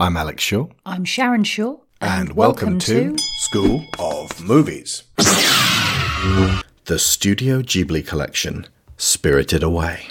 [0.00, 0.68] I'm Alex Shaw.
[0.86, 1.78] I'm Sharon Shaw.
[2.00, 5.02] And, welcome, to, School of Movies.
[6.84, 10.06] the Studio Ghibli Collection, Spirited Away.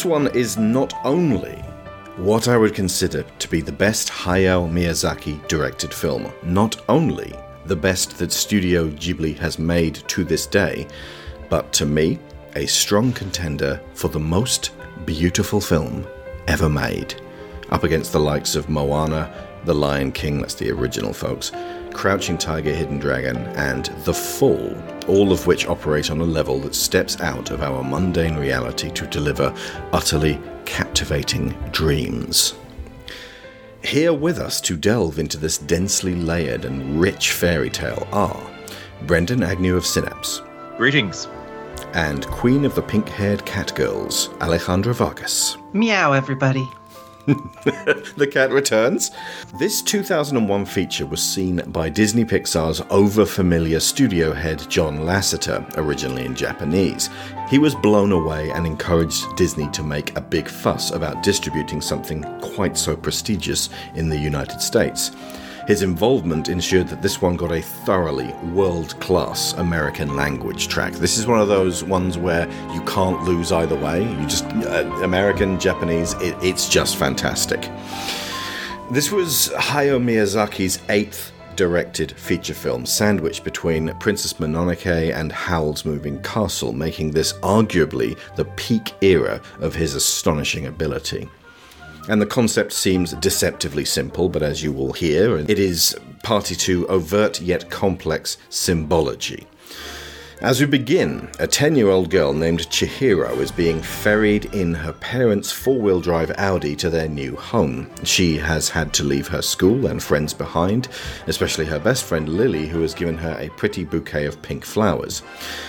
[0.00, 1.56] This one is not only
[2.16, 7.34] what I would consider to be the best Hayao Miyazaki directed film, not only
[7.66, 10.86] the best that Studio Ghibli has made to this day,
[11.50, 12.18] but to me,
[12.56, 14.70] a strong contender for the most
[15.04, 16.06] beautiful film
[16.46, 17.20] ever made.
[17.68, 19.30] Up against the likes of Moana,
[19.66, 21.52] The Lion King, that's the original, folks,
[21.92, 24.74] Crouching Tiger, Hidden Dragon, and The Fall,
[25.10, 29.06] all of which operate on a level that steps out of our mundane reality to
[29.08, 29.52] deliver
[29.92, 32.54] utterly captivating dreams.
[33.82, 38.40] Here with us to delve into this densely layered and rich fairy tale are
[39.02, 40.42] Brendan Agnew of Synapse.
[40.76, 41.26] Greetings.
[41.92, 45.56] And Queen of the Pink Haired Cat Girls, Alejandra Vargas.
[45.72, 46.68] Meow, everybody.
[47.26, 49.10] The cat returns.
[49.58, 56.24] This 2001 feature was seen by Disney Pixar's over familiar studio head John Lasseter, originally
[56.24, 57.10] in Japanese.
[57.48, 62.22] He was blown away and encouraged Disney to make a big fuss about distributing something
[62.40, 65.10] quite so prestigious in the United States.
[65.66, 70.92] His involvement ensured that this one got a thoroughly world class American language track.
[70.94, 74.02] This is one of those ones where you can't lose either way.
[74.02, 77.70] You just, uh, American, Japanese, it, it's just fantastic.
[78.90, 86.20] This was Hayao Miyazaki's eighth directed feature film, sandwiched between Princess Mononoke and Howl's Moving
[86.22, 91.28] Castle, making this arguably the peak era of his astonishing ability.
[92.08, 96.86] And the concept seems deceptively simple, but as you will hear, it is party to
[96.88, 99.46] overt yet complex symbology.
[100.42, 104.94] As we begin, a 10 year old girl named Chihiro is being ferried in her
[104.94, 107.90] parents' four wheel drive Audi to their new home.
[108.04, 110.88] She has had to leave her school and friends behind,
[111.26, 115.20] especially her best friend Lily, who has given her a pretty bouquet of pink flowers.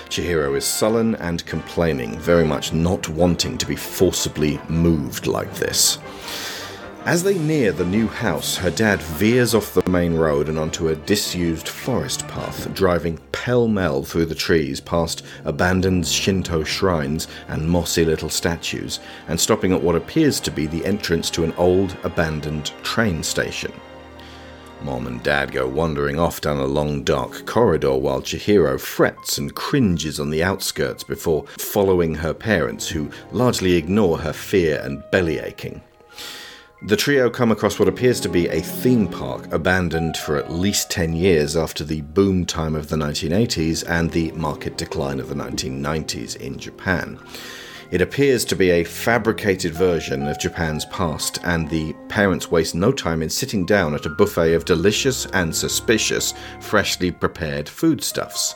[0.07, 5.97] Chihiro is sullen and complaining, very much not wanting to be forcibly moved like this.
[7.03, 10.89] As they near the new house, her dad veers off the main road and onto
[10.89, 17.67] a disused forest path, driving pell mell through the trees past abandoned Shinto shrines and
[17.67, 21.97] mossy little statues, and stopping at what appears to be the entrance to an old
[22.03, 23.73] abandoned train station.
[24.83, 29.55] Mom and Dad go wandering off down a long dark corridor while Chihiro frets and
[29.55, 35.39] cringes on the outskirts before following her parents, who largely ignore her fear and belly
[35.39, 35.81] aching.
[36.83, 40.89] The trio come across what appears to be a theme park abandoned for at least
[40.89, 45.35] 10 years after the boom time of the 1980s and the market decline of the
[45.35, 47.19] 1990s in Japan.
[47.91, 52.91] It appears to be a fabricated version of Japan's past, and the parents waste no
[52.91, 58.55] time in sitting down at a buffet of delicious and suspicious, freshly prepared foodstuffs.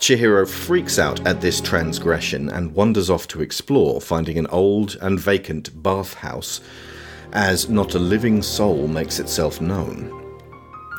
[0.00, 5.18] Chihiro freaks out at this transgression and wanders off to explore, finding an old and
[5.18, 6.60] vacant bathhouse
[7.34, 10.20] as not a living soul makes itself known.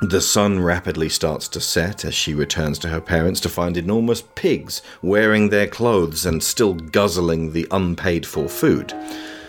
[0.01, 4.21] The sun rapidly starts to set as she returns to her parents to find enormous
[4.35, 8.93] pigs wearing their clothes and still guzzling the unpaid for food.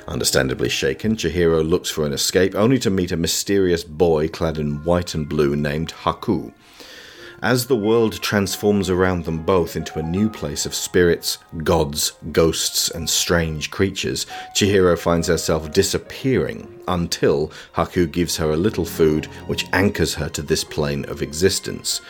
[0.07, 4.85] Understandably shaken, Chihiro looks for an escape only to meet a mysterious boy clad in
[4.85, 6.53] white and blue named Haku.
[7.47, 12.91] As the world transforms around them both into a new place of spirits, gods, ghosts,
[12.91, 14.27] and strange creatures,
[14.57, 20.43] Chihiro finds herself disappearing until Haku gives her a little food which anchors her to
[20.43, 22.01] this plane of existence.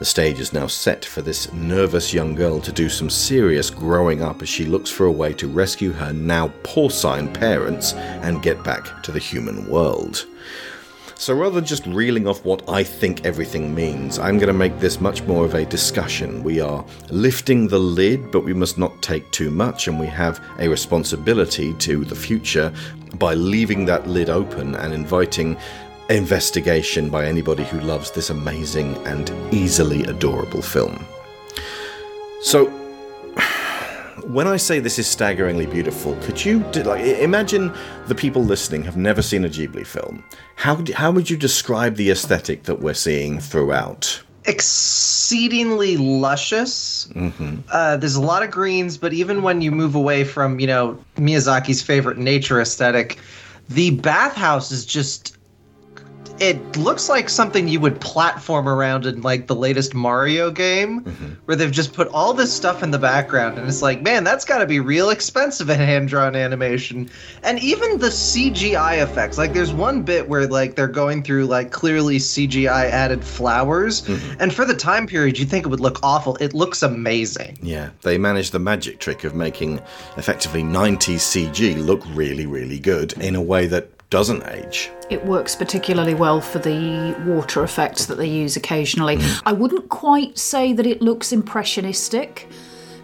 [0.00, 4.22] The stage is now set for this nervous young girl to do some serious growing
[4.22, 8.62] up as she looks for a way to rescue her now porcine parents and get
[8.62, 10.26] back to the human world.
[11.24, 14.78] So rather than just reeling off what I think everything means, I'm going to make
[14.78, 16.42] this much more of a discussion.
[16.42, 20.38] We are lifting the lid, but we must not take too much, and we have
[20.58, 22.70] a responsibility to the future
[23.14, 25.56] by leaving that lid open and inviting
[26.10, 31.06] investigation by anybody who loves this amazing and easily adorable film.
[32.42, 32.66] So,
[34.26, 37.72] when I say this is staggeringly beautiful, could you like imagine
[38.06, 40.24] the people listening have never seen a Ghibli film?
[40.56, 44.22] How how would you describe the aesthetic that we're seeing throughout?
[44.46, 47.08] Exceedingly luscious.
[47.14, 47.56] Mm-hmm.
[47.70, 50.98] Uh, there's a lot of greens, but even when you move away from you know
[51.16, 53.18] Miyazaki's favorite nature aesthetic,
[53.68, 55.33] the bathhouse is just
[56.40, 61.34] it looks like something you would platform around in like the latest Mario game, mm-hmm.
[61.44, 64.44] where they've just put all this stuff in the background, and it's like, man, that's
[64.44, 67.08] got to be real expensive in hand drawn animation.
[67.42, 71.70] And even the CGI effects, like there's one bit where like they're going through like
[71.70, 74.40] clearly CGI added flowers, mm-hmm.
[74.40, 76.36] and for the time period, you'd think it would look awful.
[76.36, 77.58] It looks amazing.
[77.62, 79.80] Yeah, they managed the magic trick of making
[80.16, 84.92] effectively 90s CG look really, really good in a way that doesn't age.
[85.10, 89.16] It works particularly well for the water effects that they use occasionally.
[89.16, 89.42] Mm.
[89.44, 92.48] I wouldn't quite say that it looks impressionistic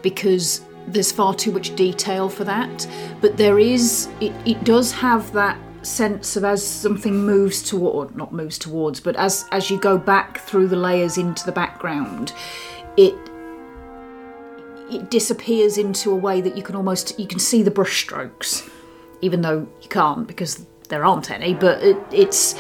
[0.03, 2.87] because there's far too much detail for that,
[3.21, 8.35] but there is, it, it does have that sense of as something moves toward not
[8.35, 12.35] moves towards but as as you go back through the layers into the background
[12.99, 13.15] it
[14.91, 18.71] it disappears into a way that you can almost you can see the brushstrokes
[19.23, 22.54] even though you can't because there aren't any, but it, it's.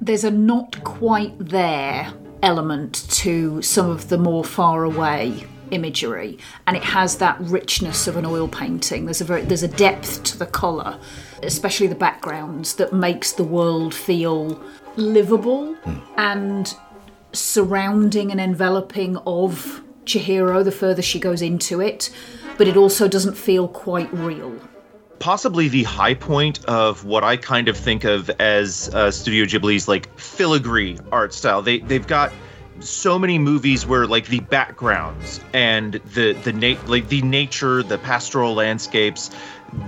[0.00, 2.12] There's a not quite there
[2.42, 8.18] element to some of the more far away imagery and it has that richness of
[8.18, 11.00] an oil painting there's a very there's a depth to the color
[11.42, 14.62] especially the backgrounds that makes the world feel
[14.96, 16.02] livable mm.
[16.18, 16.76] and
[17.32, 22.10] surrounding and enveloping of Chihiro the further she goes into it
[22.56, 24.54] but it also doesn't feel quite real.
[25.18, 29.88] Possibly the high point of what I kind of think of as uh, Studio Ghibli's
[29.88, 31.62] like filigree art style.
[31.62, 32.32] They they've got
[32.80, 37.98] so many movies where like the backgrounds and the the na- like the nature, the
[37.98, 39.30] pastoral landscapes,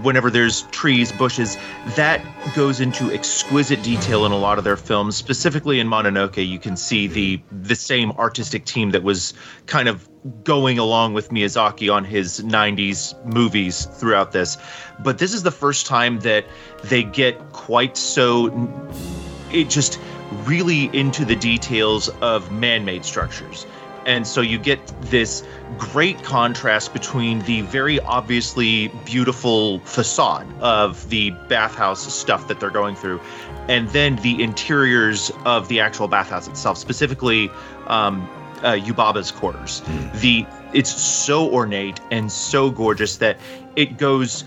[0.02, 1.56] whenever there's trees, bushes,
[1.94, 2.24] that
[2.54, 5.16] goes into exquisite detail in a lot of their films.
[5.16, 9.34] Specifically in Mononoke, you can see the the same artistic team that was
[9.66, 10.08] kind of
[10.44, 14.58] going along with Miyazaki on his 90s movies throughout this.
[14.98, 16.46] But this is the first time that
[16.84, 18.68] they get quite so
[19.52, 20.00] it just
[20.44, 23.66] really into the details of man-made structures.
[24.06, 25.42] And so you get this
[25.78, 32.94] great contrast between the very obviously beautiful facade of the bathhouse stuff that they're going
[32.94, 33.20] through,
[33.68, 37.50] and then the interiors of the actual bathhouse itself, specifically
[37.88, 38.28] um,
[38.62, 39.82] uh, Yubaba's quarters.
[39.82, 40.20] Mm.
[40.20, 43.38] The it's so ornate and so gorgeous that
[43.74, 44.44] it goes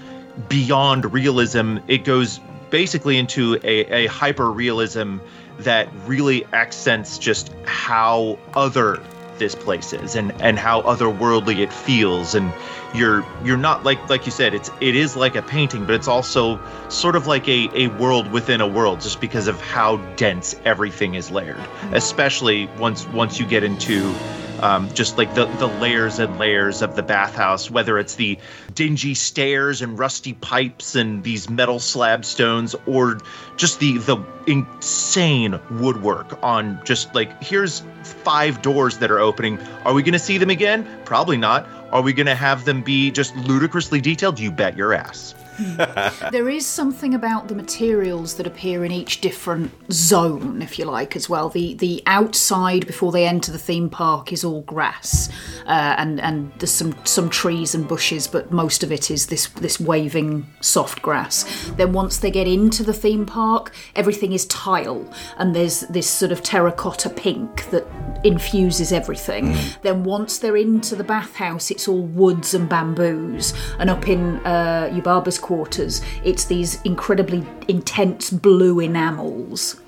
[0.47, 1.77] beyond realism.
[1.87, 2.39] It goes
[2.69, 5.17] basically into a, a hyper realism
[5.59, 9.01] that really accents just how other
[9.39, 12.53] this place is and and how otherworldly it feels and
[12.93, 16.07] you're you're not like like you said it's it is like a painting but it's
[16.07, 16.59] also
[16.89, 21.15] sort of like a a world within a world just because of how dense everything
[21.15, 21.93] is layered mm-hmm.
[21.95, 24.13] especially once once you get into
[24.61, 28.37] um, just like the the layers and layers of the bathhouse, whether it's the
[28.73, 33.19] dingy stairs and rusty pipes and these metal slab stones, or
[33.57, 34.17] just the the
[34.47, 39.59] insane woodwork on just like here's five doors that are opening.
[39.85, 40.87] Are we going to see them again?
[41.05, 41.67] Probably not.
[41.91, 44.39] Are we going to have them be just ludicrously detailed?
[44.39, 45.33] You bet your ass.
[46.31, 51.15] there is something about the materials that appear in each different zone, if you like,
[51.15, 51.49] as well.
[51.49, 55.29] The the outside before they enter the theme park is all grass,
[55.65, 59.47] uh, and and there's some some trees and bushes, but most of it is this
[59.49, 61.71] this waving soft grass.
[61.77, 66.31] Then once they get into the theme park, everything is tile, and there's this sort
[66.31, 67.85] of terracotta pink that
[68.23, 69.53] infuses everything.
[69.53, 69.81] Mm.
[69.81, 74.89] Then once they're into the bathhouse, it's all woods and bamboos, and up in uh,
[74.93, 79.81] Yubaba's quarters, it's these incredibly intense blue enamels.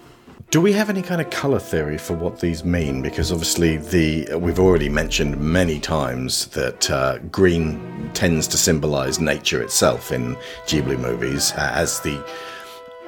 [0.50, 3.04] Do we have any kind of color theory for what these mean?
[3.04, 9.62] Because obviously, the we've already mentioned many times that uh, green tends to symbolize nature
[9.62, 12.16] itself in Ghibli movies uh, as the.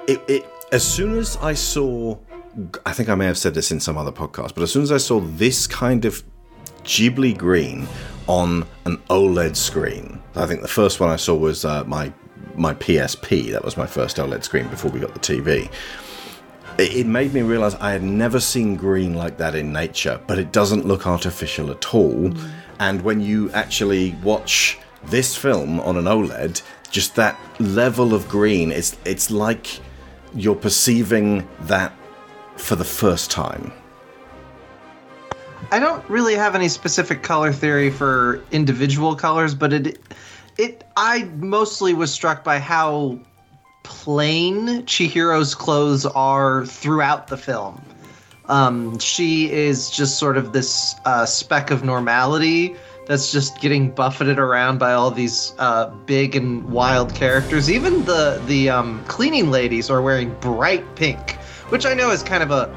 [0.07, 2.19] It, it as soon as I saw,
[2.85, 4.91] I think I may have said this in some other podcast, but as soon as
[4.91, 6.23] I saw this kind of
[6.83, 7.87] Ghibli green
[8.27, 12.13] on an OLED screen, I think the first one I saw was uh, my
[12.55, 13.51] my PSP.
[13.51, 15.71] That was my first OLED screen before we got the TV.
[16.77, 20.51] It made me realize I had never seen green like that in nature, but it
[20.51, 22.29] doesn't look artificial at all.
[22.29, 22.51] Mm.
[22.79, 26.61] And when you actually watch this film on an OLED,
[26.93, 28.71] just that level of green.
[28.71, 29.79] It's it's like
[30.33, 31.91] you're perceiving that
[32.55, 33.73] for the first time.
[35.71, 39.99] I don't really have any specific color theory for individual colors, but it
[40.57, 43.19] it I mostly was struck by how
[43.83, 47.81] plain Chihiro's clothes are throughout the film.
[48.45, 54.39] Um, she is just sort of this uh, speck of normality that's just getting buffeted
[54.39, 57.69] around by all these uh, big and wild characters.
[57.69, 61.33] Even the the um, cleaning ladies are wearing bright pink,
[61.69, 62.73] which I know is kind of a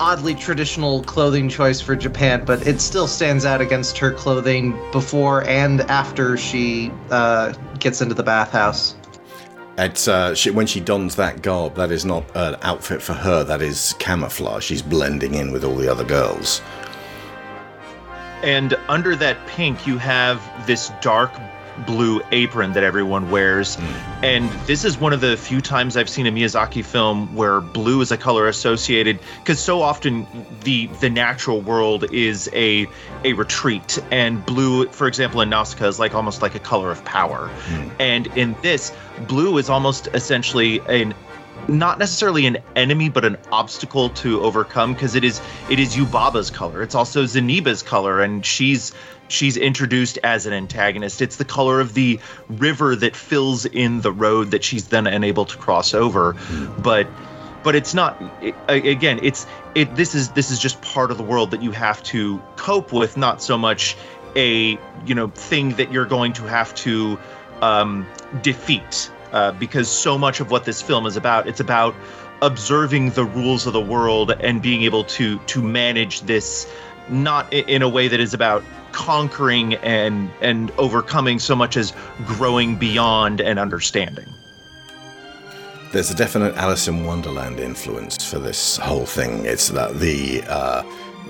[0.00, 5.46] oddly traditional clothing choice for Japan, but it still stands out against her clothing before
[5.48, 8.94] and after she uh, gets into the bathhouse.
[9.78, 11.76] It's uh, she, when she dons that garb.
[11.76, 13.44] That is not an outfit for her.
[13.44, 14.64] That is camouflage.
[14.64, 16.60] She's blending in with all the other girls.
[18.42, 21.32] And under that pink, you have this dark
[21.86, 23.76] blue apron that everyone wears.
[23.76, 24.22] Mm.
[24.22, 28.00] And this is one of the few times I've seen a Miyazaki film where blue
[28.00, 30.26] is a color associated because so often
[30.64, 32.86] the the natural world is a
[33.24, 37.04] a retreat and blue for example in Nausicaa is like almost like a color of
[37.04, 37.50] power.
[37.66, 37.90] Mm.
[38.00, 38.92] And in this
[39.26, 41.14] blue is almost essentially an
[41.66, 46.50] not necessarily an enemy but an obstacle to overcome because it is it is Yubaba's
[46.50, 46.82] color.
[46.82, 48.92] It's also Zeniba's color and she's
[49.28, 51.20] she's introduced as an antagonist.
[51.20, 55.44] It's the color of the river that fills in the road that she's then unable
[55.44, 56.36] to cross over.
[56.78, 57.06] But
[57.62, 61.24] but it's not it, again it's it this is this is just part of the
[61.24, 63.96] world that you have to cope with not so much
[64.36, 67.18] a you know thing that you're going to have to
[67.60, 68.06] um,
[68.42, 71.94] defeat uh, because so much of what this film is about it's about
[72.42, 76.70] observing the rules of the world and being able to to manage this
[77.08, 81.92] not in a way that is about conquering and and overcoming so much as
[82.26, 84.26] growing beyond and understanding.
[85.92, 89.46] There's a definite Alice in Wonderland influence for this whole thing.
[89.46, 90.82] It's that the uh,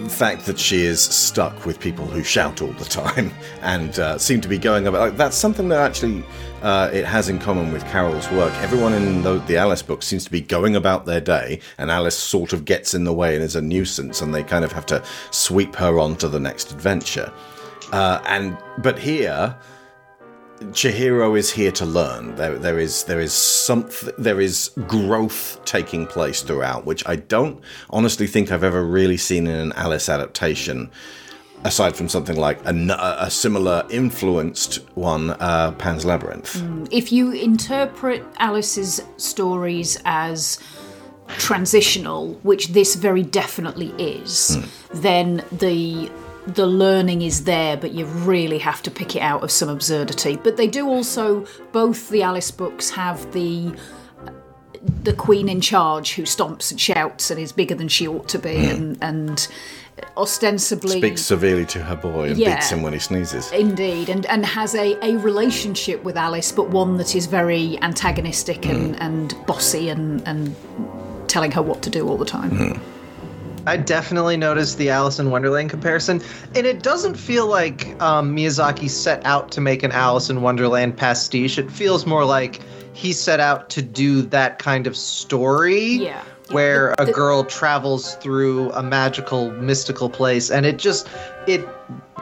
[0.07, 4.41] fact that she is stuck with people who shout all the time and uh, seem
[4.41, 6.23] to be going about like that's something that actually
[6.63, 8.53] uh, it has in common with Carroll's work.
[8.57, 12.19] Everyone in the, the, Alice book seems to be going about their day, and Alice
[12.19, 14.87] sort of gets in the way and is a nuisance, and they kind of have
[14.87, 17.33] to sweep her on to the next adventure.
[17.93, 19.57] Uh, and but here,
[20.73, 22.35] Chihiro is here to learn.
[22.35, 27.61] There, there is there is something there is growth taking place throughout, which I don't
[27.91, 30.91] honestly think I've ever really seen in an Alice adaptation
[31.65, 36.57] aside from something like a, a similar influenced one, uh, Pan's Labyrinth.
[36.57, 40.59] Mm, if you interpret Alice's stories as
[41.29, 45.01] transitional, which this very definitely is, mm.
[45.03, 46.11] then the
[46.55, 50.37] the learning is there, but you really have to pick it out of some absurdity.
[50.37, 53.75] But they do also both the Alice books have the
[55.03, 58.39] the queen in charge who stomps and shouts and is bigger than she ought to
[58.39, 58.71] be mm.
[58.71, 59.49] and and
[60.17, 63.51] ostensibly speaks severely to her boy and yeah, beats him when he sneezes.
[63.53, 68.67] Indeed, and and has a, a relationship with Alice, but one that is very antagonistic
[68.67, 69.01] and, mm.
[69.01, 70.55] and bossy and and
[71.29, 72.51] telling her what to do all the time.
[72.51, 72.81] Mm.
[73.69, 76.23] I definitely noticed the Alice in Wonderland comparison,
[76.55, 80.97] and it doesn't feel like um, Miyazaki set out to make an Alice in Wonderland
[80.97, 81.59] pastiche.
[81.59, 82.61] It feels more like
[82.95, 85.97] he set out to do that kind of story.
[85.97, 91.07] Yeah where a girl travels through a magical mystical place and it just
[91.47, 91.69] it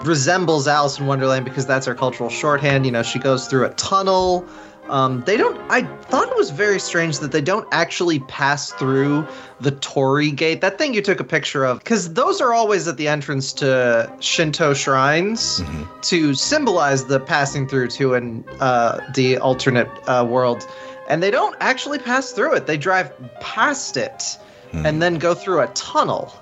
[0.02, 3.70] resembles alice in wonderland because that's our cultural shorthand you know she goes through a
[3.74, 4.44] tunnel
[4.88, 9.26] um, they don't i thought it was very strange that they don't actually pass through
[9.60, 12.96] the torii gate that thing you took a picture of because those are always at
[12.96, 16.00] the entrance to shinto shrines mm-hmm.
[16.00, 20.66] to symbolize the passing through to an uh, the alternate uh, world
[21.08, 22.66] and they don't actually pass through it.
[22.66, 24.38] They drive past it
[24.72, 24.84] hmm.
[24.84, 26.32] and then go through a tunnel.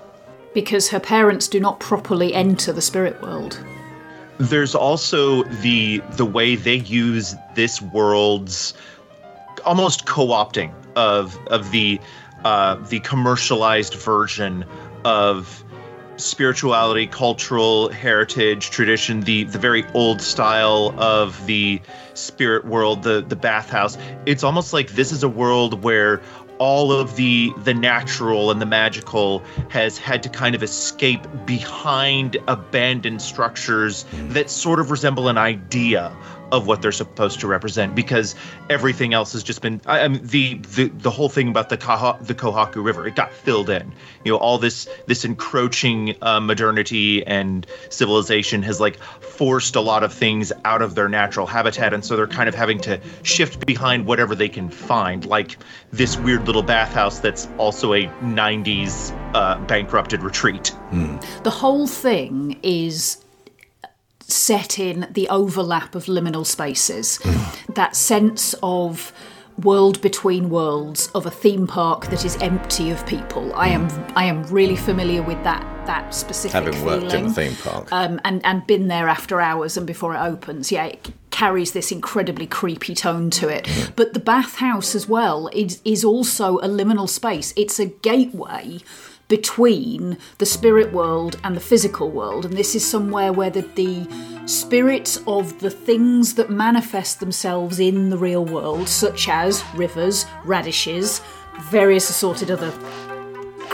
[0.53, 3.63] Because her parents do not properly enter the spirit world.
[4.37, 8.73] There's also the the way they use this world's
[9.65, 11.99] almost co-opting of of the
[12.43, 14.65] uh, the commercialized version
[15.03, 15.63] of
[16.17, 21.81] spirituality, cultural heritage, tradition, the the very old style of the
[22.13, 23.97] spirit world, the the bathhouse.
[24.25, 26.21] It's almost like this is a world where
[26.57, 32.37] all of the the natural and the magical has had to kind of escape behind
[32.47, 36.15] abandoned structures that sort of resemble an idea
[36.51, 38.35] of what they're supposed to represent because
[38.69, 41.77] everything else has just been I, I mean the, the the whole thing about the
[41.77, 43.91] Kaha, the Kohaku River it got filled in.
[44.23, 50.03] You know all this this encroaching uh, modernity and civilization has like forced a lot
[50.03, 51.93] of things out of their natural habitat.
[51.93, 55.57] And so they're kind of having to shift behind whatever they can find, like
[55.91, 60.73] this weird little bathhouse that's also a 90s uh, bankrupted retreat.
[61.43, 63.24] The whole thing is
[64.27, 67.19] set in the overlap of liminal spaces.
[67.73, 69.13] that sense of
[69.63, 73.53] world between worlds of a theme park that is empty of people.
[73.55, 77.25] I am I am really familiar with that that specific Having worked in feeling.
[77.27, 77.87] a theme park.
[77.91, 80.71] um, and and been there after hours and before it opens.
[80.71, 83.91] Yeah, it carries this incredibly creepy tone to it.
[83.95, 87.53] But the bathhouse as well is is also a liminal space.
[87.55, 88.79] It's a gateway
[89.27, 92.45] between the spirit world and the physical world.
[92.45, 94.07] And this is somewhere where the, the
[94.47, 101.21] spirits of the things that manifest themselves in the real world such as rivers radishes
[101.71, 102.71] various assorted other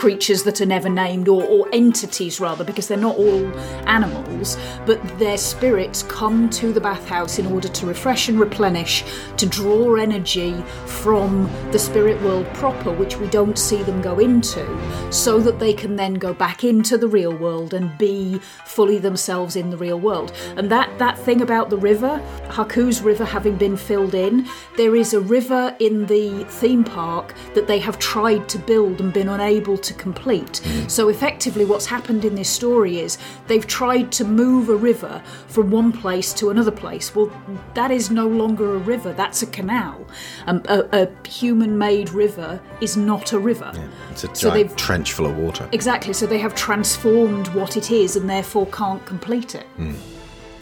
[0.02, 3.46] creatures that are never named, or, or entities rather, because they're not all
[3.88, 9.04] animals, but their spirits come to the bathhouse in order to refresh and replenish,
[9.38, 14.66] to draw energy from the spirit world proper, which we don't see them go into,
[15.12, 19.56] so that they can then go back into the real world and be fully themselves
[19.56, 20.32] in the real world.
[20.58, 22.18] And that, that thing about the river,
[22.50, 27.68] Haku's river having been filled in, there is a river in the theme park that
[27.68, 30.62] they have tried to build and been unable to complete.
[30.88, 33.18] So effectively, what's happened in this story is
[33.48, 37.14] they've tried to move a river from one place to another place.
[37.16, 37.32] Well,
[37.74, 40.06] that is no longer a river, that's a canal.
[40.48, 43.72] Um, a, a human made river is not a river.
[44.12, 45.68] It's a So giant they've- trench full of water.
[45.72, 49.66] Exactly, so they have transformed what it is and therefore can't complete it.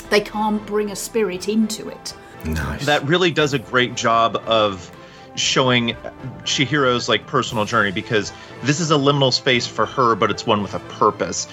[0.09, 2.13] They can't bring a spirit into it.
[2.45, 2.85] Nice.
[2.85, 4.89] that really does a great job of
[5.39, 5.95] showing
[6.43, 8.31] Chihiro's like personal journey because
[8.63, 11.47] this is a liminal space for her, but it's one with a purpose.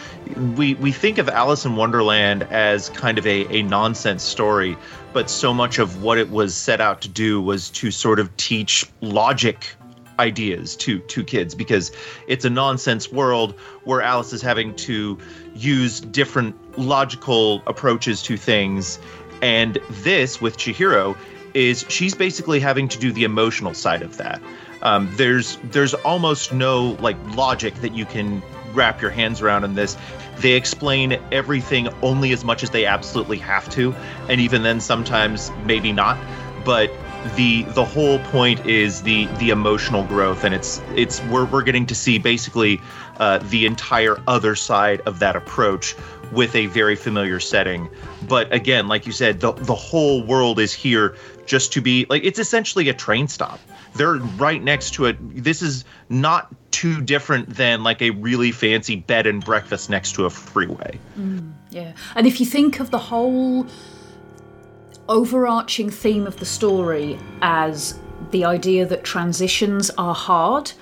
[0.56, 4.76] We we think of Alice in Wonderland as kind of a, a nonsense story,
[5.12, 8.36] but so much of what it was set out to do was to sort of
[8.36, 9.74] teach logic
[10.18, 11.92] ideas to to kids because
[12.26, 13.52] it's a nonsense world
[13.84, 15.18] where Alice is having to
[15.54, 18.98] use different logical approaches to things
[19.42, 21.16] and this with Chihiro
[21.56, 24.42] is she's basically having to do the emotional side of that.
[24.82, 28.42] Um, there's there's almost no like logic that you can
[28.74, 29.96] wrap your hands around in this.
[30.38, 33.94] They explain everything only as much as they absolutely have to
[34.28, 36.18] and even then sometimes maybe not.
[36.62, 36.90] But
[37.34, 41.86] the the whole point is the the emotional growth and it's it's we're, we're getting
[41.86, 42.80] to see basically
[43.18, 45.96] uh, the entire other side of that approach
[46.32, 47.88] with a very familiar setting.
[48.28, 52.24] But again like you said the the whole world is here just to be like
[52.24, 53.60] it's essentially a train stop.
[53.94, 55.16] They're right next to it.
[55.42, 60.26] This is not too different than like a really fancy bed and breakfast next to
[60.26, 60.98] a freeway.
[61.18, 61.92] Mm, yeah.
[62.14, 63.66] And if you think of the whole
[65.08, 67.98] overarching theme of the story as
[68.32, 70.72] the idea that transitions are hard,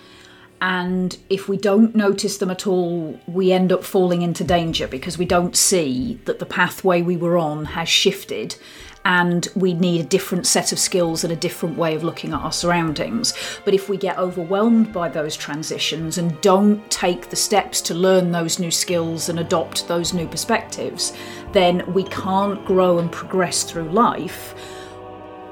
[0.61, 5.18] and if we don't notice them at all, we end up falling into danger because
[5.18, 8.57] we don't see that the pathway we were on has shifted
[9.05, 12.40] and we need a different set of skills and a different way of looking at
[12.40, 13.35] our surroundings.
[13.64, 18.33] But if we get overwhelmed by those transitions and don't take the steps to learn
[18.33, 21.12] those new skills and adopt those new perspectives,
[21.53, 24.55] then we can't grow and progress through life.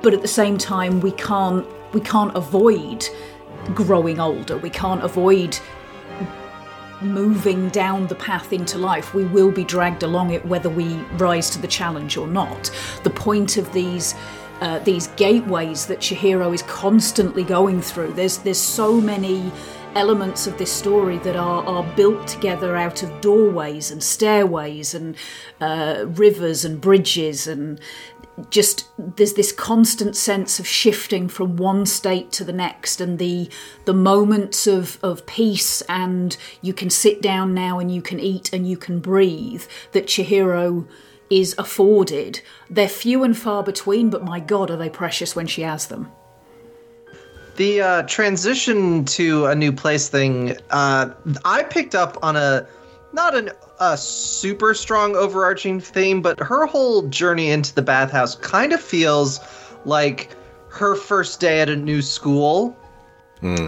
[0.00, 3.04] But at the same time, we can't we can't avoid
[3.74, 4.56] growing older.
[4.56, 5.58] We can't avoid
[7.04, 11.50] moving down the path into life, we will be dragged along it whether we rise
[11.50, 12.70] to the challenge or not.
[13.02, 14.14] The point of these
[14.60, 18.12] uh, these gateways that Chihiro is constantly going through.
[18.12, 19.50] There's there's so many
[19.94, 25.16] elements of this story that are, are built together out of doorways and stairways and
[25.60, 27.80] uh, rivers and bridges and
[28.50, 33.48] just there's this constant sense of shifting from one state to the next and the
[33.84, 38.52] the moments of of peace and you can sit down now and you can eat
[38.52, 40.86] and you can breathe that Chihiro
[41.28, 42.40] is afforded
[42.70, 46.10] they're few and far between but my god are they precious when she has them.
[47.56, 51.10] The uh, transition to a new place thing, uh,
[51.44, 52.66] I picked up on a
[53.12, 58.72] not an, a super strong overarching theme, but her whole journey into the bathhouse kind
[58.72, 59.40] of feels
[59.84, 60.34] like
[60.68, 62.76] her first day at a new school.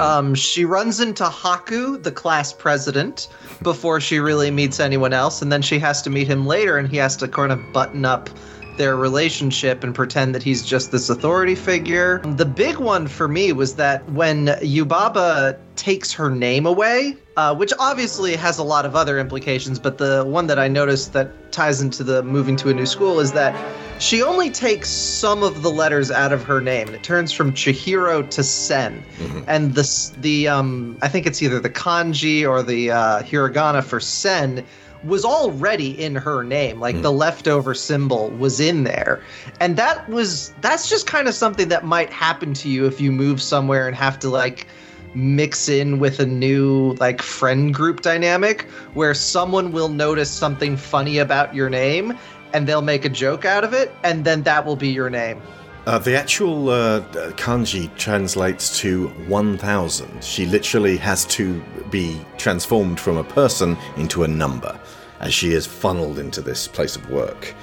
[0.01, 3.27] Um, she runs into Haku, the class president,
[3.63, 6.89] before she really meets anyone else, and then she has to meet him later, and
[6.89, 8.31] he has to kind of button up
[8.77, 12.19] their relationship and pretend that he's just this authority figure.
[12.19, 17.73] The big one for me was that when Yubaba takes her name away, uh, which
[17.79, 21.81] obviously has a lot of other implications, but the one that I noticed that ties
[21.81, 23.55] into the moving to a new school is that
[24.01, 26.89] she only takes some of the letters out of her name.
[26.89, 29.05] It turns from Chihiro to Sen,
[29.47, 34.01] and the the um I think it's either the kanji or the uh, hiragana for
[34.01, 34.65] Sen
[35.05, 36.81] was already in her name.
[36.81, 39.23] Like the leftover symbol was in there,
[39.61, 43.13] and that was that's just kind of something that might happen to you if you
[43.13, 44.67] move somewhere and have to like
[45.15, 48.63] mix in with a new like friend group dynamic
[48.95, 52.19] where someone will notice something funny about your name
[52.53, 55.41] and they'll make a joke out of it and then that will be your name
[55.87, 57.01] Uh, the actual uh,
[57.37, 60.25] kanji translates to 1000.
[60.25, 64.81] She literally has to be transformed from a person into a number
[65.25, 67.55] as she is funneled into this place of work.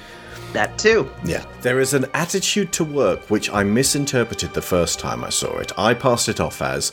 [0.52, 1.44] that too Yeah.
[1.62, 5.72] There is an attitude to work which I misinterpreted the first time I saw it.
[5.78, 6.92] I passed it off as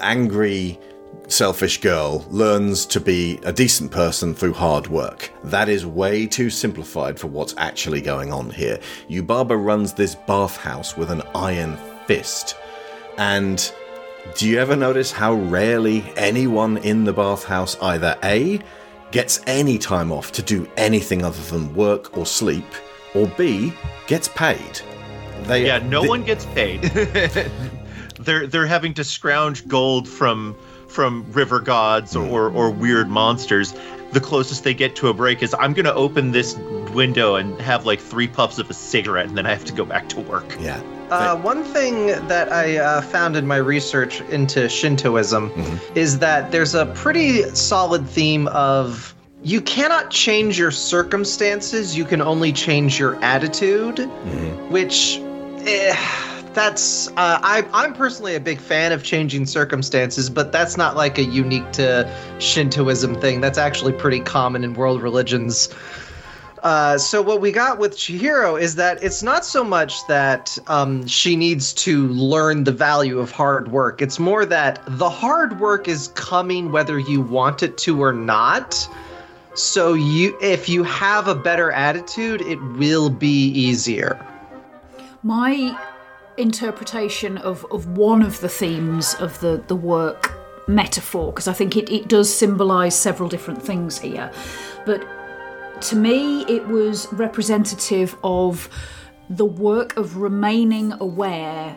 [0.00, 0.80] angry,
[1.28, 5.30] selfish girl learns to be a decent person through hard work.
[5.44, 8.80] That is way too simplified for what's actually going on here.
[9.08, 12.56] Yubaba runs this bathhouse with an iron fist.
[13.18, 13.72] And
[14.36, 18.60] do you ever notice how rarely anyone in the bathhouse either A
[19.10, 22.66] gets any time off to do anything other than work or sleep,
[23.14, 23.72] or B
[24.06, 24.80] gets paid?
[25.44, 26.82] They Yeah, no they- one gets paid.
[28.20, 30.56] they're they're having to scrounge gold from
[30.88, 32.28] from river gods hmm.
[32.28, 33.74] or or weird monsters.
[34.12, 36.56] The closest they get to a break is I'm gonna open this
[36.92, 39.84] window and have like three puffs of a cigarette, and then I have to go
[39.84, 40.56] back to work.
[40.60, 40.82] Yeah.
[41.10, 45.50] Uh, one thing that I uh, found in my research into Shintoism
[45.94, 52.20] is that there's a pretty solid theme of you cannot change your circumstances, you can
[52.20, 53.98] only change your attitude,
[54.70, 55.20] which.
[55.60, 55.96] Eh,
[56.54, 61.18] that's uh, I, I'm personally a big fan of changing circumstances, but that's not like
[61.18, 63.40] a unique to Shintoism thing.
[63.40, 65.68] That's actually pretty common in world religions.
[66.62, 71.06] Uh, so what we got with Chihiro is that it's not so much that um,
[71.06, 74.02] she needs to learn the value of hard work.
[74.02, 78.88] It's more that the hard work is coming whether you want it to or not.
[79.54, 84.24] So you, if you have a better attitude, it will be easier.
[85.22, 85.76] My
[86.36, 90.32] interpretation of, of one of the themes of the, the work
[90.68, 94.30] metaphor, because I think it, it does symbolize several different things here,
[94.86, 95.04] but
[95.82, 98.68] to me, it was representative of
[99.30, 101.76] the work of remaining aware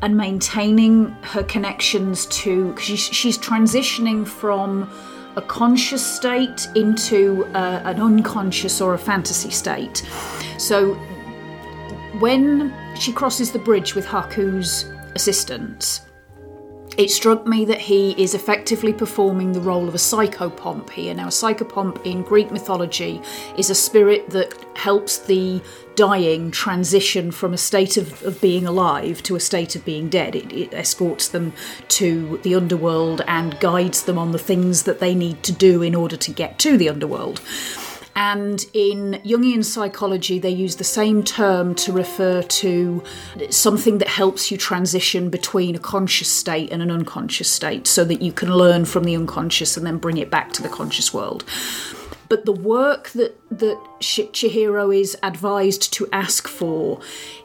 [0.00, 4.90] and maintaining her connections to because she's, she's transitioning from
[5.36, 9.98] a conscious state into uh, an unconscious or a fantasy state.
[10.58, 10.94] So
[12.18, 14.84] when she crosses the bridge with Haku's
[15.14, 16.07] assistance,
[16.96, 21.14] it struck me that he is effectively performing the role of a psychopomp here.
[21.14, 23.20] Now, a psychopomp in Greek mythology
[23.56, 25.60] is a spirit that helps the
[25.94, 30.36] dying transition from a state of, of being alive to a state of being dead.
[30.36, 31.52] It, it escorts them
[31.88, 35.94] to the underworld and guides them on the things that they need to do in
[35.94, 37.40] order to get to the underworld.
[38.18, 43.04] And in Jungian psychology, they use the same term to refer to
[43.48, 48.20] something that helps you transition between a conscious state and an unconscious state so that
[48.20, 51.44] you can learn from the unconscious and then bring it back to the conscious world.
[52.28, 57.00] But the work that, that Chihiro is advised to ask for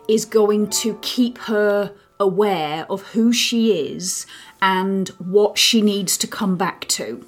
[0.10, 4.26] is going to keep her aware of who she is
[4.60, 7.24] and what she needs to come back to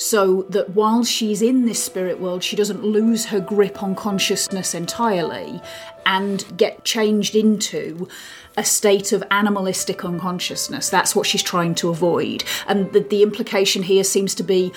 [0.00, 4.72] so that while she's in this spirit world, she doesn't lose her grip on consciousness
[4.74, 5.60] entirely
[6.06, 8.08] and get changed into
[8.56, 10.88] a state of animalistic unconsciousness.
[10.88, 12.44] That's what she's trying to avoid.
[12.66, 14.72] And the, the implication here seems to be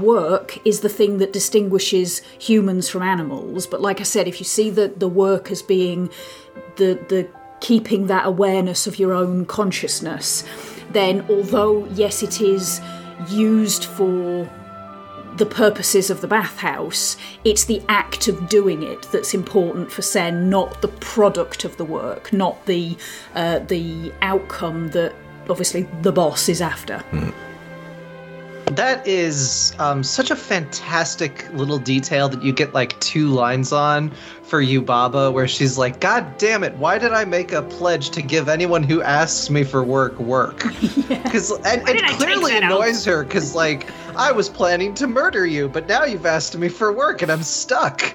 [0.00, 3.66] work is the thing that distinguishes humans from animals.
[3.66, 6.08] But like I said, if you see the, the work as being
[6.76, 7.28] the, the
[7.60, 10.44] keeping that awareness of your own consciousness,
[10.92, 12.80] then although, yes, it is
[13.28, 14.48] used for
[15.38, 17.16] the purposes of the bathhouse.
[17.44, 21.84] It's the act of doing it that's important for Sen, not the product of the
[21.84, 22.96] work, not the
[23.34, 25.14] uh, the outcome that
[25.48, 27.02] obviously the boss is after.
[28.70, 34.10] That is um, such a fantastic little detail that you get like two lines on
[34.42, 38.22] for Yubaba, where she's like, God damn it, why did I make a pledge to
[38.22, 40.64] give anyone who asks me for work work?
[41.28, 45.44] Because and did it clearly that annoys her because like I was planning to murder
[45.46, 48.00] you, but now you've asked me for work and I'm stuck.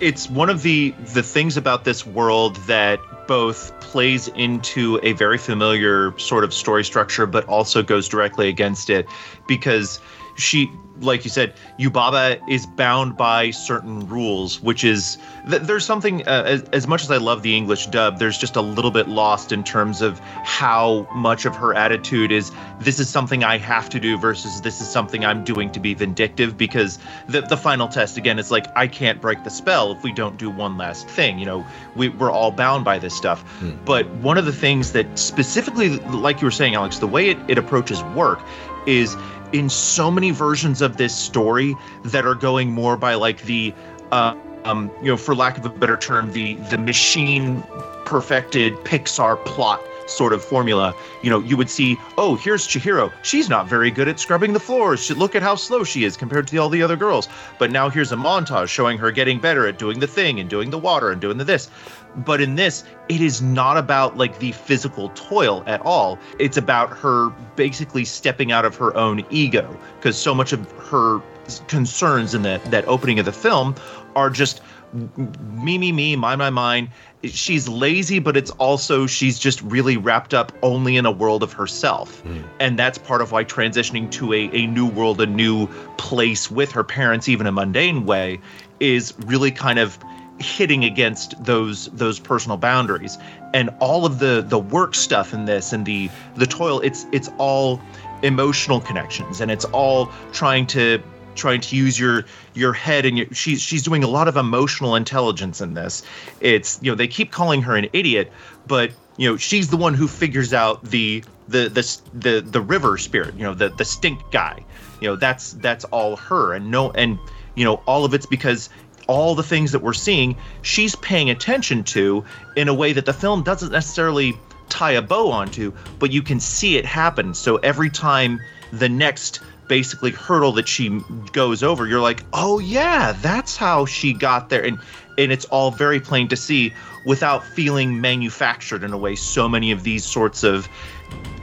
[0.00, 5.38] it's one of the the things about this world that both plays into a very
[5.38, 9.06] familiar sort of story structure but also goes directly against it
[9.46, 10.00] because
[10.36, 16.26] she like you said, Yubaba is bound by certain rules, which is th- there's something
[16.26, 19.08] uh, as, as much as I love the English dub, there's just a little bit
[19.08, 23.88] lost in terms of how much of her attitude is this is something I have
[23.90, 27.88] to do versus this is something I'm doing to be vindictive because the the final
[27.88, 31.08] test again is like I can't break the spell if we don't do one last
[31.08, 31.38] thing.
[31.38, 33.44] You know, we, we're all bound by this stuff.
[33.84, 37.38] But one of the things that specifically, like you were saying, Alex, the way it,
[37.48, 38.40] it approaches work
[38.86, 39.16] is
[39.52, 43.74] in so many versions of this story that are going more by like the
[44.10, 44.34] uh,
[44.64, 47.62] um, you know for lack of a better term the the machine
[48.04, 50.94] perfected pixar plot sort of formula.
[51.22, 53.12] You know you would see oh here's chihiro.
[53.22, 55.00] She's not very good at scrubbing the floors.
[55.04, 57.28] She- look at how slow she is compared to all the other girls.
[57.58, 60.70] But now here's a montage showing her getting better at doing the thing and doing
[60.70, 61.70] the water and doing the this
[62.16, 66.18] but in this it is not about like the physical toil at all.
[66.38, 71.20] It's about her basically stepping out of her own ego because so much of her
[71.68, 73.74] concerns in that that opening of the film
[74.14, 76.90] are just me me me my my mine.
[77.24, 81.52] She's lazy but it's also she's just really wrapped up only in a world of
[81.52, 82.20] herself.
[82.20, 82.42] Hmm.
[82.60, 86.72] And that's part of why transitioning to a, a new world a new place with
[86.72, 88.40] her parents even a mundane way
[88.80, 89.98] is really kind of
[90.38, 93.18] hitting against those those personal boundaries.
[93.54, 97.30] And all of the the work stuff in this and the the toil it's it's
[97.38, 97.80] all
[98.22, 99.40] emotional connections.
[99.40, 101.02] And it's all trying to
[101.34, 104.96] trying to use your your head and your, she's she's doing a lot of emotional
[104.96, 106.02] intelligence in this.
[106.40, 108.32] It's you know they keep calling her an idiot
[108.66, 112.96] but you know she's the one who figures out the the the the, the river
[112.98, 114.64] spirit you know the the stink guy.
[115.00, 117.18] You know that's that's all her and no and
[117.54, 118.70] you know all of it's because
[119.06, 122.24] all the things that we're seeing she's paying attention to
[122.56, 124.34] in a way that the film doesn't necessarily
[124.68, 127.34] tie a bow onto but you can see it happen.
[127.34, 128.40] So every time
[128.72, 131.00] the next basically hurdle that she
[131.32, 134.64] goes over you're like oh yeah that's how she got there.
[134.64, 134.78] And
[135.18, 136.72] and it's all very plain to see
[137.04, 139.16] without feeling manufactured in a way.
[139.16, 140.68] So many of these sorts of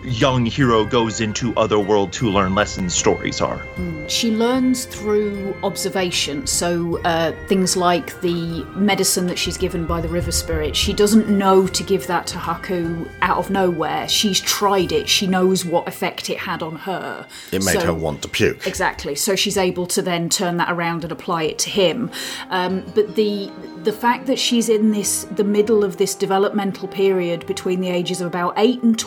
[0.04, 3.66] young hero goes into other world to learn lessons stories are
[4.08, 6.48] She learns through observation.
[6.48, 11.30] So uh, things like the medicine that she's given by the river spirit, she doesn't
[11.30, 14.08] know to give that to Haku out of nowhere.
[14.08, 15.08] She's tried it.
[15.08, 17.28] She knows what effect it had on her.
[17.52, 18.66] It made So- her want to puke.
[18.66, 19.16] Exactly.
[19.16, 22.10] So she's able to then turn that around and apply it to him.
[22.50, 23.52] Um, but the
[23.84, 28.20] the fact that she's in this the middle of this developmental period between the ages
[28.22, 28.98] of about eight and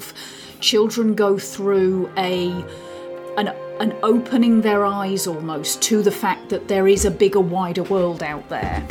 [0.00, 2.50] twelve, children go through a
[3.36, 3.48] an
[3.80, 8.22] an opening their eyes almost to the fact that there is a bigger, wider world
[8.22, 8.86] out there.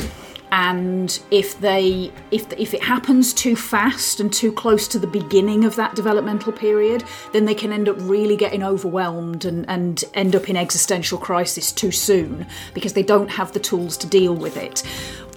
[0.52, 5.64] And if they if if it happens too fast and too close to the beginning
[5.64, 10.34] of that developmental period, then they can end up really getting overwhelmed and, and end
[10.34, 14.56] up in existential crisis too soon because they don't have the tools to deal with
[14.56, 14.82] it.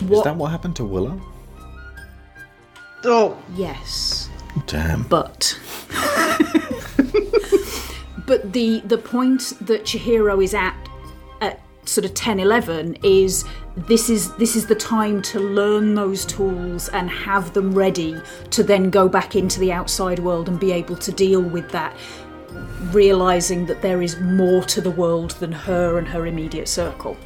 [0.01, 1.21] Is What that what happened to Willow?
[3.05, 4.29] Oh, yes.
[4.67, 5.03] Damn.
[5.03, 5.59] but
[8.25, 10.75] but the the point that Chihiro is at
[11.41, 16.25] at sort of 10 11 is this is this is the time to learn those
[16.25, 18.15] tools and have them ready
[18.51, 21.95] to then go back into the outside world and be able to deal with that
[22.91, 27.17] realizing that there is more to the world than her and her immediate circle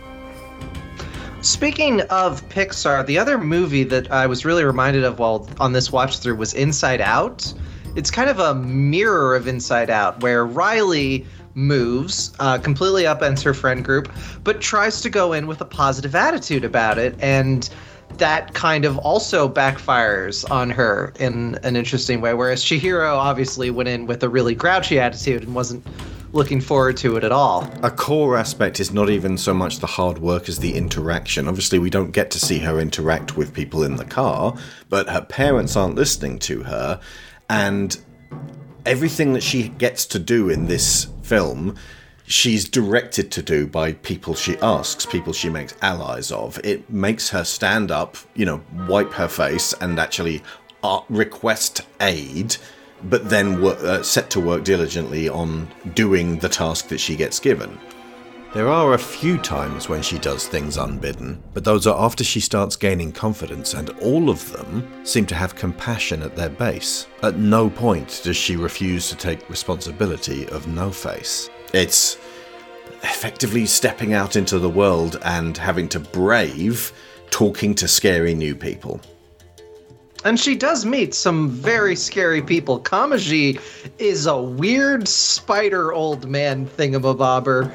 [1.42, 5.92] Speaking of Pixar, the other movie that I was really reminded of while on this
[5.92, 7.54] watch through was Inside Out.
[7.96, 13.54] It's kind of a mirror of Inside Out, where Riley moves, uh, completely upends her
[13.54, 14.12] friend group,
[14.44, 17.16] but tries to go in with a positive attitude about it.
[17.20, 17.70] And
[18.18, 22.34] that kind of also backfires on her in an interesting way.
[22.34, 25.86] Whereas Chihiro obviously went in with a really grouchy attitude and wasn't
[26.34, 27.70] looking forward to it at all.
[27.84, 31.48] A core aspect is not even so much the hard work as the interaction.
[31.48, 34.56] Obviously, we don't get to see her interact with people in the car,
[34.90, 37.00] but her parents aren't listening to her,
[37.50, 38.00] and
[38.86, 41.76] everything that she gets to do in this film,
[42.28, 46.60] she's directed to do by people she asks, people she makes allies of.
[46.64, 50.44] It makes her stand up, you know, wipe her face, and actually
[50.84, 52.58] uh, request aid,
[53.04, 57.40] but then wo- uh, set to work diligently on doing the task that she gets
[57.40, 57.80] given.
[58.54, 62.40] There are a few times when she does things unbidden, but those are after she
[62.40, 67.08] starts gaining confidence, and all of them seem to have compassion at their base.
[67.24, 71.50] At no point does she refuse to take responsibility of No Face.
[71.74, 72.18] It's
[73.04, 76.92] effectively stepping out into the world and having to brave
[77.30, 79.02] talking to scary new people.
[80.24, 82.80] And she does meet some very scary people.
[82.80, 83.62] Kamaji
[84.00, 87.72] is a weird spider old man thingamabobber.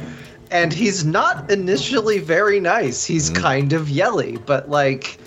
[0.51, 3.07] and he's not initially very nice.
[3.07, 5.19] He's kind of yelly, but like,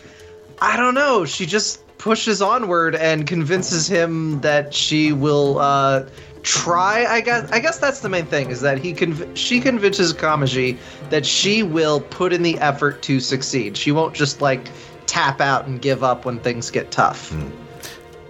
[0.62, 1.26] I don't know.
[1.26, 6.06] She just pushes onward and convinces him that she will uh,
[6.46, 7.06] try.
[7.06, 7.50] I guess.
[7.52, 10.78] I guess that's the main thing is that he conv- she convinces Kamaji
[11.10, 13.76] that she will put in the effort to succeed.
[13.76, 14.70] She won't just like
[15.08, 17.30] tap out and give up when things get tough.
[17.30, 17.50] Hmm.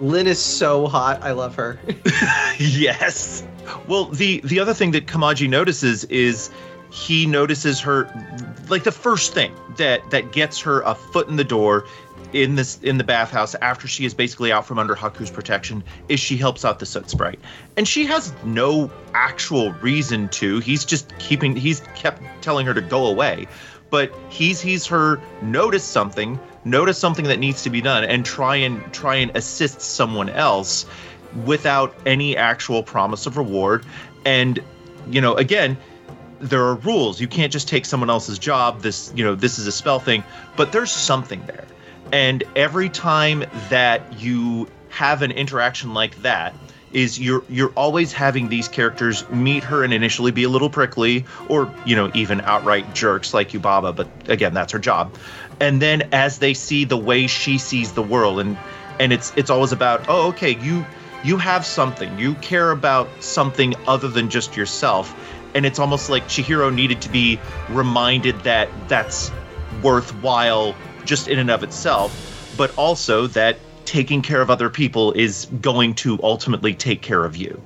[0.00, 1.22] Lin is so hot.
[1.22, 1.78] I love her.
[2.58, 3.44] yes.
[3.86, 6.50] Well, the the other thing that Kamaji notices is
[6.90, 8.08] he notices her
[8.68, 11.86] like the first thing that that gets her a foot in the door
[12.42, 16.20] in this in the bathhouse after she is basically out from under Haku's protection is
[16.20, 17.38] she helps out the soot sprite.
[17.76, 20.60] And she has no actual reason to.
[20.60, 23.46] He's just keeping he's kept telling her to go away.
[23.90, 28.56] But he's he's her notice something, notice something that needs to be done and try
[28.56, 30.86] and try and assist someone else
[31.44, 33.84] without any actual promise of reward.
[34.24, 34.60] And,
[35.08, 35.76] you know, again,
[36.40, 37.20] there are rules.
[37.20, 38.82] You can't just take someone else's job.
[38.82, 40.24] This, you know, this is a spell thing,
[40.56, 41.64] but there's something there.
[42.12, 46.54] And every time that you have an interaction like that,
[46.92, 51.26] is you're you're always having these characters meet her and initially be a little prickly
[51.48, 55.14] or you know even outright jerks like Yubaba but again that's her job.
[55.60, 58.56] And then as they see the way she sees the world and
[58.98, 60.86] and it's it's always about oh okay you
[61.24, 62.16] you have something.
[62.18, 65.14] You care about something other than just yourself.
[65.54, 69.32] And it's almost like Chihiro needed to be reminded that that's
[69.82, 70.74] worthwhile
[71.06, 75.94] just in and of itself but also that taking care of other people is going
[75.94, 77.60] to ultimately take care of you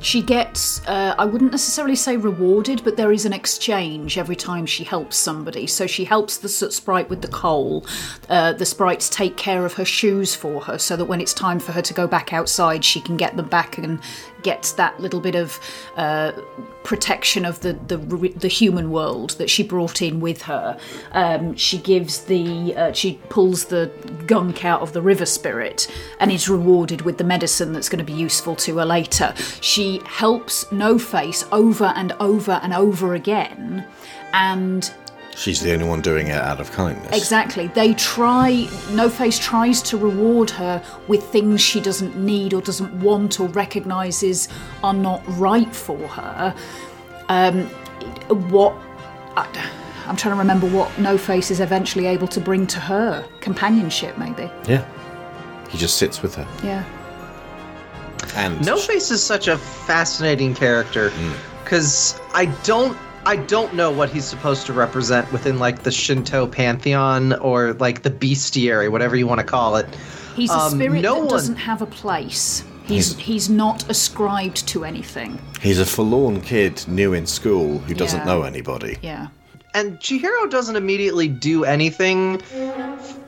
[0.00, 4.64] She gets, uh, I wouldn't necessarily say rewarded, but there is an exchange every time
[4.64, 5.66] she helps somebody.
[5.66, 7.84] So she helps the soot sprite with the coal.
[8.30, 11.60] Uh, the sprites take care of her shoes for her so that when it's time
[11.60, 14.00] for her to go back outside, she can get them back and
[14.42, 15.58] gets that little bit of
[15.96, 16.32] uh,
[16.82, 17.96] protection of the, the
[18.36, 20.78] the human world that she brought in with her.
[21.12, 23.90] Um, she gives the uh, she pulls the
[24.26, 28.12] gunk out of the river spirit and is rewarded with the medicine that's going to
[28.12, 29.34] be useful to her later.
[29.60, 33.86] She helps No Face over and over and over again,
[34.32, 34.92] and
[35.40, 37.16] She's the only one doing it out of kindness.
[37.16, 37.68] Exactly.
[37.68, 42.92] They try, No Face tries to reward her with things she doesn't need or doesn't
[43.00, 44.50] want or recognizes
[44.84, 46.54] are not right for her.
[47.30, 47.64] Um,
[48.50, 48.74] what.
[49.34, 49.48] I,
[50.06, 53.26] I'm trying to remember what No Face is eventually able to bring to her.
[53.40, 54.50] Companionship, maybe.
[54.68, 54.84] Yeah.
[55.70, 56.46] He just sits with her.
[56.62, 56.84] Yeah.
[58.36, 61.10] And No Face is such a fascinating character
[61.64, 66.46] because I don't I don't know what he's supposed to represent within like the Shinto
[66.46, 69.86] pantheon or like the bestiary, whatever you want to call it.
[70.34, 72.64] He's a Um, spirit no that one- doesn't have a place.
[72.86, 75.38] He's, he's not ascribed to anything.
[75.60, 78.24] he's a forlorn kid new in school who doesn't Yeah.
[78.24, 78.98] know anybody.
[79.02, 79.28] Yeah.
[79.74, 82.42] And Chihiro doesn't immediately do anything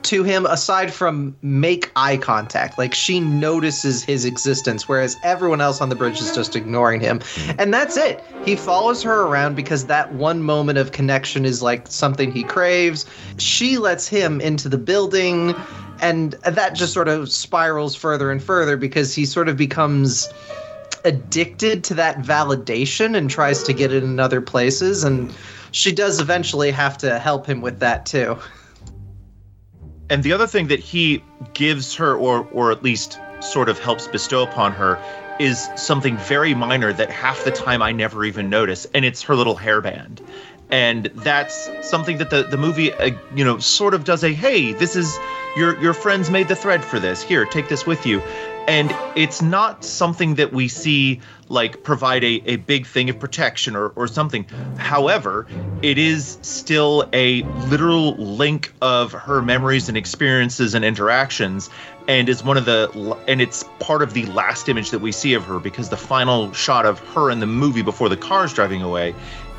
[0.03, 2.77] to him aside from make eye contact.
[2.77, 7.19] Like she notices his existence, whereas everyone else on the bridge is just ignoring him.
[7.19, 7.59] Mm-hmm.
[7.59, 8.23] And that's it.
[8.45, 13.05] He follows her around because that one moment of connection is like something he craves.
[13.37, 15.55] She lets him into the building,
[16.01, 20.29] and that just sort of spirals further and further because he sort of becomes
[21.05, 25.33] addicted to that validation and tries to get it in other places and
[25.73, 28.37] she does eventually have to help him with that too.
[30.09, 34.07] And the other thing that he gives her, or or at least sort of helps
[34.07, 35.01] bestow upon her,
[35.39, 39.35] is something very minor that half the time I never even notice, and it's her
[39.35, 40.19] little hairband.
[40.69, 44.73] And that's something that the the movie, uh, you know, sort of does a hey,
[44.73, 45.17] this is
[45.57, 47.23] your your friends made the thread for this.
[47.23, 48.21] Here, take this with you.
[48.67, 53.75] And it's not something that we see like provide a, a big thing of protection
[53.75, 54.45] or, or something.
[54.77, 55.47] However,
[55.81, 61.69] it is still a literal link of her memories and experiences and interactions
[62.07, 65.33] and is one of the and it's part of the last image that we see
[65.33, 68.53] of her because the final shot of her in the movie before the car is
[68.53, 69.13] driving away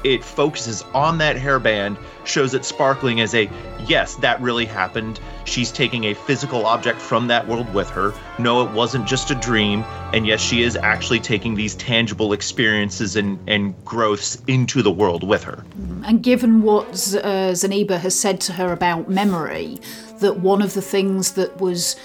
[0.04, 3.50] it focuses on that hairband shows it sparkling as a
[3.86, 5.18] yes that really happened.
[5.44, 8.14] She's taking a physical object from that world with her.
[8.38, 9.82] No it wasn't just a dream.
[10.12, 15.26] And yes she is actually taking these tangible experiences and and growths into the world
[15.26, 15.64] with her.
[16.04, 19.78] And given what Z- uh, Zeniba has said to her about memory,
[20.20, 21.96] that one of the things that was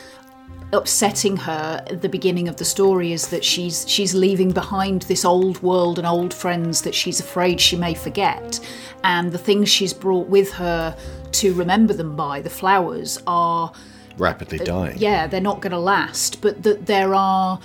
[0.72, 5.26] upsetting her at the beginning of the story is that she's she's leaving behind this
[5.26, 8.60] old world and old friends that she's afraid she may forget
[9.04, 10.96] and the things she's brought with her
[11.32, 13.72] to remember them by the flowers are
[14.18, 14.98] Rapidly uh, dying.
[15.00, 17.60] yeah they're not going to last but that there are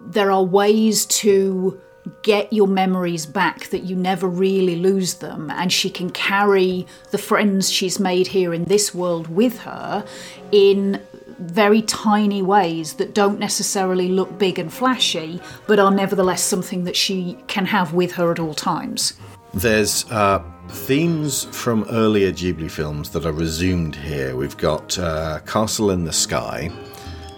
[0.00, 1.78] there are ways to
[2.22, 7.18] get your memories back, that you never really lose them, and she can carry the
[7.18, 10.04] friends she's made here in this world with her
[10.52, 11.00] in
[11.38, 16.96] very tiny ways that don't necessarily look big and flashy, but are nevertheless something that
[16.96, 19.14] she can have with her at all times.
[19.54, 24.36] There's uh, themes from earlier Ghibli films that are resumed here.
[24.36, 26.70] We've got uh, Castle in the Sky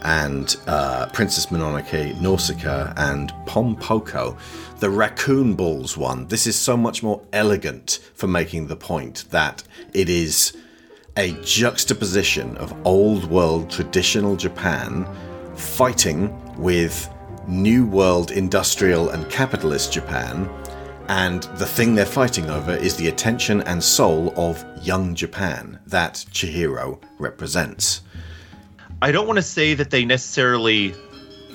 [0.03, 4.37] and uh, Princess Mononoke, Nausicaa, and Pom Poko.
[4.81, 6.27] The raccoon balls one.
[6.29, 10.57] This is so much more elegant for making the point that it is
[11.17, 15.07] a juxtaposition of old world traditional Japan
[15.55, 17.09] fighting with
[17.49, 20.49] new world industrial and capitalist Japan.
[21.09, 26.25] And the thing they're fighting over is the attention and soul of young Japan that
[26.31, 28.03] Chihiro represents.
[29.03, 30.95] I don't want to say that they necessarily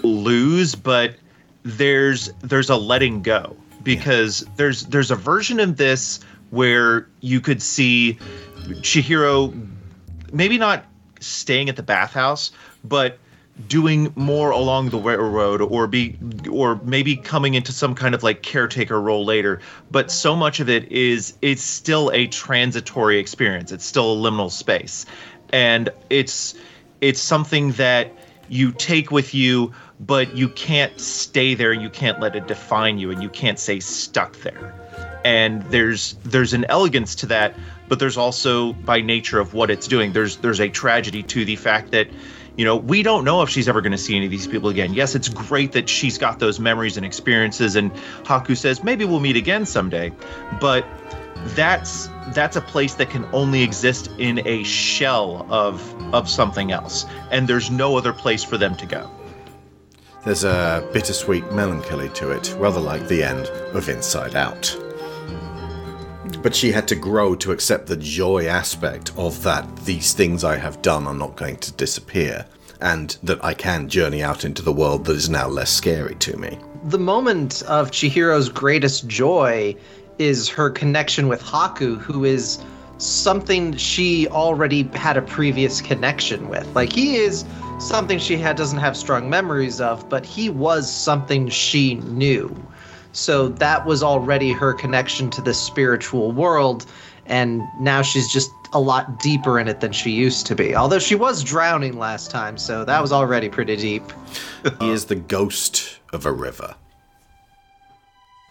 [0.04, 1.16] lose, but
[1.64, 4.54] there's there's a letting go because yeah.
[4.58, 8.18] there's there's a version of this where you could see
[8.66, 9.68] Chihiro
[10.32, 10.86] maybe not
[11.20, 12.52] staying at the bathhouse,
[12.84, 13.18] but
[13.70, 16.18] doing more along the railroad or be
[16.52, 19.62] or maybe coming into some kind of like caretaker role later.
[19.92, 23.72] But so much of it is it's still a transitory experience.
[23.72, 25.06] It's still a liminal space.
[25.54, 26.56] And it's
[27.02, 28.12] it's something that
[28.50, 31.72] you take with you but you can't stay there.
[31.72, 34.74] You can't let it define you and you can't say stuck there.
[35.24, 37.56] And there's there's an elegance to that
[37.88, 41.56] but there's also by nature of what it's doing there's there's a tragedy to the
[41.56, 42.08] fact that
[42.56, 44.70] you know we don't know if she's ever going to see any of these people
[44.70, 44.94] again.
[44.94, 47.92] Yes it's great that she's got those memories and experiences and
[48.24, 50.12] haku says maybe we'll meet again someday.
[50.60, 50.86] But
[51.50, 55.82] that's that's a place that can only exist in a shell of
[56.14, 59.10] of something else and there's no other place for them to go.
[60.24, 64.76] There's a bittersweet melancholy to it rather like the end of inside out
[66.42, 70.56] but she had to grow to accept the joy aspect of that these things i
[70.56, 72.46] have done are not going to disappear
[72.82, 76.38] and that i can journey out into the world that is now less scary to
[76.38, 79.76] me the moment of chihiro's greatest joy
[80.18, 82.60] is her connection with Haku, who is
[82.98, 86.68] something she already had a previous connection with.
[86.76, 87.44] Like he is
[87.80, 92.56] something she had doesn't have strong memories of, but he was something she knew.
[93.16, 96.86] So that was already her connection to the spiritual world
[97.26, 100.76] and now she's just a lot deeper in it than she used to be.
[100.76, 104.04] Although she was drowning last time, so that was already pretty deep.
[104.80, 106.76] he is the ghost of a river.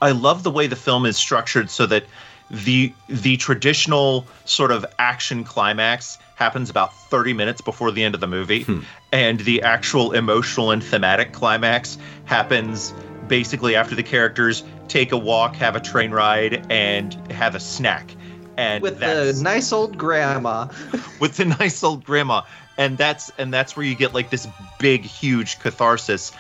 [0.00, 2.04] I love the way the film is structured so that
[2.50, 8.20] the the traditional sort of action climax happens about 30 minutes before the end of
[8.20, 8.80] the movie hmm.
[9.12, 11.96] and the actual emotional and thematic climax
[12.26, 12.92] happens
[13.28, 18.14] basically after the characters take a walk have a train ride and have a snack.
[18.56, 20.68] And with the nice old grandma.
[21.20, 22.42] With the nice old grandma.
[22.78, 24.46] And that's and that's where you get like this
[24.78, 26.32] big huge catharsis.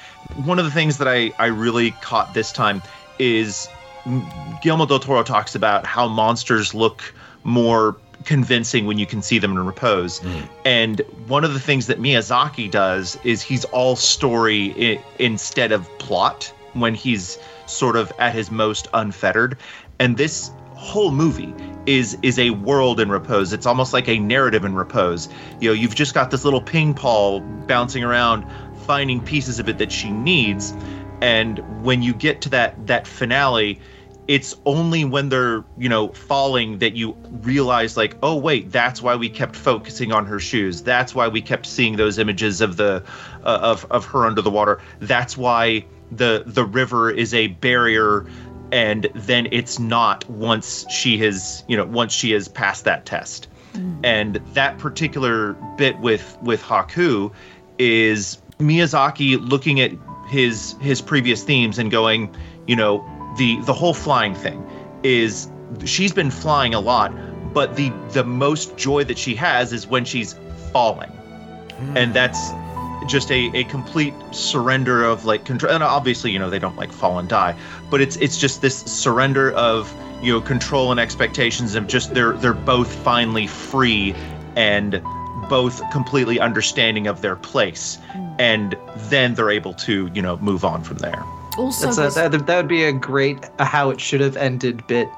[0.44, 2.82] One of the things that i i really caught this time
[3.18, 3.68] is
[4.62, 9.52] Guillermo del Toro talks about how monsters look more convincing when you can see them
[9.52, 10.20] in repose.
[10.20, 10.48] Mm.
[10.64, 15.88] And one of the things that Miyazaki does is he's all story I- instead of
[15.98, 19.58] plot when he's sort of at his most unfettered.
[19.98, 21.54] And this whole movie
[21.86, 23.52] is is a world in repose.
[23.52, 25.28] It's almost like a narrative in repose.
[25.60, 28.46] You know, you've just got this little ping pong bouncing around,
[28.86, 30.74] finding pieces of it that she needs
[31.24, 33.80] and when you get to that that finale
[34.26, 37.12] it's only when they're you know falling that you
[37.42, 41.40] realize like oh wait that's why we kept focusing on her shoes that's why we
[41.40, 43.02] kept seeing those images of the
[43.42, 48.26] uh, of of her under the water that's why the the river is a barrier
[48.72, 53.48] and then it's not once she has you know once she has passed that test
[53.72, 54.00] mm.
[54.04, 57.32] and that particular bit with with haku
[57.78, 59.92] is miyazaki looking at
[60.28, 62.34] his his previous themes and going,
[62.66, 63.04] you know,
[63.36, 64.64] the the whole flying thing
[65.02, 65.48] is
[65.84, 67.12] she's been flying a lot,
[67.52, 70.34] but the the most joy that she has is when she's
[70.72, 71.10] falling.
[71.68, 71.96] Mm.
[71.96, 72.50] And that's
[73.08, 76.92] just a, a complete surrender of like control and obviously you know they don't like
[76.92, 77.56] fall and die
[77.90, 82.32] but it's it's just this surrender of you know control and expectations of just they're
[82.34, 84.14] they're both finally free
[84.56, 85.02] and
[85.48, 88.34] both completely understanding of their place hmm.
[88.38, 91.22] and then they're able to you know move on from there.
[91.56, 95.08] Also a, that, that would be a great a how it should have ended bit.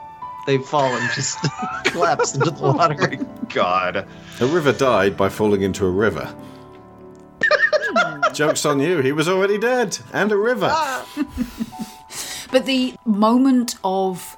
[0.47, 1.39] They've fallen just
[1.85, 3.19] collapsed into the water.
[3.21, 4.07] Oh god.
[4.41, 6.33] A river died by falling into a river
[8.37, 11.07] joke's on you he was already dead and a river ah.
[12.51, 14.37] But the moment of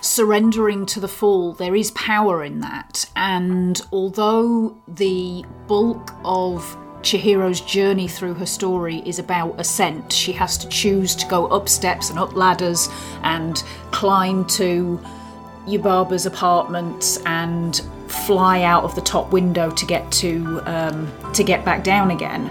[0.00, 3.08] surrendering to the fall, there is power in that.
[3.16, 10.56] And although the bulk of Chihiro's journey through her story is about ascent, she has
[10.58, 12.88] to choose to go up steps and up ladders
[13.22, 15.00] and climb to
[15.66, 21.64] Yubaba's apartment and fly out of the top window to get to um, to get
[21.64, 22.50] back down again.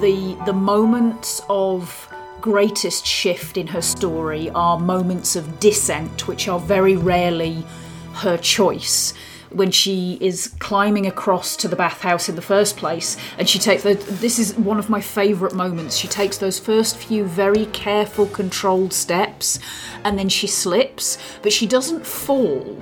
[0.00, 2.08] The the moments of
[2.40, 7.66] greatest shift in her story are moments of descent, which are very rarely
[8.14, 9.12] her choice.
[9.50, 13.82] When she is climbing across to the bathhouse in the first place, and she takes
[13.82, 15.96] the, this is one of my favourite moments.
[15.96, 19.58] She takes those first few very careful, controlled steps,
[20.04, 22.80] and then she slips, but she doesn't fall.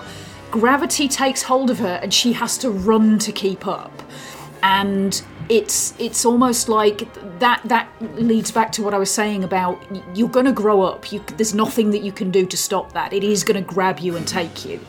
[0.51, 4.03] Gravity takes hold of her, and she has to run to keep up.
[4.63, 9.83] And it's it's almost like that that leads back to what I was saying about
[10.15, 11.11] you're going to grow up.
[11.11, 13.13] You, there's nothing that you can do to stop that.
[13.13, 14.81] It is going to grab you and take you.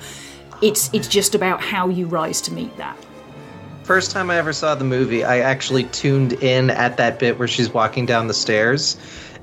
[0.62, 2.98] It's it's just about how you rise to meet that.
[3.84, 7.48] First time I ever saw the movie, I actually tuned in at that bit where
[7.48, 8.98] she's walking down the stairs,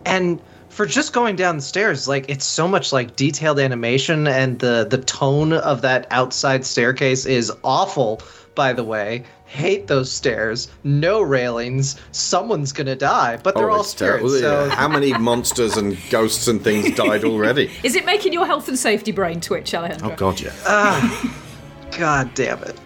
[0.04, 4.58] and for just going down the stairs, like it's so much like detailed animation, and
[4.58, 8.20] the the tone of that outside staircase is awful.
[8.54, 10.68] By the way, hate those stairs.
[10.84, 11.96] No railings.
[12.12, 14.28] Someone's gonna die, but they're Oh, all it's terrible.
[14.28, 14.42] spirits.
[14.42, 17.70] So How many monsters and ghosts and things died already?
[17.82, 20.12] Is it making your health and safety brain twitch, Alejandro?
[20.12, 21.30] Oh God, yeah.
[21.96, 22.78] god damn it.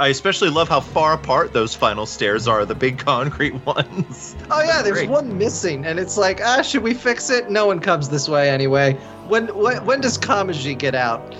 [0.00, 4.36] I especially love how far apart those final stairs are, the big concrete ones.
[4.50, 5.08] Oh yeah, there's Great.
[5.10, 7.50] one missing, and it's like, ah, should we fix it?
[7.50, 8.92] No one comes this way anyway.
[9.26, 11.34] When when, when does Kamaji get out?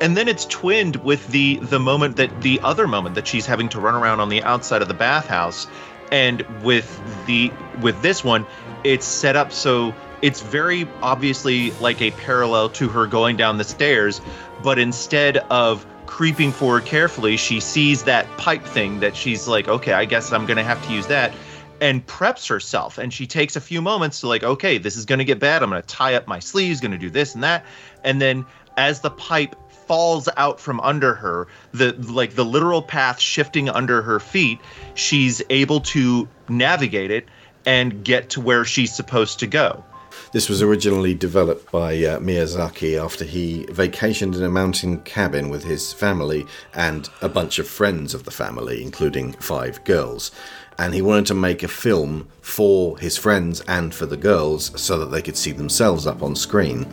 [0.00, 3.68] And then it's twinned with the the moment that the other moment that she's having
[3.70, 5.66] to run around on the outside of the bathhouse,
[6.12, 8.46] and with the with this one,
[8.84, 13.64] it's set up so it's very obviously like a parallel to her going down the
[13.64, 14.20] stairs,
[14.62, 19.92] but instead of creeping forward carefully, she sees that pipe thing that she's like, okay,
[19.92, 21.34] I guess I'm gonna have to use that.
[21.80, 25.24] And preps herself, and she takes a few moments to like, okay, this is gonna
[25.24, 25.62] get bad.
[25.62, 27.66] I'm gonna tie up my sleeves, gonna do this and that,
[28.04, 28.46] and then
[28.76, 29.56] as the pipe
[29.86, 34.58] falls out from under her the like the literal path shifting under her feet
[34.94, 37.26] she's able to navigate it
[37.66, 39.84] and get to where she's supposed to go
[40.32, 45.64] This was originally developed by uh, Miyazaki after he vacationed in a mountain cabin with
[45.64, 50.30] his family and a bunch of friends of the family, including five girls.
[50.78, 54.98] And he wanted to make a film for his friends and for the girls so
[54.98, 56.86] that they could see themselves up on screen.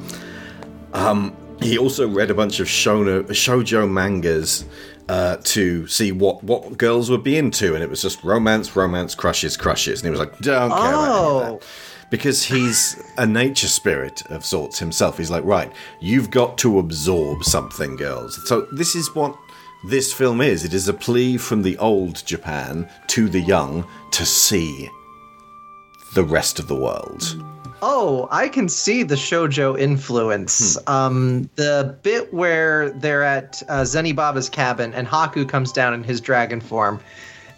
[0.93, 4.65] Um, he also read a bunch of shono, shoujo mangas
[5.09, 9.15] uh, to see what, what girls would be into, and it was just romance, romance,
[9.15, 10.01] crushes, crushes.
[10.01, 11.39] And he was like, don't care about Oh.
[11.59, 11.63] that
[12.09, 15.17] because he's a nature spirit of sorts himself.
[15.17, 18.37] He's like, right, you've got to absorb something, girls.
[18.47, 19.35] So this is what
[19.87, 20.65] this film is.
[20.65, 24.89] It is a plea from the old Japan to the young to see
[26.13, 27.41] the rest of the world.
[27.83, 30.77] Oh, I can see the shojo influence.
[30.87, 36.21] Um, the bit where they're at uh, Zenibaba's cabin and Haku comes down in his
[36.21, 36.99] dragon form,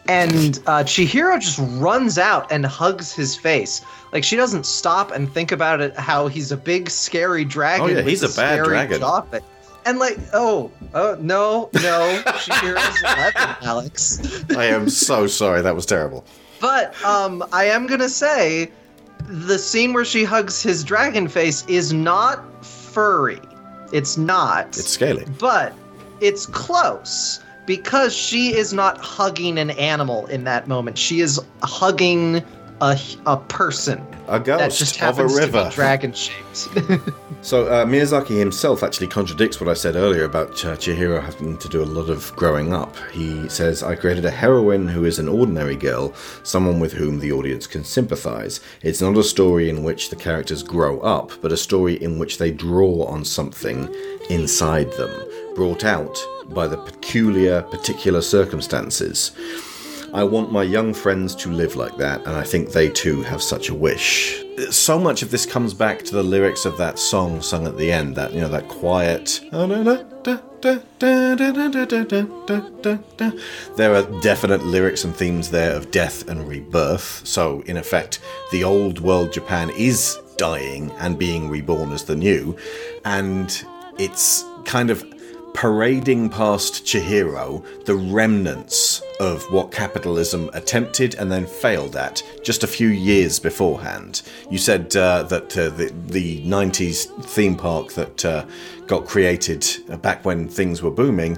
[0.08, 3.82] and uh, Chihiro just runs out and hugs his face.
[4.14, 5.96] Like she doesn't stop and think about it.
[5.98, 7.86] How he's a big scary dragon.
[7.86, 9.02] Oh, yeah, he's a bad scary dragon.
[9.30, 9.44] fit.
[9.86, 14.46] And like, oh, oh no, no, Chihiro's eleven, Alex.
[14.56, 15.62] I am so sorry.
[15.62, 16.24] That was terrible.
[16.62, 18.72] But um, I am gonna say,
[19.28, 23.40] the scene where she hugs his dragon face is not furry.
[23.92, 24.68] It's not.
[24.68, 25.26] It's scaly.
[25.40, 25.74] but
[26.20, 30.98] it's close because she is not hugging an animal in that moment.
[30.98, 32.44] She is hugging
[32.84, 35.70] a a person A that ghost just of a river.
[35.74, 36.70] dragon shaped.
[37.42, 41.68] So uh, Miyazaki himself actually contradicts what I said earlier about uh, Chihiro having to
[41.68, 42.96] do a lot of growing up.
[43.12, 46.14] He says, "I created a heroine who is an ordinary girl,
[46.44, 48.62] someone with whom the audience can sympathize.
[48.82, 52.38] It's not a story in which the characters grow up, but a story in which
[52.38, 53.94] they draw on something
[54.30, 55.12] inside them,
[55.54, 56.18] brought out
[56.48, 59.32] by the peculiar, particular circumstances."
[60.14, 63.42] I want my young friends to live like that, and I think they too have
[63.42, 64.44] such a wish.
[64.70, 67.92] So much of this comes back to the lyrics of that song sung at the
[67.92, 69.42] end, that, you know, that quiet.
[73.76, 77.26] There are definite lyrics and themes there of death and rebirth.
[77.26, 78.20] So, in effect,
[78.52, 82.56] the old world Japan is dying and being reborn as the new,
[83.04, 83.66] and
[83.98, 85.04] it's kind of
[85.54, 92.68] parading past Chihiro the remnants of what capitalism attempted and then failed at just a
[92.68, 94.24] few years beforehand.
[94.50, 98.46] You said uh, that uh, the, the 90s theme park that uh,
[98.88, 99.66] got created
[100.02, 101.38] back when things were booming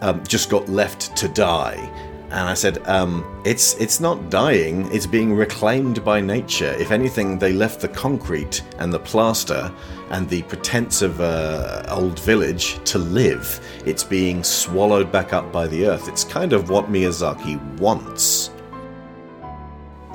[0.00, 2.05] um, just got left to die.
[2.36, 6.76] And I said, um, it's it's not dying; it's being reclaimed by nature.
[6.78, 9.72] If anything, they left the concrete and the plaster
[10.10, 13.58] and the pretense of uh, old village to live.
[13.86, 16.08] It's being swallowed back up by the earth.
[16.08, 18.50] It's kind of what Miyazaki wants.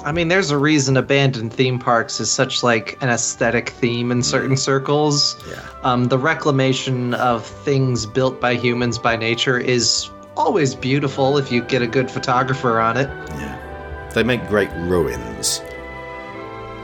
[0.06, 4.22] I mean, there's a reason abandoned theme parks is such like an aesthetic theme in
[4.22, 5.44] certain circles.
[5.50, 5.68] Yeah.
[5.82, 11.62] Um, the reclamation of things built by humans by nature is always beautiful if you
[11.62, 13.08] get a good photographer on it.
[13.30, 14.10] Yeah.
[14.14, 15.62] They make great ruins.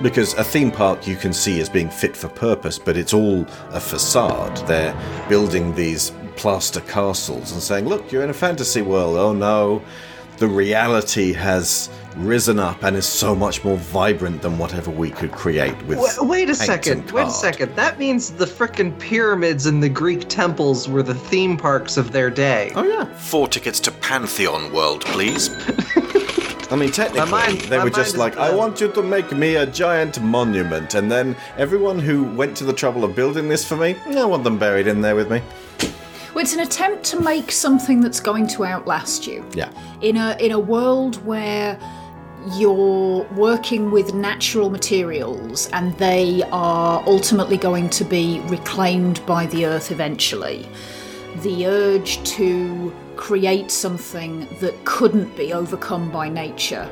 [0.02, 3.46] Because a theme park you can see as being fit for purpose, but it's all
[3.72, 4.56] a facade.
[4.68, 4.96] They're
[5.28, 9.18] building these plaster castles and saying, look, you're in a fantasy world.
[9.18, 9.82] Oh no,
[10.38, 15.32] the reality has risen up and is so much more vibrant than whatever we could
[15.32, 16.00] create with.
[16.00, 17.10] Wait, wait a second.
[17.12, 17.76] Wait a second.
[17.76, 22.30] That means the frickin' pyramids and the Greek temples were the theme parks of their
[22.30, 22.72] day.
[22.76, 25.50] Oh yeah, four tickets to Pantheon World, please.
[26.70, 29.66] I mean, technically, mind- they were just like, "I want you to make me a
[29.66, 33.96] giant monument," and then everyone who went to the trouble of building this for me,
[34.16, 35.42] I want them buried in there with me.
[36.38, 39.44] Well, it's an attempt to make something that's going to outlast you.
[39.56, 39.72] Yeah.
[40.02, 41.80] In a in a world where
[42.54, 49.66] you're working with natural materials and they are ultimately going to be reclaimed by the
[49.66, 50.70] earth eventually.
[51.38, 56.88] The urge to create something that couldn't be overcome by nature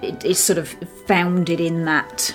[0.00, 0.70] it is sort of
[1.06, 2.34] founded in that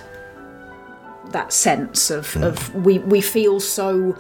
[1.31, 2.43] that sense of, hmm.
[2.43, 4.15] of we, we feel so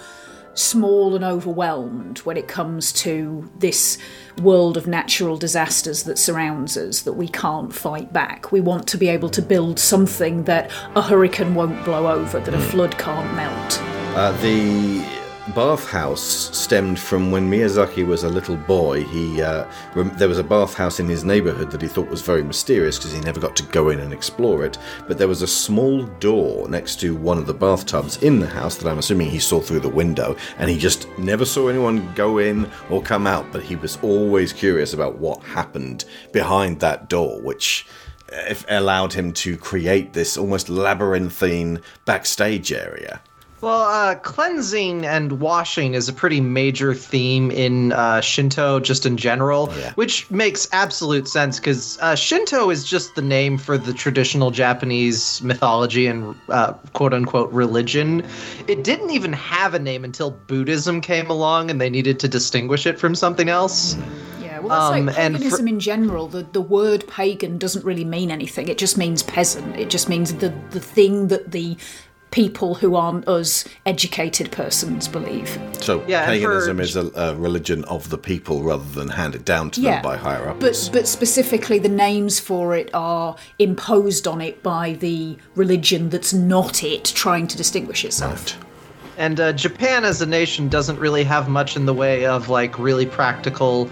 [0.55, 3.97] small and overwhelmed when it comes to this
[4.41, 8.51] world of natural disasters that surrounds us that we can't fight back.
[8.51, 12.53] We want to be able to build something that a hurricane won't blow over, that
[12.53, 13.79] a flood can't melt.
[14.15, 16.21] Uh, the bathhouse
[16.57, 19.03] stemmed from when Miyazaki was a little boy.
[19.03, 22.43] He uh, rem- there was a bathhouse in his neighborhood that he thought was very
[22.43, 24.77] mysterious because he never got to go in and explore it.
[25.07, 28.77] But there was a small door next to one of the bathtubs in the house
[28.77, 32.37] that I'm assuming he saw through the window, and he just never saw anyone go
[32.37, 33.45] in or come out.
[33.51, 37.85] But he was always curious about what happened behind that door, which.
[38.31, 43.21] uh, If allowed him to create this almost labyrinthine backstage area.
[43.63, 49.15] Well, uh, cleansing and washing is a pretty major theme in uh, Shinto, just in
[49.15, 49.93] general, Yeah.
[49.93, 55.41] which makes absolute sense because uh, Shinto is just the name for the traditional Japanese
[55.41, 58.25] mythology and uh, quote unquote religion.
[58.67, 62.85] It didn't even have a name until Buddhism came along and they needed to distinguish
[62.85, 63.95] it from something else.
[64.41, 66.27] Yeah, well, that's Um, like and for- paganism in general.
[66.27, 68.67] The, the word pagan doesn't really mean anything.
[68.67, 69.77] It just means peasant.
[69.77, 71.77] It just means the, the thing that the
[72.33, 75.55] people who aren't us educated persons believe.
[75.81, 79.69] So Yeah, paganism for- is a, a religion of the people rather than handed down
[79.71, 80.59] to Yeah, them by higher ups.
[80.59, 86.33] But but specifically, the names for it are imposed on it by the religion that's
[86.33, 88.57] not it, trying to distinguish itself.
[89.15, 92.79] And uh, Japan as a nation doesn't really have much in the way of like
[92.79, 93.87] really practical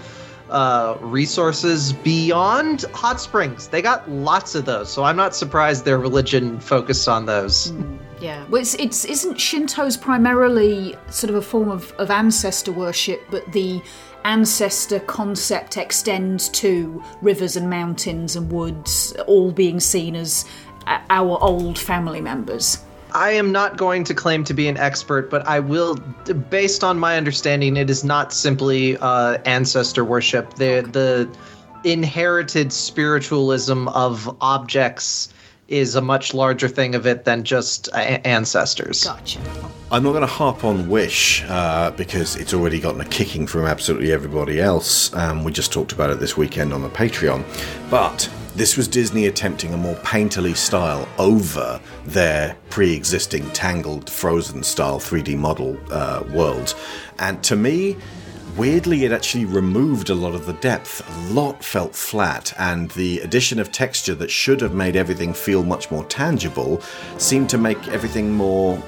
[0.50, 3.68] uh, resources beyond hot springs.
[3.68, 7.72] They got lots of those, so I'm not surprised their religion focused on those.
[8.22, 13.20] Yeah, well, it's, it's isn't Shinto's primarily sort of a form of, of ancestor worship,
[13.32, 13.82] but the
[14.24, 20.44] ancestor concept extends to rivers and mountains and woods, all being seen as
[20.86, 22.84] uh, our old family members.
[23.10, 25.96] I am not going to claim to be an expert, but I will,
[26.48, 30.54] based on my understanding, it is not simply uh, ancestor worship.
[30.54, 31.28] The the
[31.82, 35.28] inherited spiritualism of objects
[35.68, 39.04] is a much larger thing of it than just a- ancestors.
[39.04, 39.40] Gotcha.
[39.90, 43.66] I'm not going to harp on Wish uh, because it's already gotten a kicking from
[43.66, 45.14] absolutely everybody else.
[45.14, 47.44] Um, we just talked about it this weekend on the Patreon.
[47.90, 54.62] But this was Disney attempting a more painterly style over their pre existing tangled frozen
[54.62, 56.74] style 3D model uh, world.
[57.18, 57.96] And to me,
[58.56, 61.02] Weirdly, it actually removed a lot of the depth.
[61.08, 65.62] A lot felt flat, and the addition of texture that should have made everything feel
[65.62, 66.82] much more tangible
[67.16, 68.80] seemed to make everything more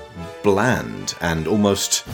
[0.43, 2.05] bland and almost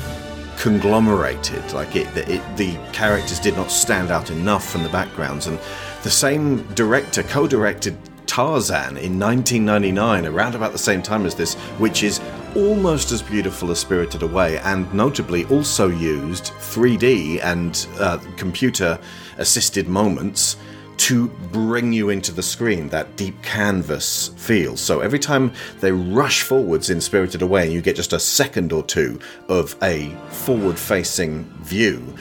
[0.59, 1.73] conglomerated.
[1.73, 5.59] Like it, it, the characters did not stand out enough from the backgrounds, and
[6.05, 7.99] the same director co-directed
[8.31, 12.21] Tarzan in 1999, around about the same time as this, which is
[12.55, 19.01] almost as beautiful as Spirited Away, and notably also used 3D and uh, computer
[19.39, 20.57] assisted moments
[20.99, 24.77] to bring you into the screen, that deep canvas feel.
[24.77, 28.73] So every time they rush forwards in Spirited Away, and you get just a second
[28.73, 29.19] or two
[29.49, 32.15] of a forward facing view,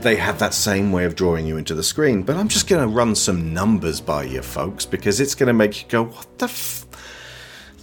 [0.00, 2.22] they have that same way of drawing you into the screen.
[2.22, 5.52] But I'm just going to run some numbers by you, folks, because it's going to
[5.52, 6.86] make you go, what the f.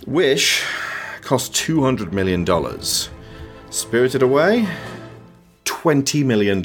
[0.05, 0.63] Wish
[1.22, 2.45] cost $200 million.
[3.72, 4.68] Spirited Away,
[5.66, 6.61] $20 million.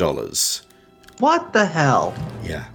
[1.18, 2.14] What the hell?
[2.44, 2.66] Yeah.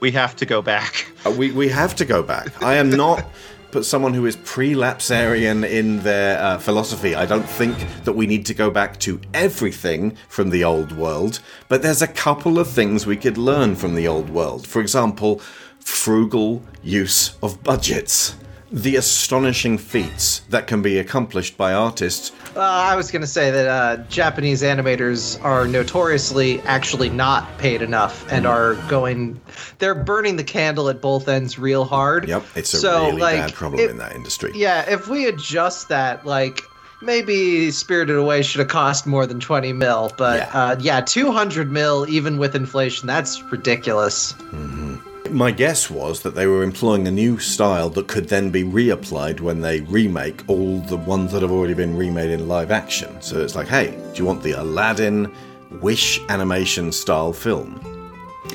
[0.00, 1.06] We have to go back.
[1.24, 2.62] Uh, we, we have to go back.
[2.62, 3.24] I am not
[3.76, 7.14] but someone who is pre-lapsarian in their uh, philosophy.
[7.14, 11.40] I don't think that we need to go back to everything from the old world,
[11.68, 14.66] but there's a couple of things we could learn from the old world.
[14.66, 15.42] For example,
[15.78, 18.34] frugal use of budgets
[18.70, 22.32] the astonishing feats that can be accomplished by artists.
[22.56, 27.82] Uh, I was going to say that uh, Japanese animators are notoriously actually not paid
[27.82, 28.50] enough and mm.
[28.50, 29.40] are going,
[29.78, 32.28] they're burning the candle at both ends real hard.
[32.28, 34.52] Yep, it's a so, really like, bad problem if, in that industry.
[34.54, 36.60] Yeah, if we adjust that, like,
[37.02, 41.70] maybe Spirited Away should have cost more than 20 mil, but yeah, uh, yeah 200
[41.70, 44.32] mil, even with inflation, that's ridiculous.
[44.32, 44.96] Mm-hmm.
[45.30, 49.40] My guess was that they were employing a new style that could then be reapplied
[49.40, 53.20] when they remake all the ones that have already been remade in live action.
[53.20, 55.32] So it's like, hey, do you want the Aladdin
[55.80, 57.80] Wish animation style film?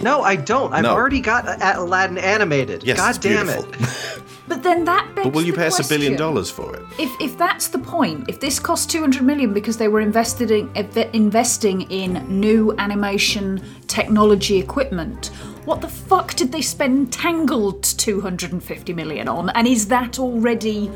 [0.01, 0.73] No, I don't.
[0.73, 0.91] I've no.
[0.91, 1.45] already got
[1.77, 2.83] Aladdin animated.
[2.83, 3.73] Yes, God damn beautiful.
[3.73, 4.21] it.
[4.51, 6.83] But then that begs But will you pay us a billion dollars for it?
[6.99, 10.69] If if that's the point, if this cost 200 million because they were invested in,
[11.13, 15.31] investing in new animation technology equipment,
[15.71, 19.49] what the fuck did they spend Tangled 250 million on?
[19.51, 20.91] And is that already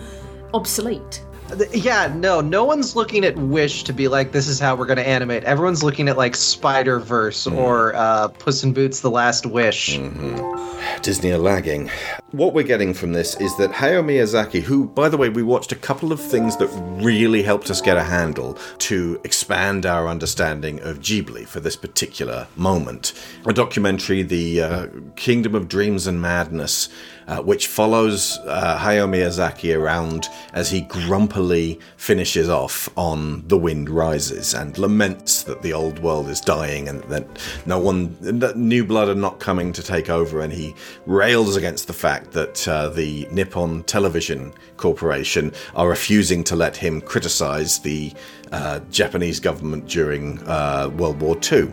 [0.53, 1.23] obsolete?
[1.71, 4.97] Yeah, no, no one's looking at Wish to be like, this is how we're going
[4.97, 5.43] to animate.
[5.43, 7.55] Everyone's looking at like Spider Verse mm.
[7.55, 9.97] or uh, Puss in Boots: The Last Wish.
[9.97, 11.01] Mm-hmm.
[11.01, 11.89] Disney are lagging.
[12.31, 15.71] What we're getting from this is that Hayao Miyazaki, who, by the way, we watched
[15.71, 16.67] a couple of things that
[17.03, 22.47] really helped us get a handle to expand our understanding of Ghibli for this particular
[22.55, 23.13] moment.
[23.45, 26.89] A documentary, The uh, Kingdom of Dreams and Madness
[27.27, 33.89] uh, which follows uh, Hayao Miyazaki around as he grumpily finishes off on The Wind
[33.89, 37.25] Rises and laments that the old world is dying and that
[37.65, 40.41] no one, that new blood are not coming to take over.
[40.41, 46.55] And he rails against the fact that uh, the Nippon Television Corporation are refusing to
[46.55, 48.13] let him criticize the
[48.51, 51.71] uh, Japanese government during uh, World War II.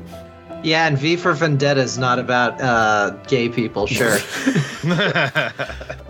[0.62, 4.16] Yeah, and V for Vendetta is not about uh, gay people, sure.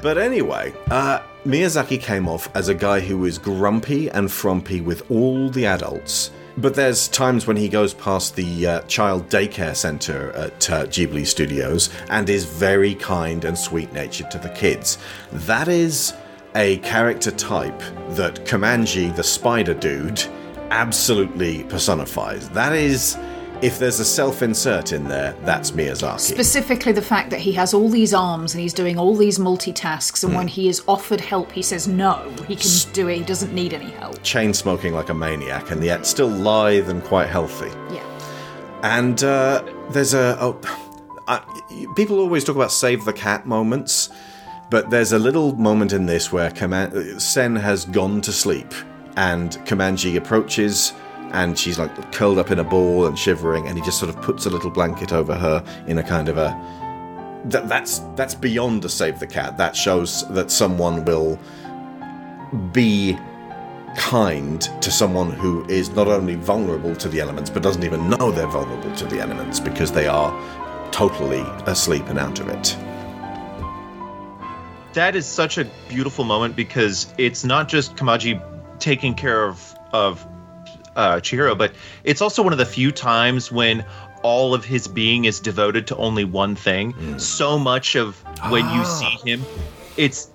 [0.03, 5.11] but anyway, uh, Miyazaki came off as a guy who is grumpy and frumpy with
[5.11, 6.31] all the adults.
[6.59, 11.27] But there's times when he goes past the uh, child daycare center at uh, Ghibli
[11.27, 14.99] Studios and is very kind and sweet natured to the kids.
[15.33, 16.13] That is
[16.55, 17.79] a character type
[18.11, 20.23] that Kamanji, the spider dude,
[20.71, 22.51] absolutely personifies.
[22.51, 23.17] That is
[23.63, 26.21] if there's a self insert in there, that's Miyazaki.
[26.21, 30.25] Specifically, the fact that he has all these arms and he's doing all these multitasks,
[30.25, 30.37] and mm.
[30.37, 33.73] when he is offered help, he says no, he can do it, he doesn't need
[33.73, 34.21] any help.
[34.23, 37.71] Chain smoking like a maniac, and yet still lithe and quite healthy.
[37.95, 38.03] Yeah.
[38.83, 40.37] And uh, there's a.
[40.41, 40.61] Oh,
[41.29, 41.41] uh,
[41.95, 44.11] people always talk about save the cat moments,
[44.71, 46.53] but there's a little moment in this where
[47.21, 48.75] Sen has gone to sleep,
[49.17, 50.93] and Kamanji approaches
[51.33, 54.21] and she's like curled up in a ball and shivering, and he just sort of
[54.23, 56.51] puts a little blanket over her in a kind of a.
[57.47, 59.57] That, that's that's beyond a save the cat.
[59.57, 61.39] That shows that someone will
[62.73, 63.19] be
[63.97, 68.31] kind to someone who is not only vulnerable to the elements but doesn't even know
[68.31, 70.33] they're vulnerable to the elements because they are
[70.93, 72.77] totally asleep and out of it.
[74.95, 78.43] That is such a beautiful moment because it's not just Kamaji
[78.79, 80.27] taking care of of
[80.97, 81.73] uh, Chihiro, but
[82.05, 83.85] it's also one of the few times when
[84.23, 86.93] all of his being is devoted to only one thing.
[86.93, 87.21] Mm.
[87.21, 88.17] So much of
[88.51, 88.79] when ah.
[88.79, 89.45] you see him,
[89.97, 90.31] it's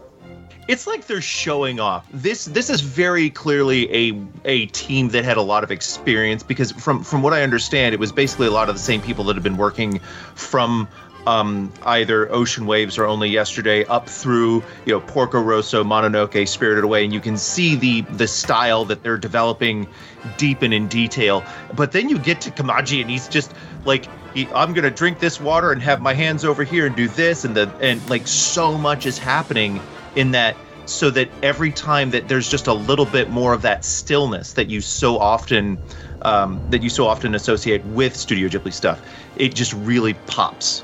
[0.68, 2.06] it's like they're showing off.
[2.12, 6.72] This this is very clearly a a team that had a lot of experience because
[6.74, 9.36] from from what I understand, it was basically a lot of the same people that
[9.36, 10.00] have been working
[10.36, 10.88] from
[11.28, 16.86] um, either Ocean Waves or Only Yesterday up through you know Porco Rosso, Mononoke, Spirited
[16.86, 19.88] Away, and you can see the the style that they're developing
[20.38, 21.44] deep and in detail.
[21.76, 23.54] But then you get to Kamaji, and he's just
[23.84, 27.10] like he, I'm gonna drink this water and have my hands over here and do
[27.10, 29.82] this and the and like so much is happening
[30.16, 30.56] in that
[30.86, 34.70] so that every time that there's just a little bit more of that stillness that
[34.70, 35.78] you so often
[36.22, 39.02] um, that you so often associate with Studio Ghibli stuff,
[39.36, 40.84] it just really pops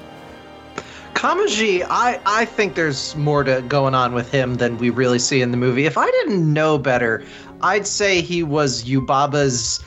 [1.14, 5.42] Kamaji, I, I think there's more to going on with him than we really see
[5.42, 5.86] in the movie.
[5.86, 7.24] If I didn't know better,
[7.62, 9.84] I'd say he was Yubaba's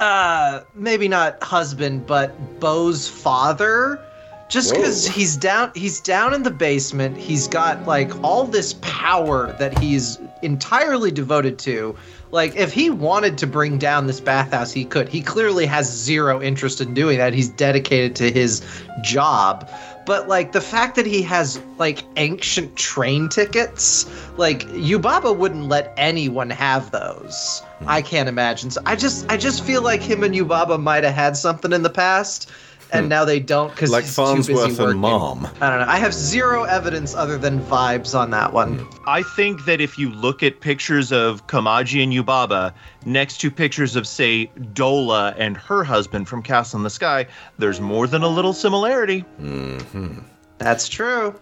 [0.00, 4.00] uh maybe not husband, but Bo's father.
[4.48, 7.16] Just because he's down he's down in the basement.
[7.16, 11.96] He's got like all this power that he's entirely devoted to.
[12.30, 15.08] Like if he wanted to bring down this bathhouse, he could.
[15.08, 17.34] He clearly has zero interest in doing that.
[17.34, 18.62] He's dedicated to his
[19.02, 19.68] job.
[20.06, 25.92] But like the fact that he has like ancient train tickets, like Yubaba wouldn't let
[25.96, 27.62] anyone have those.
[27.80, 27.88] Hmm.
[27.88, 28.70] I can't imagine.
[28.70, 31.82] So I just I just feel like him and Yubaba might have had something in
[31.82, 32.50] the past.
[32.92, 34.90] And now they don't because Like he's too busy Farnsworth working.
[34.92, 35.48] and Mom.
[35.60, 35.86] I don't know.
[35.88, 38.86] I have zero evidence other than vibes on that one.
[39.06, 42.72] I think that if you look at pictures of Kamaji and Yubaba
[43.04, 47.26] next to pictures of, say, Dola and her husband from Castle in the Sky,
[47.58, 49.24] there's more than a little similarity.
[49.40, 50.18] Mm-hmm.
[50.58, 51.34] That's true.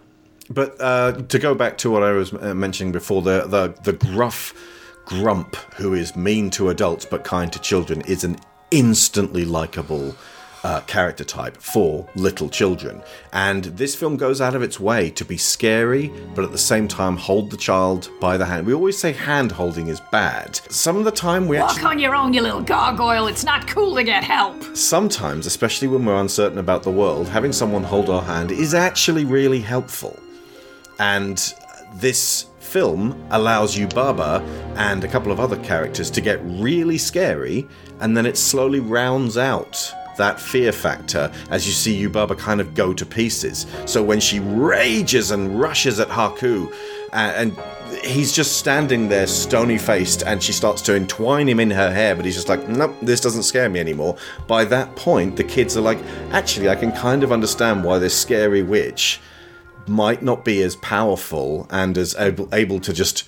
[0.49, 3.93] But uh, to go back to what I was uh, mentioning before, the, the the
[3.93, 4.53] gruff
[5.05, 8.37] grump who is mean to adults but kind to children is an
[8.71, 10.15] instantly likable
[10.65, 12.99] uh, character type for little children.
[13.33, 16.87] And this film goes out of its way to be scary, but at the same
[16.87, 18.65] time hold the child by the hand.
[18.65, 20.55] We always say hand holding is bad.
[20.71, 23.27] Some of the time we actually Walk on your own, you little gargoyle.
[23.27, 24.55] It's not cool to get help.
[24.75, 29.23] sometimes, especially when we're uncertain about the world, having someone hold our hand is actually
[29.23, 30.17] really helpful.
[30.97, 31.37] And
[31.93, 34.41] this film allows Yubaba
[34.77, 37.67] and a couple of other characters to get really scary,
[37.99, 42.73] and then it slowly rounds out that fear factor as you see Yubaba kind of
[42.73, 43.65] go to pieces.
[43.85, 46.71] So when she rages and rushes at Haku,
[47.13, 47.57] uh, and
[48.03, 52.15] he's just standing there stony faced, and she starts to entwine him in her hair,
[52.15, 54.17] but he's just like, nope, this doesn't scare me anymore.
[54.47, 55.99] By that point, the kids are like,
[56.31, 59.19] actually, I can kind of understand why this scary witch
[59.87, 63.23] might not be as powerful and as able, able to just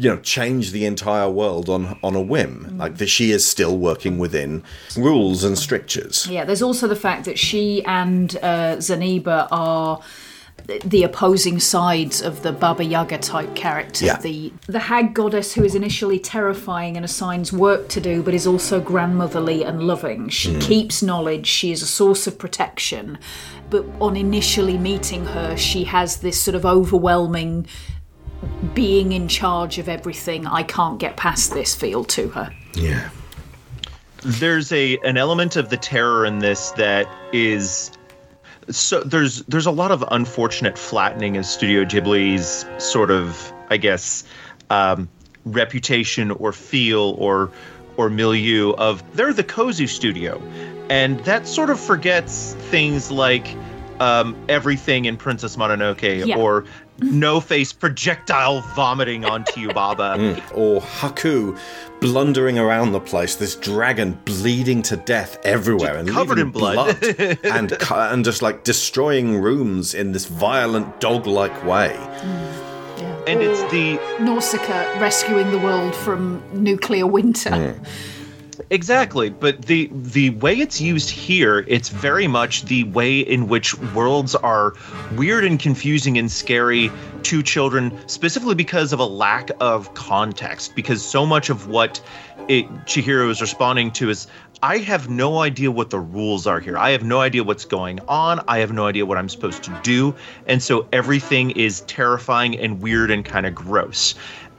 [0.00, 3.76] you know change the entire world on on a whim like that she is still
[3.76, 4.62] working within
[4.96, 10.00] rules and strictures Yeah, there's also the fact that she and uh, Zeniba are
[10.84, 14.18] the opposing sides of the Baba Yaga type character, Yeah.
[14.18, 18.46] The the hag goddess who is initially terrifying and assigns work to do, but is
[18.46, 20.28] also grandmotherly and loving.
[20.28, 21.46] She keeps knowledge.
[21.46, 23.18] She is a source of protection.
[23.68, 27.66] But on initially meeting her, she has this sort of overwhelming
[28.74, 30.46] being in charge of everything.
[30.46, 32.52] I can't get past this feel to her.
[32.74, 33.10] yeah
[34.22, 37.90] there's a an element of the terror in this that is
[38.68, 44.24] so there's there's a lot of unfortunate flattening of Studio Ghibli's sort of I guess
[44.68, 45.08] um,
[45.46, 47.50] reputation or feel or
[47.96, 50.38] or milieu of they're the cozy studio,
[50.90, 53.56] and that sort of forgets things like
[54.00, 56.36] um, everything in Princess Mononoke Yeah.
[56.36, 56.66] or
[57.02, 60.10] no face projectile vomiting onto Yubaba.
[60.20, 60.40] Mm.
[60.54, 61.56] or haku
[62.00, 66.96] blundering around the place this dragon bleeding to death everywhere and Covered in blood.
[67.44, 72.70] and and just like destroying rooms in this violent dog-like way mm.
[73.26, 77.50] And it's the Nausicaa rescuing the world from nuclear winter.
[77.50, 77.86] Mm.
[78.72, 82.32] Exactly, um, but the the way it's used here, it's very hmm.
[82.32, 84.74] much the way in which worlds are
[85.16, 86.90] weird and confusing and scary
[87.24, 90.76] to children, specifically because of a lack of context.
[90.76, 92.00] Because so much of what
[92.48, 94.28] it, Chihiro is responding to is,
[94.62, 96.78] I have no idea what the rules are here.
[96.78, 98.40] I have no idea what's going on.
[98.46, 100.14] I have no idea what I'm supposed to do,
[100.46, 104.14] and so everything is terrifying and weird and kind of gross.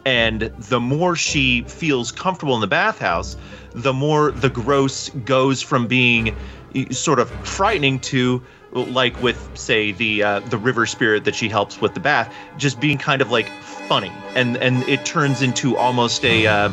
[0.05, 3.37] And the more she feels comfortable in the bathhouse,
[3.73, 6.35] the more the gross goes from being
[6.75, 11.49] eh, sort of frightening to like with say the uh, the river spirit that she
[11.49, 13.47] helps with the bath just being kind of like
[13.87, 14.11] funny.
[14.35, 16.71] And and it turns into almost a uh,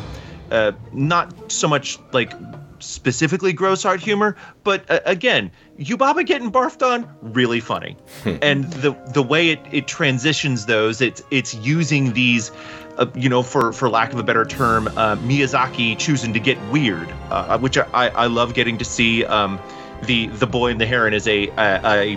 [0.51, 2.33] uh, not so much like
[2.81, 7.97] specifically gross art humor but uh, again Yubaba getting barfed on really funny.
[8.41, 12.51] And the the way it, it transitions those it's it's using these
[12.99, 16.61] uh, you know, for for lack of a better term, uh, Miyazaki choosing to get
[16.69, 19.25] weird, uh, which I, I love getting to see.
[19.25, 19.59] Um,
[20.03, 22.15] the the boy and the heron is a, a, a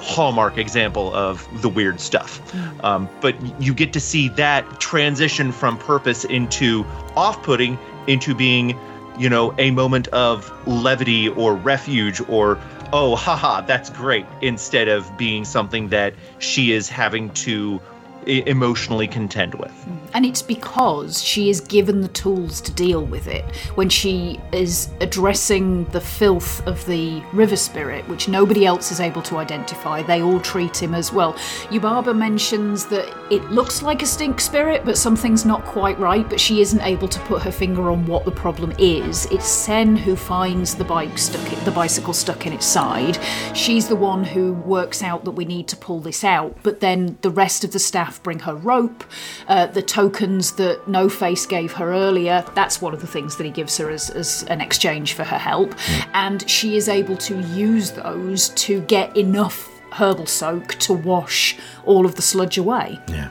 [0.00, 2.40] hallmark example of the weird stuff.
[2.84, 7.78] Um, but you get to see that transition from purpose into off-putting
[8.08, 8.78] into being,
[9.18, 12.58] you know, a moment of levity or refuge or
[12.92, 17.80] oh haha that's great instead of being something that she is having to
[18.26, 19.70] emotionally contend with.
[19.70, 19.98] Mm.
[20.14, 23.44] And it's because she is given the tools to deal with it.
[23.76, 29.22] When she is addressing the filth of the river spirit, which nobody else is able
[29.22, 31.32] to identify, they all treat him as well.
[31.70, 36.40] Yubaba mentions that it looks like a stink spirit, but something's not quite right, but
[36.40, 39.26] she isn't able to put her finger on what the problem is.
[39.26, 43.18] It's Sen who finds the bike stuck in, the bicycle stuck in its side.
[43.54, 47.16] She's the one who works out that we need to pull this out, but then
[47.22, 49.04] the rest of the staff bring her rope,
[49.48, 52.44] uh, the tokens that No Face gave her earlier.
[52.54, 55.38] That's one of the things that he gives her as, as an exchange for her
[55.38, 55.74] help.
[56.14, 62.04] And she is able to use those to get enough herbal soak to wash all
[62.06, 62.98] of the sludge away.
[63.08, 63.30] Yeah.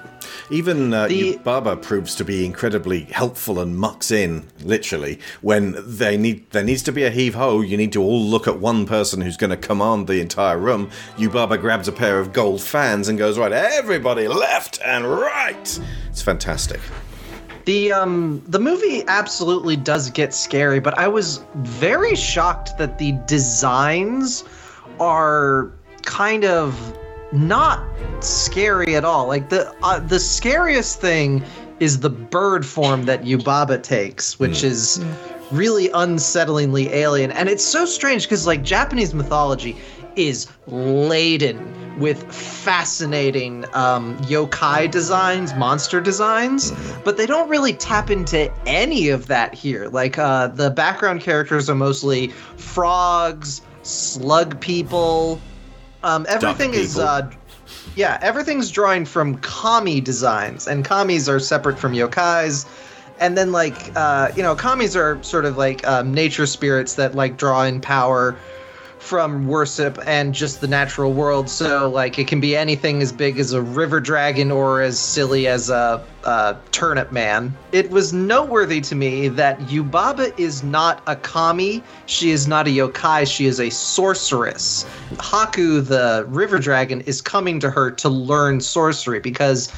[0.49, 6.17] Even uh, The- Yubaba proves to be incredibly helpful and mucks in, literally, when they
[6.17, 7.61] need there needs to be a heave ho.
[7.61, 10.89] You need to all look at one person who's going to command the entire room.
[11.17, 15.79] Yubaba grabs a pair of gold fans and goes right, everybody left and right.
[16.09, 16.81] It's fantastic.
[17.65, 23.13] The um the movie absolutely does get scary, but I was very shocked that the
[23.27, 24.43] designs
[24.99, 25.71] are
[26.03, 26.97] kind of
[27.31, 27.85] not
[28.23, 29.27] scary at all.
[29.27, 31.43] Like the uh, the scariest thing
[31.79, 35.03] is the bird form that Yubaba takes, which is
[35.51, 37.31] really unsettlingly alien.
[37.31, 39.75] And it's so strange because like Japanese mythology
[40.15, 46.71] is laden with fascinating um, yokai designs, monster designs,
[47.03, 49.87] but they don't really tap into any of that here.
[49.89, 52.27] Like uh, the background characters are mostly
[52.57, 55.41] frogs, slug people.
[56.03, 57.29] Um, everything is uh,
[57.95, 62.65] yeah, everything's drawing from kami designs, and kamis are separate from yokais.
[63.19, 67.13] And then, like, uh, you know, kamis are sort of like um, nature spirits that
[67.13, 68.35] like draw in power
[69.01, 71.49] from worship and just the natural world.
[71.49, 75.47] So, like, it can be anything as big as a river dragon or as silly
[75.47, 77.53] as a, a turnip man.
[77.71, 81.83] It was noteworthy to me that Yubaba is not a kami.
[82.05, 83.27] She is not a yokai.
[83.29, 84.85] She is a sorceress.
[85.15, 89.73] Haku, the river dragon, is coming to her to learn sorcery because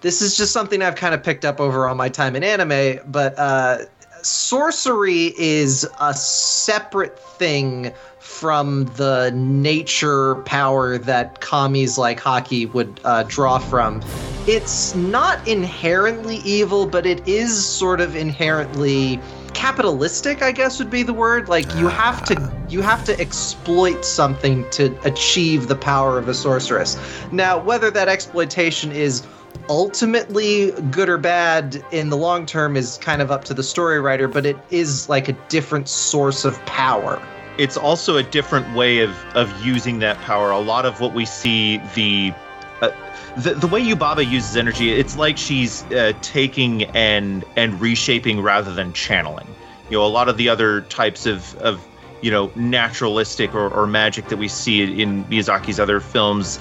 [0.00, 3.00] this is just something I've kind of picked up over all my time in anime,
[3.06, 3.84] but uh,
[4.22, 13.24] sorcery is a separate thing from the nature power that kamis like Haku would uh,
[13.24, 14.02] draw from.
[14.46, 19.20] It's not inherently evil, but it is sort of inherently
[19.54, 21.48] capitalistic i guess would be the word.
[21.48, 26.34] Like you have to you have to exploit something to achieve the power of a
[26.34, 26.98] sorceress.
[27.30, 29.26] Now whether that exploitation is
[29.68, 34.00] ultimately good or bad in the long term is kind of up to the story
[34.00, 37.22] writer but it is like a different source of power
[37.58, 40.50] it's also a different way of of using that power.
[40.50, 42.32] A lot of what we see the
[42.80, 42.90] uh,
[43.36, 48.72] the, the way Yubaba uses energy, it's like she's uh, taking and and reshaping rather
[48.72, 49.46] than channeling.
[49.90, 51.86] You know, a lot of the other types of of
[52.22, 56.58] you know naturalistic or, or magic that we see in Miyazaki's other films,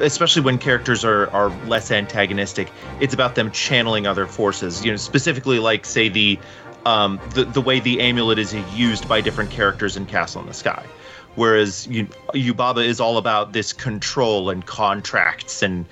[0.00, 4.84] especially when characters are are less antagonistic, it's about them channeling other forces.
[4.84, 6.38] You know, specifically like say the
[6.86, 10.54] um, the the way the amulet is used by different characters in Castle in the
[10.54, 10.84] Sky.
[11.34, 15.86] Whereas you, Yubaba is all about this control and contracts and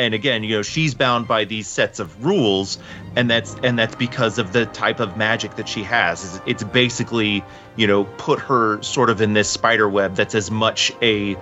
[0.00, 2.78] and again, you know, she's bound by these sets of rules,
[3.16, 6.40] and that's and that's because of the type of magic that she has.
[6.46, 7.44] It's- basically,
[7.76, 11.36] you know, put her sort of in this spider web that's as much a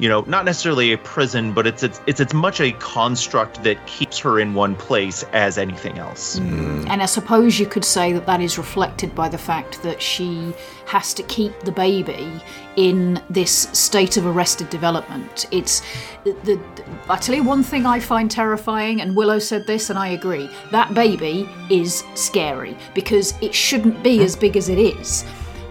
[0.00, 4.18] you know, not necessarily a prison, but it's it's it's much a construct that keeps
[4.18, 6.38] her in one place as anything else.
[6.38, 6.88] Mm.
[6.88, 10.54] And I suppose you could say that that is reflected by the fact that she
[10.86, 12.40] has to keep the baby
[12.76, 15.46] in this state of arrested development.
[15.50, 15.82] It's
[16.24, 16.60] the, the
[17.10, 20.48] I tell you one thing I find terrifying, and Willow said this, and I agree.
[20.70, 25.26] That baby is scary because it shouldn't be as big as it is.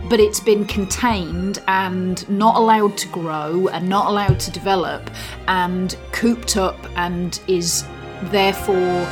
[0.07, 5.09] But it's been contained and not allowed to grow and not allowed to develop
[5.47, 7.85] and cooped up and is
[8.23, 9.07] therefore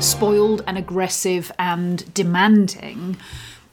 [0.00, 3.16] spoiled and aggressive and demanding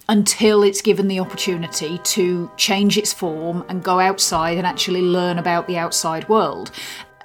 [0.09, 5.39] until it's given the opportunity to change its form and go outside and actually learn
[5.39, 6.71] about the outside world.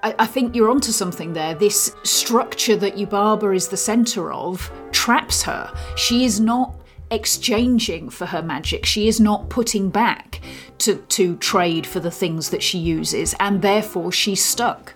[0.03, 1.57] I, think you're onto something there.
[1.57, 5.75] This structure that Yubaba is the center of traps her.
[5.97, 6.73] She is not
[7.11, 8.85] exchanging for her magic.
[8.87, 10.41] She is not putting back
[10.79, 14.95] to, to trade for the things that she uses, and therefore she's stuck.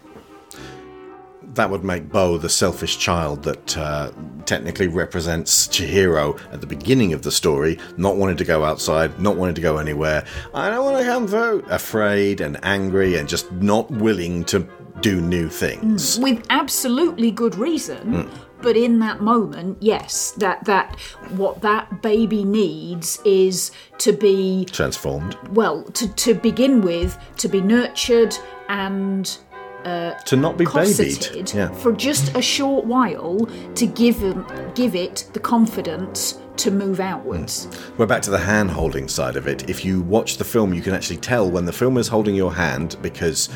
[1.54, 4.10] that would make Bo the selfish child that uh,
[4.46, 9.36] technically represents Chihiro at the beginning of the story, not wanting to go outside, not
[9.36, 10.24] wanting to go anywhere.
[10.54, 11.64] I don't want to come through.
[11.68, 14.66] Afraid and angry and just not willing to
[15.00, 16.18] do new things.
[16.20, 18.30] with absolutely good reason.
[18.62, 20.98] But in that moment, yes, that that
[21.30, 25.36] what that baby needs is to be Transformed.
[25.50, 28.36] well, to, to begin with, to be nurtured
[28.68, 29.36] and
[29.84, 31.52] uh, To not be babied.
[31.52, 31.72] Yeah.
[31.72, 37.64] for just a short while to give them, give it the confidence to move outwards.
[37.64, 37.96] Hmm.
[37.98, 39.68] We're back to the hand holding side of it.
[39.68, 42.52] If you watch the film, you can actually tell when the film is holding your
[42.52, 43.48] hand because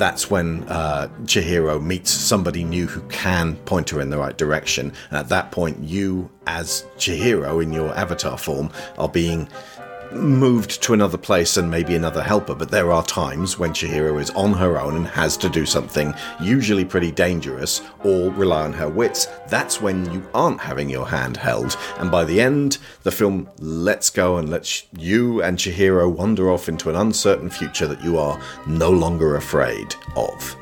[0.00, 4.94] that's when uh, Chihiro meets somebody new who can point her in the right direction.
[5.10, 9.46] And at that point, you, as Chihiro in your avatar form, are being
[10.12, 14.30] moved to another place and maybe another helper, but there are times when Chihiro is
[14.30, 18.88] on her own and has to do something usually pretty dangerous or rely on her
[18.88, 19.26] wits.
[19.48, 21.76] That's when you aren't having your hand held.
[21.98, 26.68] And by the end, the film lets go and lets you and Chihiro wander off
[26.68, 30.56] into an uncertain future that you are no longer afraid of.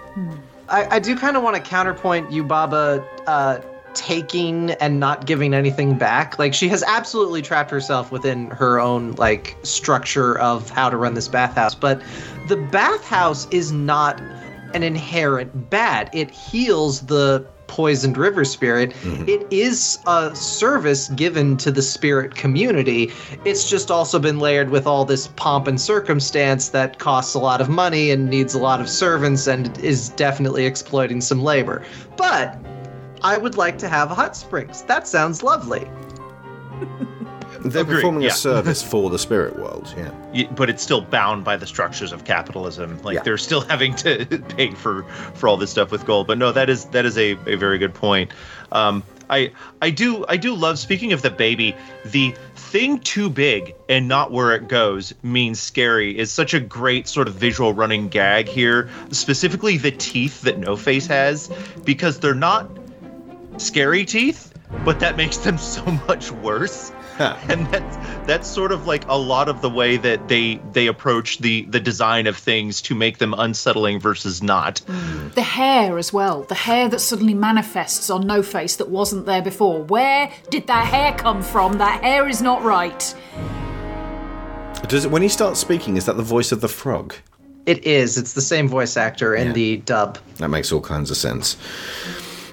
[0.68, 3.60] I, I do kind of want to counterpoint Yubaba uh,
[3.98, 6.38] taking and not giving anything back.
[6.38, 11.14] Like she has absolutely trapped herself within her own like structure of how to run
[11.14, 11.74] this bathhouse.
[11.74, 12.00] But
[12.46, 14.20] the bathhouse is not
[14.72, 16.10] an inherent bad.
[16.12, 18.90] It heals the poisoned river spirit.
[18.90, 19.28] Mm-hmm.
[19.28, 23.12] It is a service given to the spirit community.
[23.44, 27.60] It's just also been layered with all this pomp and circumstance that costs a lot
[27.60, 31.84] of money and needs a lot of servants and is definitely exploiting some labor.
[32.16, 32.58] But
[33.22, 34.82] I would like to have hot springs.
[34.82, 35.88] That sounds lovely.
[37.60, 38.28] They're Agreed, performing yeah.
[38.28, 40.10] a service for the spirit world, yeah.
[40.32, 43.02] Y- but it's still bound by the structures of capitalism.
[43.02, 43.22] Like Yeah.
[43.24, 44.24] they're still having to
[44.56, 45.02] pay for
[45.34, 46.28] for all this stuff with gold.
[46.28, 48.30] But no, that is that is a, a very good point.
[48.70, 49.50] Um, I
[49.82, 51.74] I do I do love speaking of the baby.
[52.06, 57.08] The thing too big and not where it goes means scary is such a great
[57.08, 58.88] sort of visual running gag here.
[59.10, 61.50] Specifically the teeth that No Face has
[61.84, 62.70] because they're not
[63.58, 64.52] scary teeth,
[64.84, 66.92] but that makes them so much worse.
[67.18, 67.96] and that's
[68.28, 71.80] that's sort of like a lot of the way that they they approach the the
[71.80, 74.80] design of things to make them unsettling versus not.
[75.34, 79.42] The hair as well, the hair that suddenly manifests on No Face that wasn't there
[79.42, 79.82] before.
[79.82, 81.78] Where did that hair come from?
[81.78, 83.02] That hair is not right.
[84.86, 87.14] Does it, when he starts speaking, is that the voice of the frog?
[87.66, 88.16] It is.
[88.16, 89.52] It's the same voice actor in Yeah.
[89.52, 90.18] the dub.
[90.36, 91.56] That makes all kinds of sense.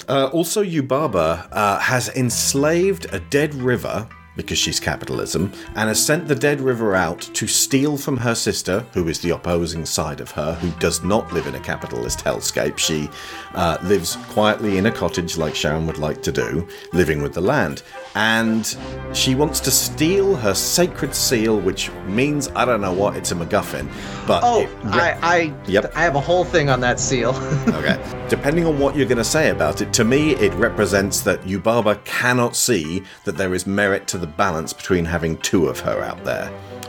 [0.08, 6.27] Uh, also, Yubaba uh, has enslaved a dead river because she's capitalism and has sent
[6.27, 10.31] the dead river out to steal from her sister, who is the opposing side of
[10.31, 12.77] her, who does not live in a capitalist hellscape.
[12.77, 13.09] She
[13.53, 17.41] uh, lives quietly in a cottage like Sharon would like to do, living with the
[17.41, 17.83] land.
[18.15, 18.75] And
[19.13, 23.36] she wants to steal her sacred seal, which means I don't know what, it's a
[23.36, 23.89] MacGuffin.
[24.27, 25.93] But Oh, re- I, I, Yep.
[25.95, 27.33] I have a whole thing on that seal.
[27.75, 27.99] Okay.
[28.29, 32.03] Depending on what you're going to say about it, to me, it represents that Yubaba
[32.05, 36.23] cannot see that there is merit to the balance between having two of her out
[36.23, 36.47] there.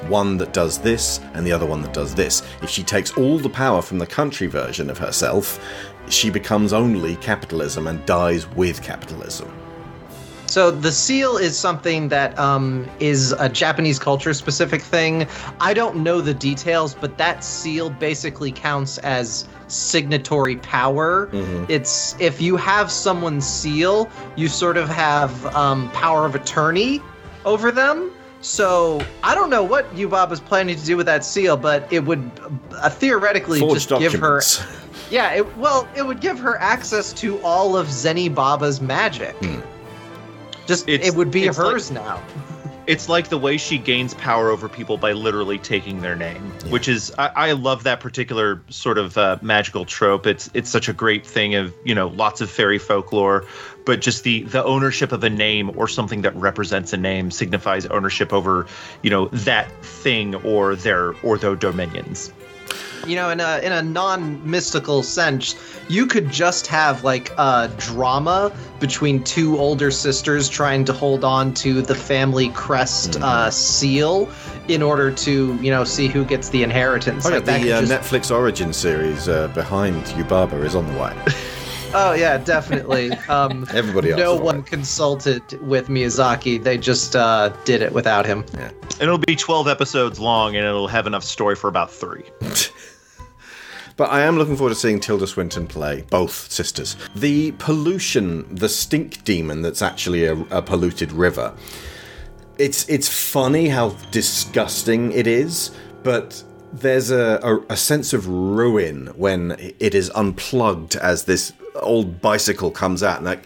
[0.09, 2.43] One that does this and the other one that does this.
[2.63, 5.59] If she takes all the power from the country version of herself,
[6.09, 9.53] she becomes only capitalism and dies with capitalism.
[10.47, 15.27] So the seal is something that um, is a Japanese culture specific thing.
[15.61, 21.29] I don't know the details, but that seal basically counts as signatory power.
[21.69, 27.03] It's if you have someone's seal, you sort of have um, power of attorney
[27.47, 28.13] over them.
[28.43, 32.01] So I don't know what Yubaba is planning to do with that seal, but it
[32.05, 32.31] would
[32.73, 34.43] uh, theoretically Forged just give her.
[35.09, 39.37] Yeah, it, well, it would give her access to all of Zeni Baba's magic.
[40.67, 42.21] Just It's- it would be it's like- hers now.
[42.89, 46.87] It's like the way she gains power over people by literally taking their name, which
[46.87, 50.25] is I, I love that particular sort of uh, magical trope.
[50.25, 53.45] It's it's such a great thing of you know lots of fairy folklore,
[53.87, 57.87] but just the the ownership of a name or something that represents a name signifies
[57.87, 58.67] ownership over
[59.03, 62.31] you know that thing or their or their dominions.
[63.07, 65.55] You know, in a in a non-mystical sense,
[65.89, 71.55] you could just have like a drama between two older sisters trying to hold on
[71.55, 74.29] to the family crest uh, seal
[74.67, 77.25] in order to, you know, see who gets the inheritance.
[77.25, 80.93] Oh, yeah, Like, that the uh, just- Netflix origin series uh, behind Yubaba is on
[80.93, 81.17] the way.
[81.99, 83.11] Oh yeah, definitely.
[83.29, 84.67] Um, Everybody else no one it.
[84.67, 86.63] consulted with Miyazaki.
[86.63, 88.45] They just uh, did it without him.
[88.53, 88.69] Yeah.
[88.69, 92.25] And it'll be 12 episodes long and it'll have enough story for about three.
[93.97, 96.97] But I am looking forward to seeing Tilda Swinton play both sisters.
[97.15, 101.55] The pollution, the stink demon that's actually a, a polluted river.
[102.59, 105.71] It's it's funny how disgusting it is,
[106.03, 106.45] but
[106.75, 112.71] there's a, a, a sense of ruin when it is unplugged as this old bicycle
[112.71, 113.45] comes out and like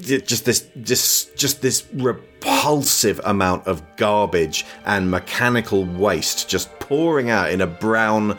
[0.00, 7.50] just this just just this repulsive amount of garbage and mechanical waste just pouring out
[7.50, 8.38] in a brown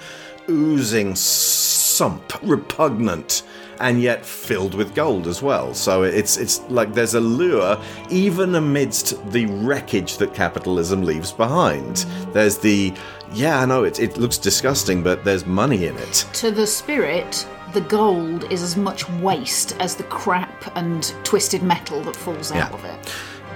[0.50, 3.44] oozing sump repugnant
[3.80, 5.74] and yet filled with gold as well.
[5.74, 11.98] So it's it's like there's a lure even amidst the wreckage that capitalism leaves behind.
[12.34, 12.94] There's the
[13.34, 16.26] yeah i know it, it looks disgusting but there's money in it.
[16.34, 17.46] To the spirit,
[17.76, 22.72] the gold is as much waste as the crap and twisted metal that falls out
[22.72, 22.74] Yeah.
[22.74, 23.14] of it.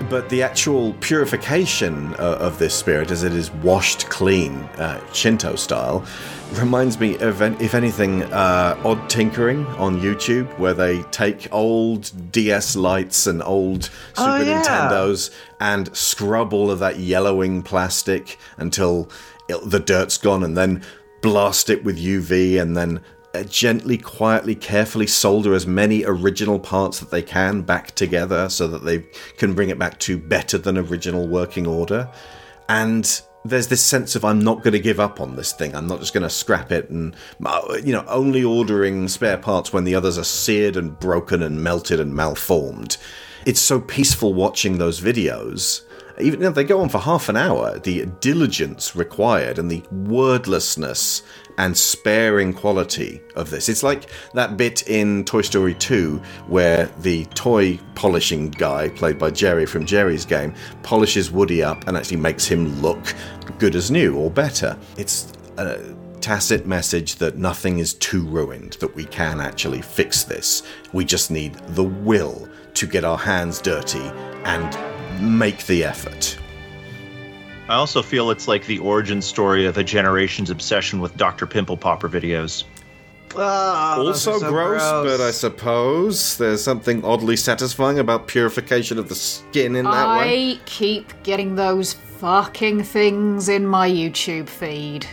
[0.09, 5.55] But the actual purification uh, of this spirit, as it is washed clean, uh, Shinto
[5.55, 6.05] style,
[6.53, 12.11] reminds me of, an- if anything, uh, Odd Tinkering on YouTube, where they take old
[12.31, 13.85] DS Lites and old
[14.15, 14.61] Super Oh, yeah.
[14.61, 15.31] Nintendos
[15.61, 19.09] and scrub all of that yellowing plastic until
[19.49, 20.81] it, the dirt's gone, and then
[21.21, 23.01] blast it with UV, and then
[23.47, 28.83] gently, quietly, carefully solder as many original parts that they can back together so that
[28.83, 28.99] they
[29.37, 32.09] can bring it back to better than original working order.
[32.67, 35.75] And there's this sense of I'm not going to give up on this thing.
[35.75, 37.15] I'm not just going to scrap it and,
[37.45, 41.63] uh, you know, only ordering spare parts when the others are seared and broken and
[41.63, 42.97] melted and malformed.
[43.45, 45.83] It's so peaceful watching those videos
[46.19, 51.23] even if they go on for half an hour, the diligence required and the wordlessness
[51.59, 53.67] and sparing quality of this.
[53.67, 56.15] It's like that bit in Toy Story 2
[56.47, 61.97] where the toy polishing guy, played by Geri from Geri's game, polishes Woody up and
[61.97, 63.13] actually makes him look
[63.59, 64.77] good as new or better.
[64.97, 70.63] It's a tacit message that nothing is too ruined, that we can actually fix this.
[70.93, 74.11] We just need the will to get our hands dirty
[74.45, 76.37] and make the effort.
[77.69, 81.45] I also feel it's like the origin story of a generation's obsession with Dr.
[81.45, 82.63] Pimple Popper videos.
[83.37, 89.07] Ah, those also so gross, but I suppose there's something oddly satisfying about purification of
[89.07, 90.53] the skin in that way.
[90.53, 95.05] I keep getting those fucking things in my YouTube feed.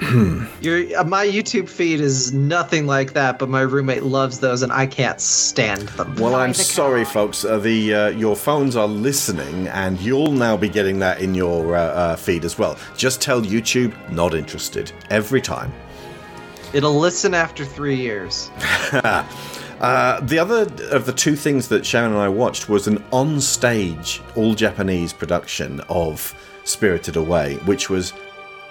[0.60, 4.70] Your, uh, my YouTube feed is nothing like that, but my roommate loves those, and
[4.70, 6.14] I can't stand them.
[6.16, 7.04] Well, I'm Neither sorry, I.
[7.04, 7.44] folks.
[7.44, 11.76] Uh, the uh, your phones are listening, and you'll now be getting that in your
[11.76, 12.76] uh, uh, feed as well.
[12.96, 15.72] Just tell YouTube not interested every time.
[16.74, 18.50] It'll listen after three years.
[19.78, 24.22] Uh, the other of the two things that Sharon and I watched was an on-stage,
[24.34, 28.14] all-Japanese production of Spirited Away, which was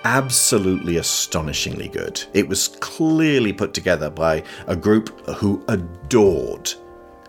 [0.06, 2.23] absolutely astonishingly good.
[2.34, 6.72] It was clearly put together by a group who adored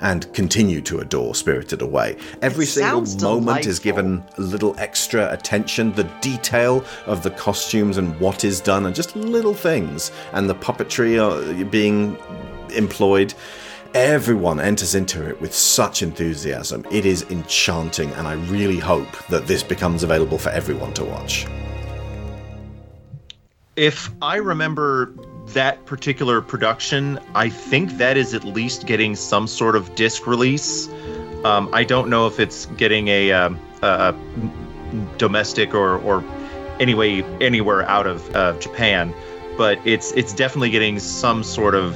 [0.02, 2.18] and continue to adore Spirited Away.
[2.42, 5.92] Every It single moment is given a little extra attention.
[5.92, 10.54] The detail of the costumes and what is done, and just little things, and the
[10.54, 12.18] puppetry being
[12.74, 13.32] employed.
[13.94, 16.84] Everyone enters into it with such enthusiasm.
[16.90, 21.46] It is enchanting, and I really hope that this becomes available for everyone to watch.
[23.76, 25.12] If I remember
[25.48, 30.88] that particular production, I think that is at least getting some sort of disc release.
[31.44, 34.14] Um, I don't know if it's getting a, um, a
[35.18, 36.24] domestic or or
[36.80, 39.14] anyway anywhere out of uh, Japan,
[39.56, 41.94] but it's it's definitely getting some sort of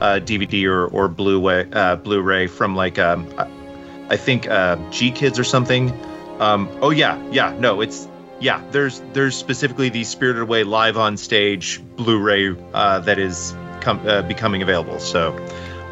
[0.00, 5.44] uh, DVD or or Blu-ray uh, Blu-ray from like um, I- think uh, GKIDS or
[5.44, 5.90] something.
[6.38, 8.08] Um, oh yeah, yeah, no, it's
[8.42, 8.62] yeah.
[8.72, 14.22] There's there's specifically the Spirited Away live on stage Blu-ray uh, that is com- uh,
[14.22, 14.98] becoming available.
[14.98, 15.34] So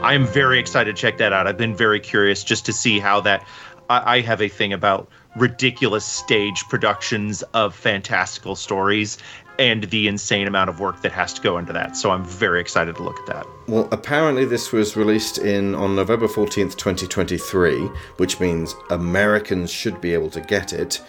[0.02, 1.46] I am very excited to check that out.
[1.46, 3.46] I've been very curious just to see how that.
[3.88, 9.16] I, I have a thing about ridiculous stage productions of fantastical stories
[9.60, 11.96] and the insane amount of work that has to go into that.
[11.96, 13.46] So I'm very excited to look at that.
[13.68, 17.76] Well, apparently this was released in on November 14th, 2023,
[18.16, 21.00] which means Americans should be able to get it.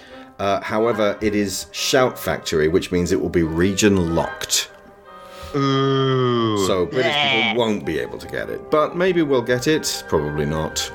[0.41, 4.71] Uh, however, it is Shout Factory, which means it will be region locked.
[5.55, 6.57] Ooh.
[6.65, 8.71] So British people won't be able to get it.
[8.71, 10.91] But maybe we'll get it, probably not.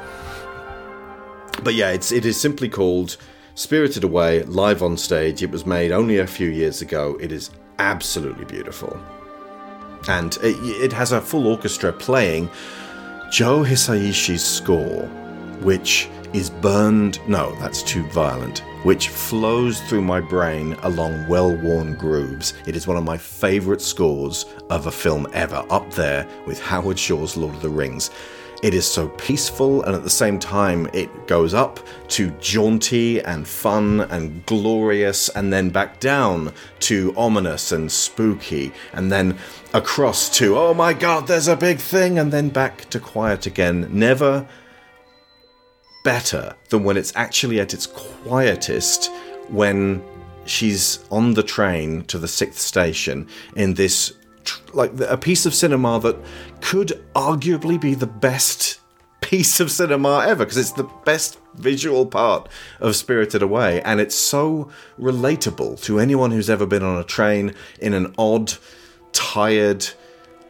[1.62, 3.18] But yeah, it's it is simply called
[3.54, 5.44] Spirited Away live on stage.
[5.44, 7.16] It was made only a few years ago.
[7.20, 8.98] It is absolutely beautiful.
[10.08, 12.50] And it, it has a full orchestra playing
[13.30, 15.06] Joe Hisaishi's score,
[15.62, 17.20] which is burned.
[17.28, 18.60] No, that's too violent.
[18.82, 22.54] Which flows through my brain along well worn grooves.
[22.66, 26.98] It is one of my favourite scores of a film ever, up there with Howard
[26.98, 28.10] Shore's Lord of the Rings.
[28.62, 31.78] It is so peaceful, and at the same time, it goes up
[32.08, 39.12] to jaunty and fun and glorious, and then back down to ominous and spooky, and
[39.12, 39.36] then
[39.74, 43.88] across to, oh my god, there's a big thing, and then back to quiet again.
[43.92, 44.48] Never
[46.06, 49.10] better than when it's actually at its quietest
[49.48, 50.00] when
[50.44, 53.26] she's on the train to the sixth station
[53.56, 54.12] in this
[54.72, 56.16] like a piece of cinema that
[56.60, 58.78] could arguably be the best
[59.20, 64.14] piece of cinema ever because it's the best visual part of Spirited Away and it's
[64.14, 64.70] so
[65.00, 68.52] relatable to anyone who's ever been on a train in an odd,
[69.10, 69.84] tired,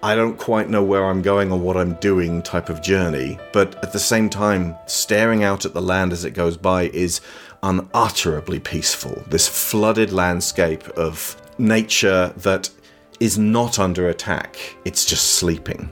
[0.07, 3.75] I don't quite know where I'm going or what I'm doing type of journey, but
[3.83, 7.21] at the same time, staring out at the land as it goes by is
[7.65, 9.25] unutterably peaceful.
[9.27, 12.71] This flooded landscape of nature that
[13.19, 15.91] is not under attack, it's just sleeping.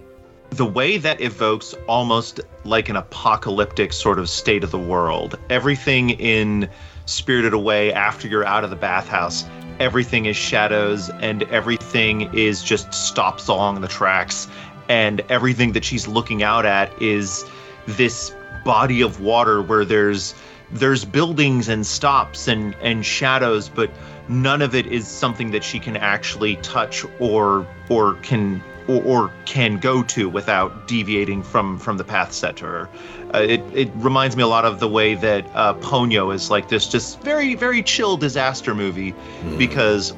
[0.50, 5.40] The way that evokes almost like an apocalyptic sort of state of the world.
[5.50, 6.68] Everything in
[7.06, 9.44] Spirited Away after you're out of the bathhouse,
[9.80, 14.48] everything is shadows and everything is just stops along the tracks.
[14.88, 17.44] And everything that she's looking out at is
[17.86, 18.34] this
[18.64, 20.34] body of water where there's
[20.72, 23.90] there's buildings and stops and and shadows but
[24.28, 29.32] none of it is something that she can actually touch or or can or, or
[29.44, 32.88] can go to without deviating from from the path set to her.
[33.34, 36.68] Uh, it it reminds me a lot of the way that uh, Ponyo is like
[36.68, 39.58] this just very very chill disaster movie mm.
[39.58, 40.12] because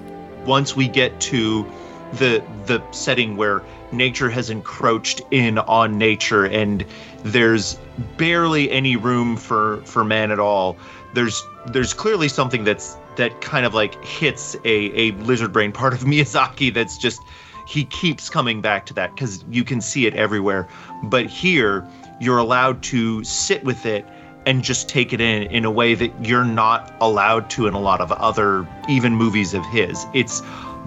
[0.45, 1.65] once we get to
[2.15, 6.85] the the setting where nature has encroached in on nature and
[7.25, 7.79] there's
[8.19, 10.77] barely any room for for man at all
[11.15, 15.95] there's there's clearly something that's that kind of like hits a, a lizard brain part
[15.95, 17.23] of Miyazaki that's just
[17.67, 20.69] he keeps coming back to that because you can see it everywhere.
[21.03, 21.87] But here
[22.21, 24.05] you're allowed to sit with it
[24.47, 27.81] and just take it in in a way that you're not allowed to in a
[27.81, 30.07] lot of other even movies of his.
[30.15, 30.41] It's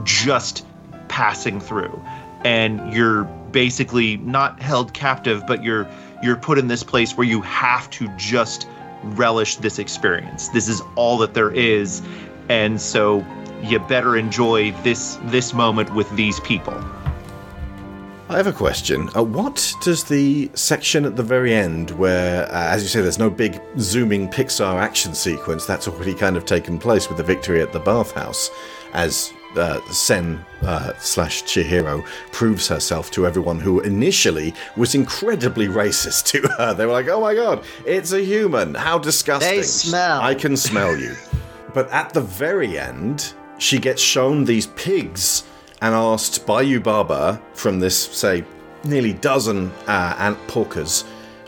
[0.04, 0.66] just
[1.10, 2.02] passing through
[2.46, 5.88] and you're basically not held captive but you're
[6.24, 8.68] you're put in this place where you have to just
[9.04, 10.50] relish this experience.
[10.50, 12.02] This is all that there is
[12.48, 13.26] and so
[13.62, 16.74] you better enjoy this this moment with these people.
[18.32, 19.10] I have a question.
[19.16, 23.18] Uh, what does the section at the very end, where, uh, as you say, there's
[23.18, 27.60] no big zooming Pixar action sequence, that's already kind of taken place with the victory
[27.60, 28.52] at the bathhouse,
[28.94, 36.26] as uh, Sen uh, slash Chihiro proves herself to everyone who initially was incredibly racist
[36.26, 36.76] to her.
[36.76, 38.76] They were like, "Oh my god, it's a human!
[38.76, 39.56] How disgusting!
[39.56, 40.22] They smell.
[40.22, 41.16] I can smell you."
[41.74, 45.46] but at the very end, she gets shown these pigs
[45.82, 48.44] and asked by Yubaba from this, say,
[48.84, 51.04] nearly dozen uh, ant porkers,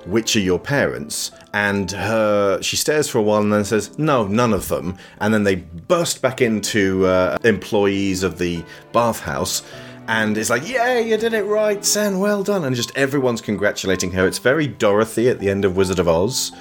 [0.05, 1.31] which are your parents?
[1.53, 4.97] And her, she stares for a while and then says, no, none of them.
[5.19, 8.63] And then they burst back into uh, employees of the
[8.93, 9.63] bathhouse.
[10.07, 12.63] And it's like, yeah, you did it right, Sen, well done.
[12.63, 14.25] And just everyone's congratulating her.
[14.25, 16.51] It's very Dorothy at the end of Wizard of Oz.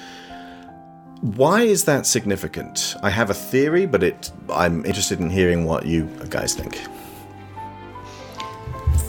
[1.21, 2.95] Why is that significant?
[3.03, 6.81] I have a theory, but it I'm interested in hearing what you guys think.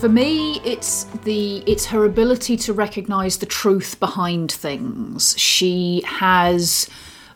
[0.03, 5.39] For me, it's the it's her ability to recognize the truth behind things.
[5.39, 6.91] She has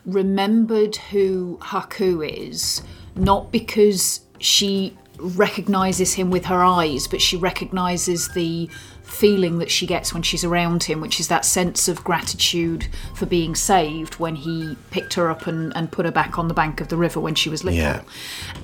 [0.05, 2.81] remembered who Haku is,
[3.15, 8.69] not because she recognizes him with her eyes, but she recognizes the
[9.01, 13.25] feeling that she gets when she's around him, which is that sense of gratitude for
[13.25, 16.81] being saved when he picked her up and, and put her back on the bank
[16.81, 17.79] of the river when she was little.
[17.79, 18.01] Yeah.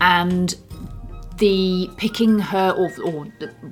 [0.01, 0.53] And
[1.37, 3.27] the picking her or, or,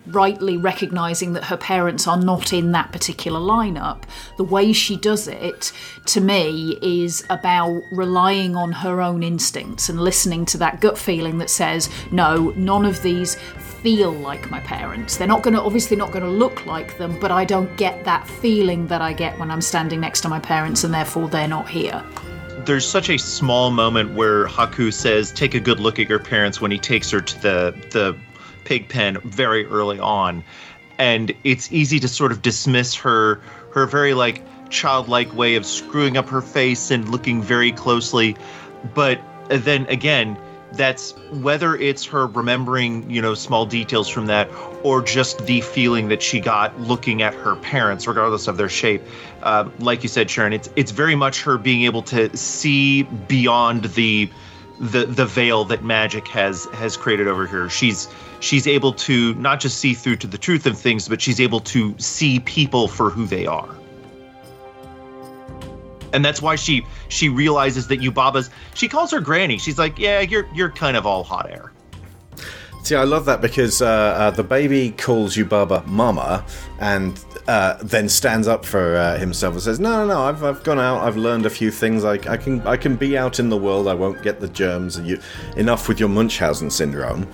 [0.08, 4.04] rightly recognizing that her parents are not in that particular lineup
[4.38, 5.72] the way she does it
[6.06, 11.38] to me is about relying on her own instincts and listening to that gut feeling
[11.38, 13.38] that says no none of these
[13.82, 15.18] feel like my parents.
[15.18, 18.04] They're not going to, obviously, not going to look like them, but I don't get
[18.06, 21.48] that feeling that I get when I'm standing next to my parents and therefore they're
[21.48, 22.04] not here.
[22.66, 26.62] There's such a small moment where Haku says, "Take a good look at your parents"
[26.62, 28.16] when he takes her to the the
[28.66, 30.44] pig pen very early on,
[31.00, 36.18] and it's easy to sort of dismiss her her very like childlike way of screwing
[36.18, 38.38] up her face and looking very closely,
[38.94, 39.20] but
[39.50, 40.38] then again,
[40.74, 41.12] that's
[41.42, 44.50] whether it's her remembering, you know, small details from that
[44.84, 49.02] or just the feeling that she got looking at her parents, regardless of their shape.
[49.44, 53.86] Uh, like you said, Sharon, it's it's very much her being able to see beyond
[53.86, 54.30] the
[54.80, 57.70] the the veil that magic has has created over here.
[57.70, 58.08] She's
[58.40, 61.60] she's able to not just see through to the truth of things, but she's able
[61.62, 63.70] to see people for who they are.
[66.14, 69.58] And that's why she she realizes that Yubaba's she calls her granny.
[69.58, 71.72] She's like, "Yeah, you're you're kind of all hot air."
[72.84, 76.44] See, I love that because uh, uh, the baby calls Yubaba Mama
[76.80, 80.22] and uh, then stands up for uh, himself and says, "No, no, no!
[80.24, 81.02] I've, I've gone out.
[81.02, 82.04] I've learned a few things.
[82.04, 83.88] I, I can I can be out in the world.
[83.88, 85.00] I won't get the germs.
[85.00, 85.20] You,
[85.58, 87.28] enough with your Munchausen syndrome."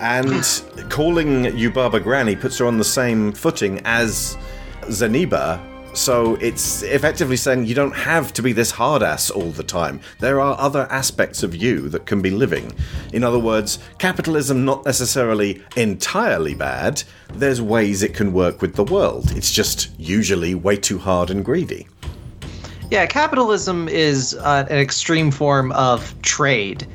[0.00, 0.42] And
[0.88, 4.38] calling Yubaba Granny puts her on the same footing as
[4.84, 5.60] Zeniba
[5.94, 10.00] so it's effectively saying you don't have to be this hard ass all the time.
[10.18, 12.72] There are other aspects of you that can be living.
[13.12, 17.02] In other words, capitalism not necessarily entirely bad.
[17.34, 19.30] There's ways it can work with the world.
[19.36, 21.86] It's just usually way too hard and greedy.
[22.90, 26.86] Yeah, capitalism is uh, an extreme form of trade.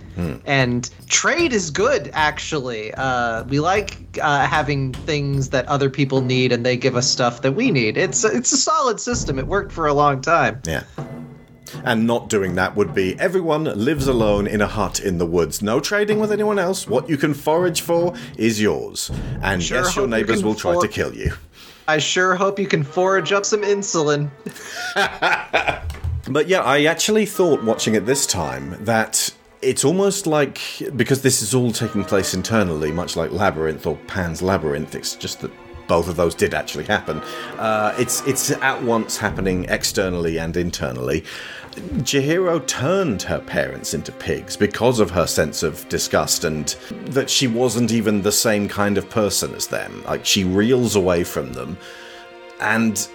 [0.45, 2.93] And trade is good, actually.
[2.93, 7.41] Uh, we like uh, having things that other people need, and they give us stuff
[7.41, 7.97] that we need.
[7.97, 9.39] It's it's a solid system.
[9.39, 10.61] It worked for a long time.
[10.65, 10.83] Yeah.
[11.83, 15.61] And not doing that would be everyone lives alone in a hut in the woods.
[15.61, 16.87] No trading with anyone else.
[16.87, 19.11] What you can forage for is yours.
[19.43, 21.33] And Sure yes, your you neighbors can will try for- to kill you.
[21.87, 24.29] I sure hope you can forage up some insulin.
[26.29, 30.59] But yeah, I actually thought watching it this time that it's almost like
[30.95, 34.95] because this is all taking place internally, much like Labyrinth or Pan's Labyrinth.
[34.95, 35.51] It's just that
[35.87, 37.17] both of those did actually happen.
[37.57, 41.25] Uh, it's it's at once happening externally and internally.
[41.99, 46.69] Chihiro turned her parents into pigs because of her sense of disgust and
[47.07, 50.03] that she wasn't even the same kind of person as them.
[50.05, 51.77] Like she reels away from them,
[52.61, 53.07] and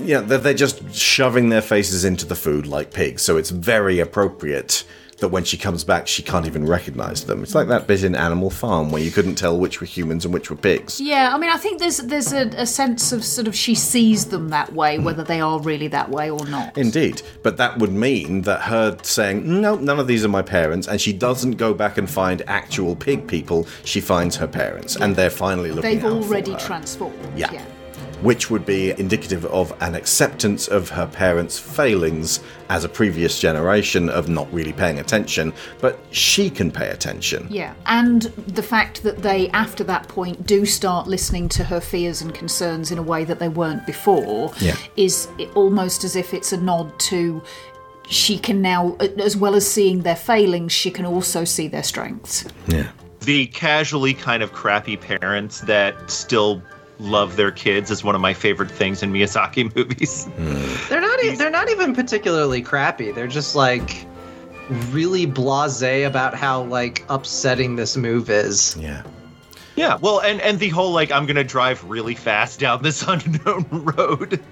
[0.00, 3.22] yeah, they're just shoving their faces into the food like pigs.
[3.22, 4.84] So it's very appropriate
[5.18, 7.42] that when she comes back, she can't even recognize them.
[7.42, 10.32] It's like that bit in Animal Farm where you couldn't tell which were humans and
[10.32, 11.00] which were pigs.
[11.00, 14.26] Yeah, I mean, I think there's there's a, a sense of sort of she sees
[14.26, 15.04] them that way, hmm.
[15.04, 16.76] whether they are really that way or not.
[16.78, 20.86] Indeed, but that would mean that her saying, no, none of these are my parents,
[20.88, 25.16] and she doesn't go back and find actual pig people, she finds her parents, and
[25.16, 27.18] they're finally looking They've already transformed.
[27.36, 27.52] Yeah.
[27.52, 27.64] yeah.
[28.22, 34.08] Which would be indicative of an acceptance of her parents' failings as a previous generation
[34.08, 37.46] of not really paying attention, but she can pay attention.
[37.50, 42.22] Yeah, and the fact that they, after that point, do start listening to her fears
[42.22, 44.76] and concerns in a way that they weren't before Yeah.
[44.96, 47.42] is almost as if it's a nod to
[48.10, 52.44] she can now, as well as seeing their failings, she can also see their strengths.
[52.66, 52.88] Yeah.
[53.20, 56.62] The casually kind of crappy parents that still
[56.98, 60.26] love their kids is one of my favorite things in Miyazaki movies.
[60.88, 61.22] They're not.
[61.22, 63.12] E- they're not even particularly crappy.
[63.12, 64.06] They're just like
[64.90, 68.76] really blasé about how like upsetting this move is.
[68.78, 69.02] Yeah.
[69.76, 73.66] Yeah, well, and and the whole like I'm gonna drive really fast down this unknown
[73.70, 74.42] road.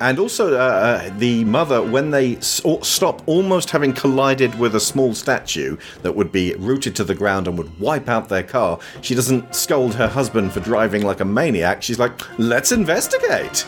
[0.00, 5.14] And also, uh, uh, the mother, when they stop almost having collided with a small
[5.14, 9.14] statue that would be rooted to the ground and would wipe out their car, she
[9.14, 11.82] doesn't scold her husband for driving like a maniac.
[11.82, 13.66] She's like, let's investigate.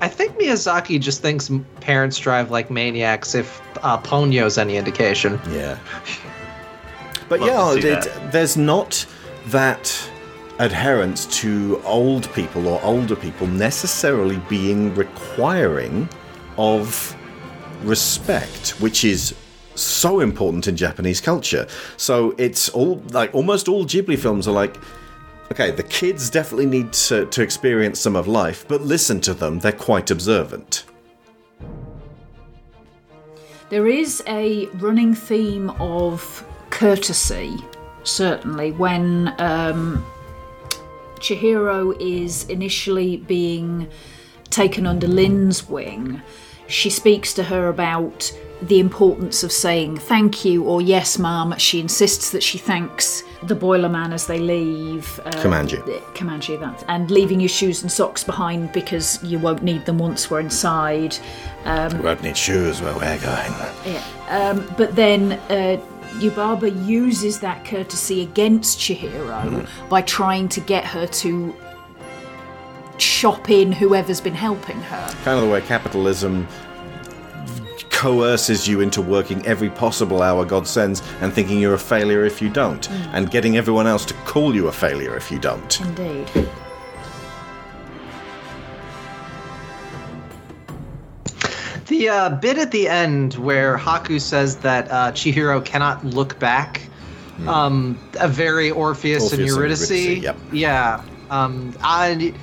[0.00, 1.50] I think Miyazaki just thinks
[1.80, 3.34] parents drive like maniacs.
[3.34, 5.38] If uh, Ponyo's any indication.
[5.50, 5.78] Yeah.
[7.28, 9.04] But Love yeah, it, there's not
[9.48, 10.10] that
[10.58, 16.08] adherence to old people or older people necessarily being requiring
[16.56, 17.14] of
[17.84, 19.34] respect, which is
[19.74, 21.66] so important in Japanese culture.
[21.96, 24.76] So it's all like almost all Ghibli films are like,
[25.52, 29.60] okay, the kids definitely need to, to experience some of life, but listen to them,
[29.60, 30.84] they're quite observant.
[33.70, 37.56] There is a running theme of courtesy,
[38.02, 40.04] certainly, when um,
[41.18, 43.88] Chihiro is initially being
[44.50, 46.22] taken under Lin's wing.
[46.66, 51.54] She speaks to her about the importance of saying thank you or yes, ma'am.
[51.58, 55.20] She insists that she thanks the boiler man as they leave.
[55.24, 55.82] Uh, Kamanji.
[56.14, 56.84] Kamanji, that.
[56.88, 61.16] And leaving your shoes and socks behind because you won't need them once we're inside.
[61.64, 63.52] We won't need shoes where we're going.
[63.86, 64.04] Yeah.
[64.28, 65.80] Um, but then uh,
[66.18, 69.88] Yubaba uses that courtesy against Chihiro mm-hmm.
[69.88, 71.54] by trying to get her to
[72.98, 75.06] shop in whoever's been helping her.
[75.24, 76.46] kind of the way capitalism
[77.90, 82.40] coerces you into working every possible hour God sends and thinking you're a failure if
[82.40, 83.10] you don't, mm.
[83.12, 85.80] and getting everyone else to call you a failure if you don't.
[85.80, 86.30] Indeed.
[91.88, 96.82] The uh, bit at the end where Haku says that uh, Chihiro cannot look back,
[97.46, 99.90] um, a very Orpheus, and Orpheus and Eurydice.
[99.90, 100.36] Eurydice, yep.
[100.52, 101.02] Yeah.
[101.30, 102.34] Um, I,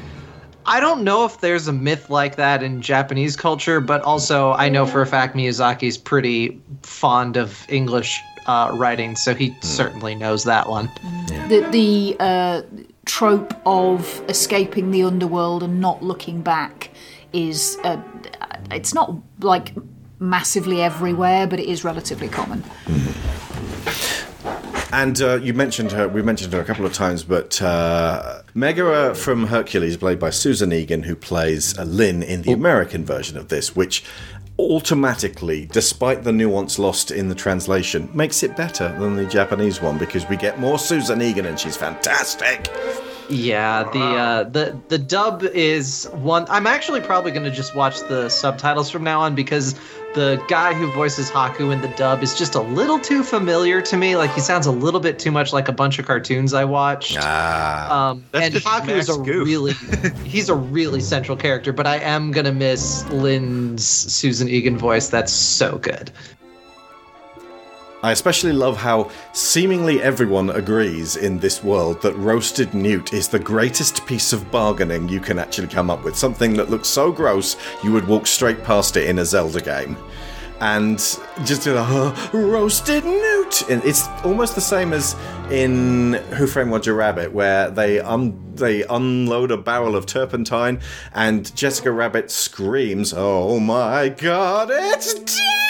[0.66, 4.68] I don't know if there's a myth like that in Japanese culture, but also I
[4.68, 10.44] know for a fact Miyazaki's pretty fond of English uh, writing, so he certainly knows
[10.46, 10.90] that one.
[11.50, 12.62] The the uh,
[13.06, 16.90] trope of escaping the underworld and not looking back
[17.36, 18.02] is uh,
[18.72, 19.74] it's not like
[20.20, 22.64] massively everywhere, but it is relatively common.
[24.92, 26.08] And uh, you mentioned her.
[26.08, 30.72] We mentioned her a couple of times, but uh, Megara from Hercules, played by Susan
[30.72, 34.06] Egan, who plays Lin in the American version of this, which
[34.58, 39.98] automatically, despite the nuance lost in the translation, makes it better than the Japanese one
[39.98, 42.72] because we get more Susan Egan and she's fantastic.
[43.30, 46.46] Yeah, the uh, the the dub is one.
[46.50, 49.76] I'm actually probably going to just watch the subtitles from now on because
[50.14, 53.98] the guy who voices Haku in the dub is just a little too familiar to
[53.98, 54.16] me.
[54.16, 57.18] Like he sounds a little bit too much like a bunch of cartoons I watched.
[57.20, 59.46] Ah, Um, and just Haku is a Goof.
[59.46, 59.74] really
[60.24, 65.10] he's a really central character, but I am gonna miss Lin's Susan Egan voice.
[65.10, 66.12] That's so good.
[68.06, 73.40] I especially love how seemingly everyone agrees in this world that roasted newt is the
[73.40, 76.16] greatest piece of bargaining you can actually come up with.
[76.16, 79.98] Something that looks so gross you would walk straight past it in a Zelda game.
[80.62, 81.00] And
[81.46, 83.68] just know, "Oh, roasted newt.
[83.72, 85.16] And it's almost the same as
[85.50, 90.80] in Who Framed Roger Rabbit, where they un- they unload a barrel of turpentine,
[91.16, 95.65] and Jessica Rabbit screams, "Oh my God, it's deep!"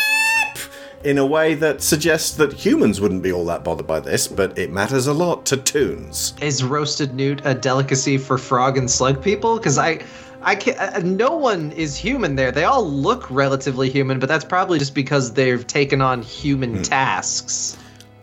[1.06, 4.57] In a way that suggests that humans wouldn't be all that bothered by this, but
[4.57, 6.34] it matters a lot to toons.
[6.41, 9.57] Is roasted newt a delicacy for frog and slug people?
[9.57, 10.03] Because I,
[10.41, 12.52] I can uh, No one is human there.
[12.52, 17.77] They all look relatively human, but that's probably just because they've taken on human tasks.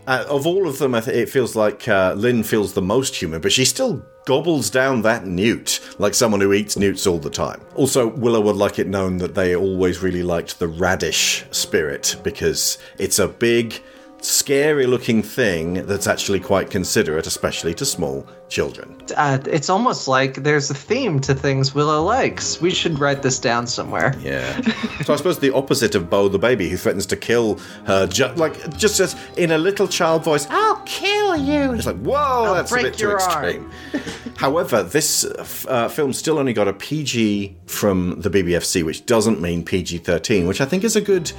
[0.05, 3.15] Uh, of all of them, I th- it feels like uh, Lin feels the most
[3.15, 7.29] human, but she still gobbles down that newt like someone who eats newts all the
[7.29, 7.61] time.
[7.75, 12.77] Also, Willow would like it known that they always really liked the radish spirit because
[12.97, 13.81] it's a big,
[14.23, 18.95] scary looking thing that's actually quite considerate, especially to small children.
[19.17, 22.61] Uh, it's almost like there's a theme to things Willow likes.
[22.61, 24.15] We should write this down somewhere.
[24.21, 24.61] Yeah.
[25.03, 28.33] so I suppose the opposite of Bo the baby, who threatens to kill her, ju-
[28.35, 32.71] like just as in a little child voice, "I'll kill you." It's like, whoa, that's
[32.71, 33.71] a bit too extreme.
[34.37, 39.41] However, this uh, uh, film still only got a PG from the BBFC, which doesn't
[39.41, 41.31] mean PG-13, which I think is a good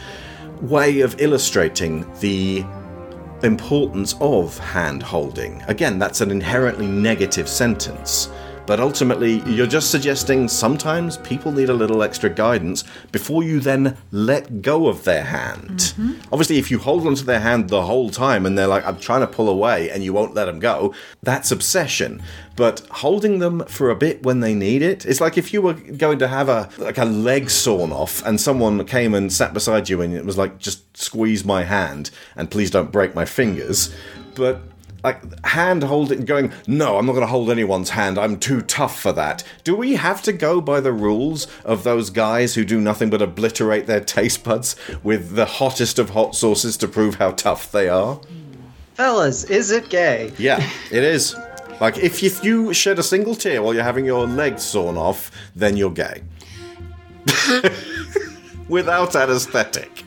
[0.62, 2.64] way of illustrating the
[3.43, 5.62] importance of hand holding.
[5.68, 8.31] Again, that's an inherently negative sentence.
[8.66, 13.97] But ultimately, you're just suggesting sometimes people need a little extra guidance before you then
[14.11, 15.69] let go of their hand.
[15.69, 16.12] Mm-hmm.
[16.32, 19.20] Obviously, if you hold onto their hand the whole time and they're like, I'm trying
[19.20, 22.23] to pull away and you won't let them go, that's obsession.
[22.57, 25.74] But holding them for a bit when they need it, it's like if you were
[25.74, 29.89] going to have a like a leg sawn off and someone came and sat beside
[29.89, 33.95] you and it was like, just squeeze my hand and please don't break my fingers.
[34.35, 34.62] But
[35.05, 38.18] like hand holding going no i'm not going to hold anyone's hand.
[38.18, 39.44] I'm too tough for that.
[39.62, 43.22] Do we have to go by the rules of those guys who do nothing but
[43.22, 47.89] obliterate their taste buds with the hottest of hot sauces to prove how tough they
[47.89, 48.20] are?
[48.94, 50.32] Fellas, is it gay?
[50.39, 51.36] yeah it is.
[51.81, 55.31] Like if, if you shed a single tear while you're having your legs sawn off
[55.55, 56.22] then you're gay.
[58.68, 60.03] Without anesthetic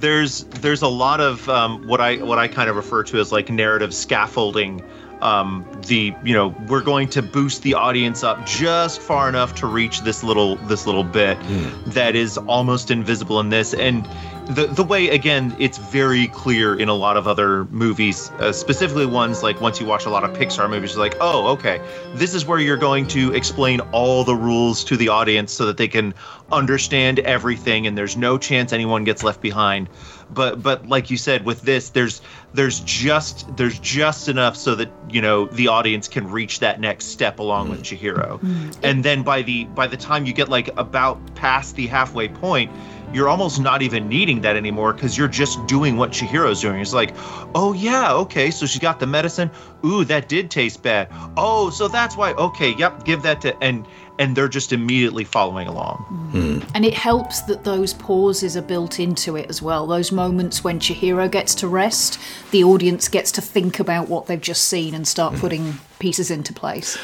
[0.00, 3.32] there's there's a lot of um, what I what I kind of refer to as
[3.32, 4.82] like narrative scaffolding.
[5.20, 9.66] Um, the you know we're going to boost the audience up just far enough to
[9.66, 11.38] reach this little this little bit
[11.86, 13.74] that is almost invisible in this.
[13.74, 14.08] And
[14.48, 19.04] the the way again it's very clear in a lot of other movies uh, specifically
[19.04, 21.80] ones like once you watch a lot of Pixar movies like oh okay
[22.14, 25.76] this is where you're going to explain all the rules to the audience so that
[25.76, 26.14] they can
[26.50, 29.86] understand everything and there's no chance anyone gets left behind
[30.30, 32.20] but but like you said with this there's
[32.54, 37.06] there's just there's just enough so that you know the audience can reach that next
[37.06, 37.98] step along with mm.
[37.98, 38.78] Chihiro mm.
[38.82, 42.70] and then by the by the time you get like about past the halfway point
[43.12, 46.80] you're almost not even needing that anymore because you're just doing what Chihiro's doing.
[46.80, 47.14] It's like,
[47.54, 49.50] oh yeah, okay, so she got the medicine.
[49.84, 51.08] Ooh, that did taste bad.
[51.36, 52.32] Oh, so that's why.
[52.34, 53.86] Okay, yep, give that to and
[54.18, 55.98] and they're just immediately following along.
[56.32, 56.60] Hmm.
[56.74, 59.86] And it helps that those pauses are built into it as well.
[59.86, 62.18] Those moments when Chihiro gets to rest,
[62.50, 65.40] the audience gets to think about what they've just seen and start hmm.
[65.40, 66.98] putting pieces into place.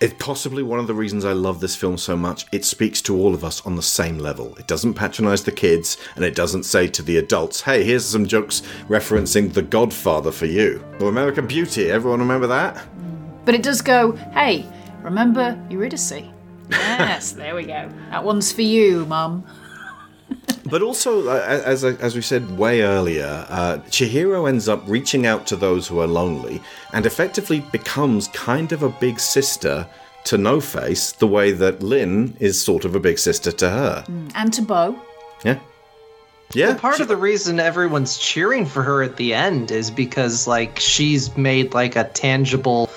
[0.00, 2.46] It's possibly one of the reasons I love this film so much.
[2.52, 4.56] It speaks to all of us on the same level.
[4.56, 8.26] It doesn't patronize the kids, and it doesn't say to the adults, hey, here's some
[8.26, 10.82] jokes referencing The Godfather for you.
[11.00, 12.82] Or American Beauty, everyone remember that?
[13.44, 14.66] But it does go, hey,
[15.02, 16.22] remember Eurydice?
[16.70, 17.90] Yes, there we go.
[18.10, 19.44] That one's for you, Mum.
[20.66, 25.46] But also, uh, as as we said way earlier, uh, Chihiro ends up reaching out
[25.48, 26.62] to those who are lonely
[26.92, 29.86] and effectively becomes kind of a big sister
[30.24, 34.04] to No Face, the way that Lin is sort of a big sister to her.
[34.34, 35.00] And to Bo.
[35.44, 35.58] Yeah,
[36.52, 36.74] yeah.
[36.74, 41.36] Part of the reason everyone's cheering for her at the end is because like she's
[41.36, 42.90] made like a tangible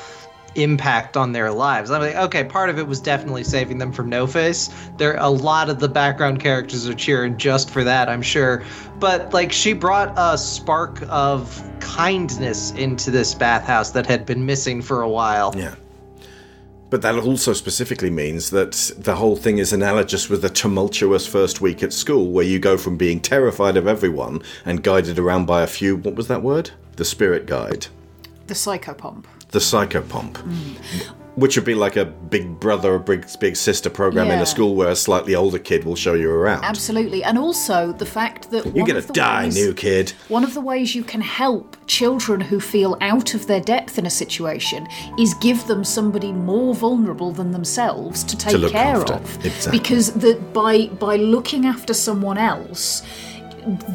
[0.55, 1.91] impact on their lives.
[1.91, 4.69] I'm like, okay, part of it was definitely saving them from No Face.
[4.97, 8.63] There, a lot of the background characters are cheering just for that, I'm sure.
[8.99, 14.81] But like, she brought a spark of kindness into this bathhouse that had been missing
[14.81, 15.53] for a while.
[15.57, 15.75] Yeah.
[16.89, 21.59] But that also specifically means that the whole thing is analogous with the tumultuous first
[21.59, 25.63] week at school, where you go from being terrified of everyone and guided around by
[25.63, 25.95] a few.
[25.95, 26.69] What was that word?
[26.97, 27.87] The spirit guide.
[28.45, 29.25] The psychopomp.
[29.53, 30.37] The psychopomp.
[31.35, 34.75] Which would be like a big brother or big, big sister program in a school
[34.75, 36.63] where a slightly older kid will show you around.
[36.63, 37.23] Absolutely.
[37.23, 40.13] And also the fact that You're gonna die, ways- new kid.
[40.27, 44.05] One of the ways you can help children who feel out of their depth in
[44.05, 49.13] a situation is give them somebody more vulnerable than themselves to take look care after.
[49.13, 49.45] of.
[49.45, 49.79] Exactly.
[49.79, 53.01] Because the, by by looking after someone else,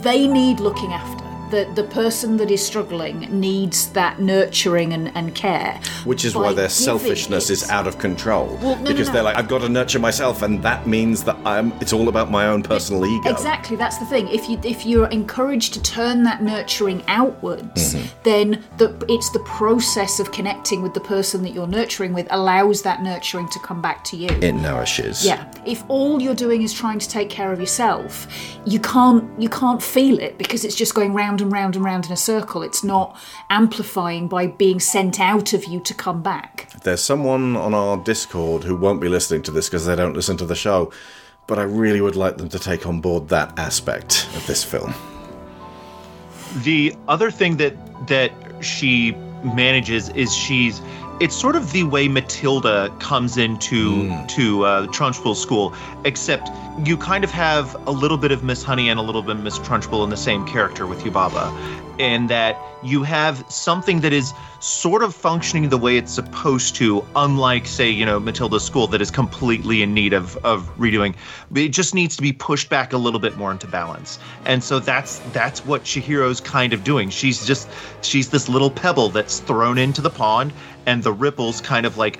[0.02, 1.24] they need looking after.
[1.50, 5.80] The, the person that is struggling needs that nurturing and, and care.
[6.04, 8.46] Which is why their selfishness it- is out of control.
[8.62, 9.14] Well, no, no, because no.
[9.14, 11.72] they're like, I've got to nurture myself, and that means that I'm.
[11.80, 13.30] It's all about my own personal ego.
[13.30, 14.28] Exactly, that's the thing.
[14.28, 18.22] If you if you're encouraged to turn that nurturing outwards, Mm-hmm.
[18.24, 22.82] then the it's the process of connecting with the person that you're nurturing with allows
[22.82, 24.28] that nurturing to come back to you.
[24.42, 25.24] It nourishes.
[25.24, 25.50] yeah.
[25.64, 28.26] If all you're doing is trying to take care of yourself,
[28.66, 32.06] you can't you can't feel it because it's just going round and round and round
[32.06, 32.62] in a circle.
[32.62, 33.18] It's not
[33.50, 36.70] amplifying by being sent out of you to come back.
[36.82, 40.36] There's someone on our Discord who won't be listening to this because they don't listen
[40.38, 40.92] to the show,
[41.46, 44.94] but I really would like them to take on board that aspect of this film.
[46.62, 47.74] The other thing that
[48.06, 49.12] that she
[49.42, 50.80] manages is she's
[51.20, 55.74] it's sort of the way Matilda comes into to uh, Trunchbull School,
[56.04, 56.50] except
[56.84, 59.42] you kind of have a little bit of Miss Honey and a little bit of
[59.42, 61.52] Miss Trunchbull in the same character with Yubaba,
[61.98, 67.04] and that you have something that is sort of functioning the way it's supposed to,
[67.16, 71.16] unlike say you know Matilda's school that is completely in need of of redoing.
[71.54, 74.78] It just needs to be pushed back a little bit more into balance, and so
[74.78, 77.10] that's that's what Chihiro's kind of doing.
[77.10, 77.68] She's just
[78.02, 80.52] she's this little pebble that's thrown into the pond,
[80.88, 82.18] and the ripples kind of like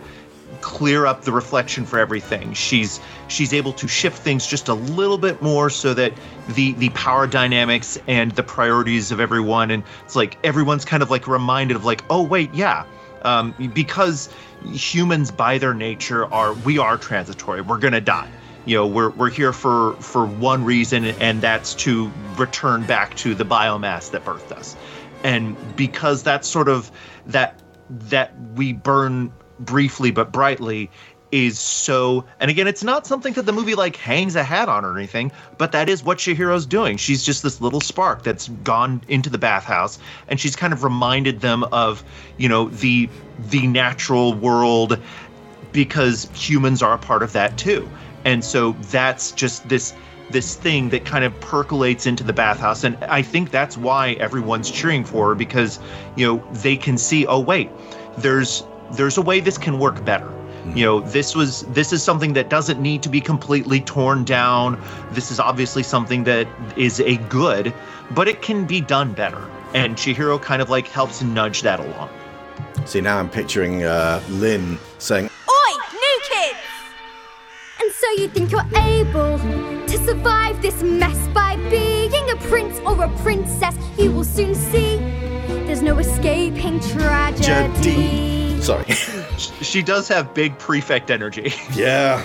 [0.60, 2.52] clear up the reflection for everything.
[2.52, 6.12] She's she's able to shift things just a little bit more so that
[6.50, 11.10] the the power dynamics and the priorities of everyone and it's like everyone's kind of
[11.10, 12.84] like reminded of like oh wait yeah
[13.22, 14.28] um, because
[14.72, 18.30] humans by their nature are we are transitory we're gonna die
[18.64, 23.34] you know we're we're here for for one reason and that's to return back to
[23.34, 24.76] the biomass that birthed us
[25.24, 26.90] and because that's sort of
[27.26, 27.60] that
[27.90, 30.90] that we burn briefly but brightly
[31.30, 34.84] is so and again it's not something that the movie like hangs a hat on
[34.84, 36.96] or anything but that is what Chihiro's doing.
[36.96, 39.98] She's just this little spark that's gone into the bathhouse
[40.28, 42.02] and she's kind of reminded them of
[42.38, 44.98] you know the the natural world
[45.72, 47.90] because humans are a part of that too.
[48.24, 49.94] And so that's just this
[50.30, 52.84] this thing that kind of percolates into the bathhouse.
[52.84, 55.78] And i think that's why everyone's cheering for her because
[56.16, 57.70] you know they can see oh wait
[58.18, 60.30] there's there's a way this can work better.
[60.74, 64.80] You know this was this is something that doesn't need to be completely torn down.
[65.12, 66.46] This is obviously something that
[66.76, 67.72] is a good
[68.10, 69.48] but it can be done better.
[69.74, 72.08] And chihiro kind of like helps nudge that along.
[72.86, 76.58] See, now I'm picturing uh, Lin saying, Oi, new kids!
[77.80, 79.77] And so you think you're able to
[80.08, 83.76] survive this mess by being a prince or a princess?
[83.98, 84.96] You will soon see
[85.66, 87.42] there's no escaping tragedy.
[87.42, 88.62] Jadee.
[88.62, 88.86] Sorry.
[89.62, 92.24] she does have big prefect energy yeah.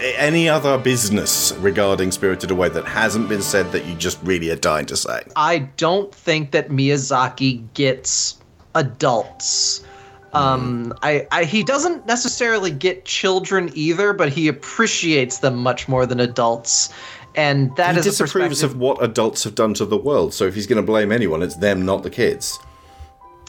[0.00, 4.56] any other business regarding Spirited Away that hasn't been said that you just really are
[4.56, 5.22] dying to say?
[5.36, 8.38] I don't think that Miyazaki gets
[8.74, 9.84] adults.
[10.32, 16.06] Um, I, I he doesn't necessarily get children either, but he appreciates them much more
[16.06, 16.92] than adults,
[17.34, 18.70] and that he is disapproves perspective.
[18.72, 20.34] of what adults have done to the world.
[20.34, 22.58] So if he's going to blame anyone, it's them, not the kids.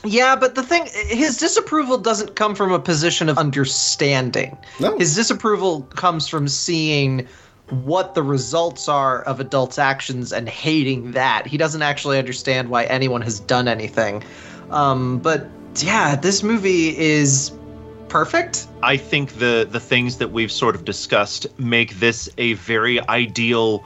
[0.04, 4.58] Yeah, but the thing, his disapproval doesn't come from a position of understanding.
[4.80, 4.98] No.
[4.98, 7.28] His disapproval comes from seeing
[7.70, 11.46] what the results are of adults' actions and hating that.
[11.46, 14.24] He doesn't actually understand why anyone has done anything.
[14.72, 15.48] Um, but
[15.78, 17.52] yeah, this movie is
[18.12, 18.68] perfect.
[18.84, 23.84] I think the the things that we've sort of discussed make this a very ideal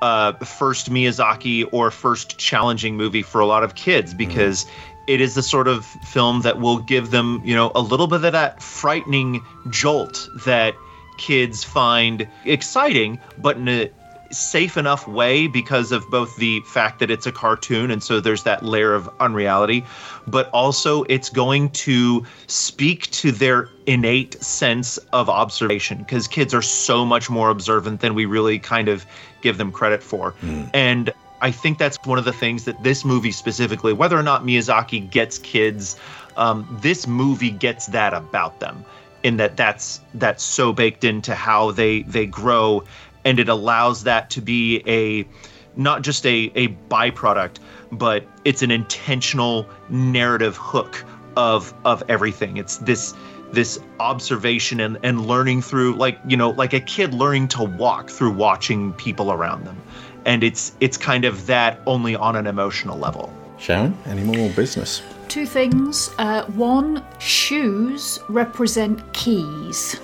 [0.00, 4.66] uh, first Miyazaki or first challenging movie for a lot of kids because
[5.06, 8.24] it is the sort of film that will give them, you know, a little bit
[8.24, 10.74] of that frightening jolt that
[11.18, 13.90] kids find exciting, but in a
[14.30, 18.42] safe enough way because of both the fact that it's a cartoon and so there's
[18.44, 19.84] that layer of unreality,
[20.26, 26.62] but also it's going to speak to their innate sense of observation because kids are
[26.62, 29.06] so much more observant than we really kind of
[29.40, 30.34] give them credit for.
[30.74, 34.44] And I think that's one of the things that this movie specifically, whether or not
[34.44, 35.96] Miyazaki gets kids,
[36.36, 38.84] um, this movie gets that about them
[39.22, 42.84] in that that's that's so baked into how they they grow
[43.28, 45.28] and it allows that to be a
[45.76, 47.58] not just a a byproduct
[47.92, 51.04] but it's an intentional narrative hook
[51.36, 52.56] of of everything.
[52.56, 53.14] It's this
[53.52, 58.10] this observation and and learning through like you know like a kid learning to walk
[58.10, 59.80] through watching people around them.
[60.24, 63.32] And it's it's kind of that only on an emotional level.
[63.58, 65.02] Sharon, any more business?
[65.28, 66.10] Two things.
[66.18, 70.00] Uh, one, shoes represent keys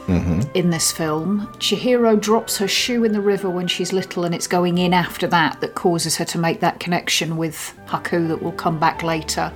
[0.54, 1.48] in this film.
[1.58, 5.26] Chihiro drops her shoe in the river when she's little, and it's going in after
[5.28, 9.50] that that causes her to make that connection with Haku that will come back later.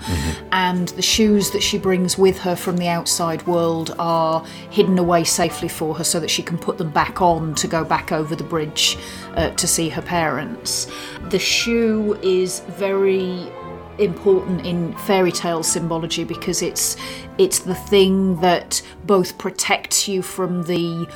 [0.52, 5.24] And the shoes that she brings with her from the outside world are hidden away
[5.24, 8.34] safely for her so that she can put them back on to go back over
[8.34, 8.96] the bridge
[9.34, 10.90] uh, to see her parents.
[11.28, 13.50] The shoe is very
[13.98, 16.96] important in fairy tale symbology because it's
[17.38, 21.08] it's the thing that both protects you from the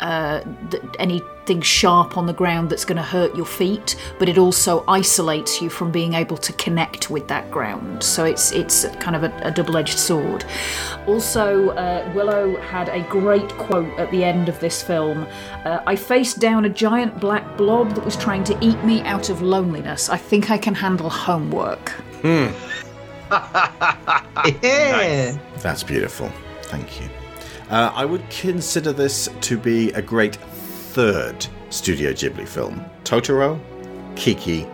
[0.00, 4.36] uh, th- anything sharp on the ground that's going to hurt your feet, but it
[4.36, 8.02] also isolates you from being able to connect with that ground.
[8.02, 10.44] So it's it's kind of a, a double-edged sword.
[11.06, 15.26] Also, uh, Willow had a great quote at the end of this film.
[15.64, 19.30] Uh, I faced down a giant black blob that was trying to eat me out
[19.30, 20.10] of loneliness.
[20.10, 21.92] I think I can handle homework.
[24.62, 25.36] Yeah.
[25.58, 26.30] That's beautiful.
[26.62, 27.08] Thank you.
[27.70, 32.84] Uh, I would consider this to be a great third Studio Ghibli film.
[33.04, 33.58] Totoro,
[34.14, 34.66] Kiki,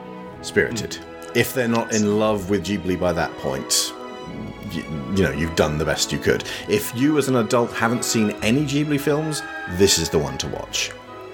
[0.42, 0.98] Spirited.
[1.34, 3.94] If they're not in love with Ghibli by that point,
[4.70, 4.82] you,
[5.16, 6.44] you know, you've done the best you could.
[6.68, 9.42] If you as an adult haven't seen any Ghibli films,
[9.72, 10.90] this is the one to watch.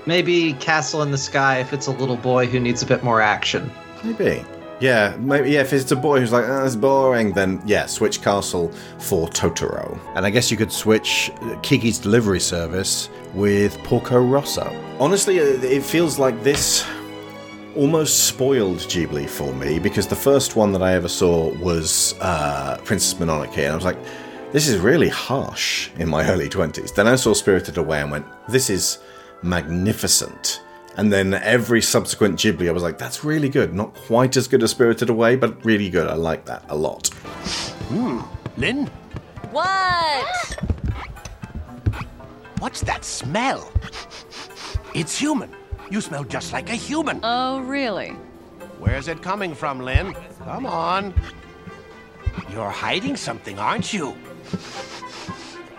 [0.06, 3.20] Maybe Castle in the Sky if it's a little boy who needs a bit more
[3.20, 3.70] action.
[4.04, 4.44] Maybe.
[4.80, 8.22] Yeah, maybe yeah, if it's a boy who's like, oh, it's boring, then yeah, switch
[8.22, 9.98] Castle for Totoro.
[10.14, 11.32] And I guess you could switch
[11.62, 14.72] Kiki's delivery service with Porco Rosso.
[15.00, 16.86] Honestly, uh, it feels like this
[17.74, 22.78] almost spoiled Ghibli for me because the first one that I ever saw was uh,
[22.84, 23.98] Princess Mononoke, and I was like,
[24.52, 26.94] this is really harsh in my early 20s.
[26.94, 28.98] Then I saw Spirited Away and went, this is
[29.42, 30.62] magnificent.
[30.98, 33.72] And then every subsequent Ghibli, I was like, that's really good.
[33.72, 36.08] Not quite as good as Spirited Away, but really good.
[36.08, 37.06] I like that a lot.
[37.88, 38.20] Hmm.
[38.56, 38.90] Lin,
[39.52, 40.26] What?
[42.58, 43.70] what's that smell?
[44.92, 45.54] It's human.
[45.88, 47.20] You smell just like a human.
[47.22, 48.10] Oh, really?
[48.80, 50.16] Where's it coming from, Lin?
[50.42, 51.14] Come on.
[52.50, 54.16] You're hiding something, aren't you?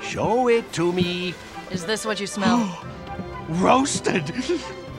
[0.01, 1.33] Show it to me.
[1.71, 2.85] Is this what you smell?
[3.49, 4.33] Roasted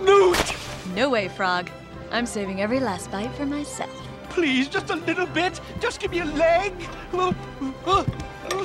[0.05, 0.55] newt.
[0.95, 1.71] no way, Frog.
[2.11, 3.91] I'm saving every last bite for myself.
[4.31, 5.61] Please, just a little bit.
[5.81, 6.73] Just give me a leg.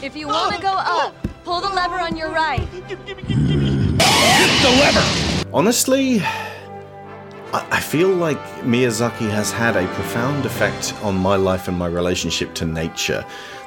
[0.03, 1.13] If you want to go up,
[1.43, 2.67] pull the lever on your right.
[2.87, 3.97] Give, give give give me.
[3.97, 5.49] Hit the lever.
[5.53, 11.77] Honestly, I I feel like Miyazaki has had a profound effect on my life and
[11.77, 13.25] my relationship to nature.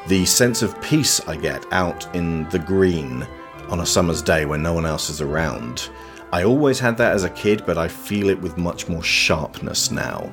[0.09, 3.27] The sense of peace I get out in the green
[3.69, 5.91] on a summer's day when no one else is around.
[6.33, 9.91] I always had that as a kid, but I feel it with much more sharpness
[9.91, 10.31] now.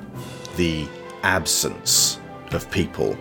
[0.56, 0.86] The
[1.22, 2.20] absence
[2.52, 3.16] of people.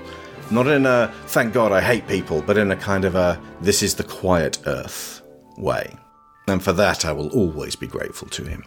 [0.52, 3.82] Not in a thank God I hate people, but in a kind of a this
[3.82, 5.22] is the quiet earth
[5.58, 5.96] way.
[6.48, 8.64] And for that, I will always be grateful to him.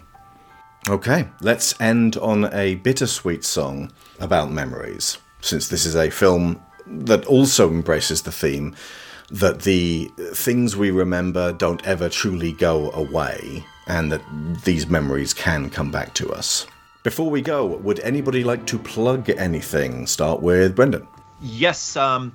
[0.88, 7.26] Okay, let's end on a bittersweet song about memories, since this is a film that
[7.26, 8.74] also embraces the theme
[9.30, 14.22] that the things we remember don't ever truly go away, and that
[14.64, 16.66] these memories can come back to us.
[17.02, 20.06] Before we go, would anybody like to plug anything?
[20.06, 21.06] Start with Brendan.
[21.40, 22.32] Yes, um,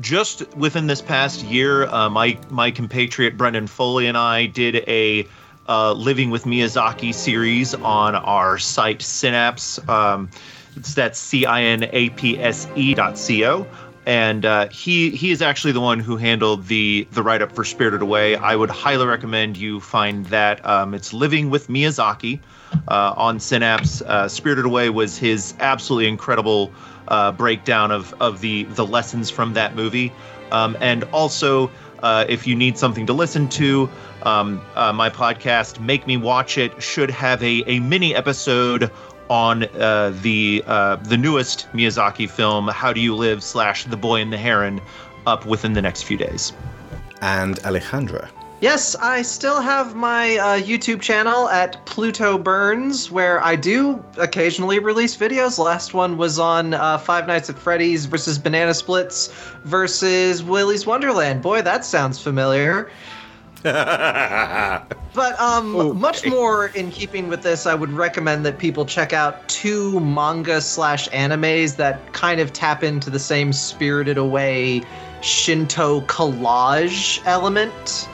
[0.00, 5.28] just within this past year, uh, my my compatriot Brendan Foley and I did a
[5.68, 9.86] uh, Living with Miyazaki series on our site Cinapse.
[9.88, 10.30] Um,
[10.76, 13.66] it's that's C I N A P S E dot C O.
[14.06, 17.64] And uh, he he is actually the one who handled the the write up for
[17.64, 18.36] Spirited Away.
[18.36, 20.64] I would highly recommend you find that.
[20.66, 22.40] Um, it's Living with Miyazaki
[22.88, 24.02] uh, on Cinapse.
[24.02, 26.70] Uh, Spirited Away was his absolutely incredible
[27.08, 30.12] uh, breakdown of of the the lessons from that movie,
[30.52, 31.70] um, and also
[32.02, 33.88] uh, if you need something to listen to,
[34.24, 38.90] um, uh, my podcast Make Me Watch It should have a a mini episode
[39.30, 44.20] on uh, the uh, the newest Miyazaki film How Do You Live slash The Boy
[44.20, 44.80] and the Heron
[45.26, 46.52] up within the next few days.
[47.20, 48.28] And Alejandra.
[48.60, 54.78] Yes, I still have my uh, YouTube channel at Pluto Burns, where I do occasionally
[54.78, 55.58] release videos.
[55.58, 59.28] Last one was on uh, Five Nights at Freddy's versus Banana Splits
[59.64, 61.42] versus Willy's Wonderland.
[61.42, 62.90] Boy, that sounds familiar.
[65.14, 69.48] But um, much more in keeping with this, I would recommend that people check out
[69.48, 74.82] two manga slash animes that kind of tap into the same spirited away
[75.20, 78.08] Shinto collage element.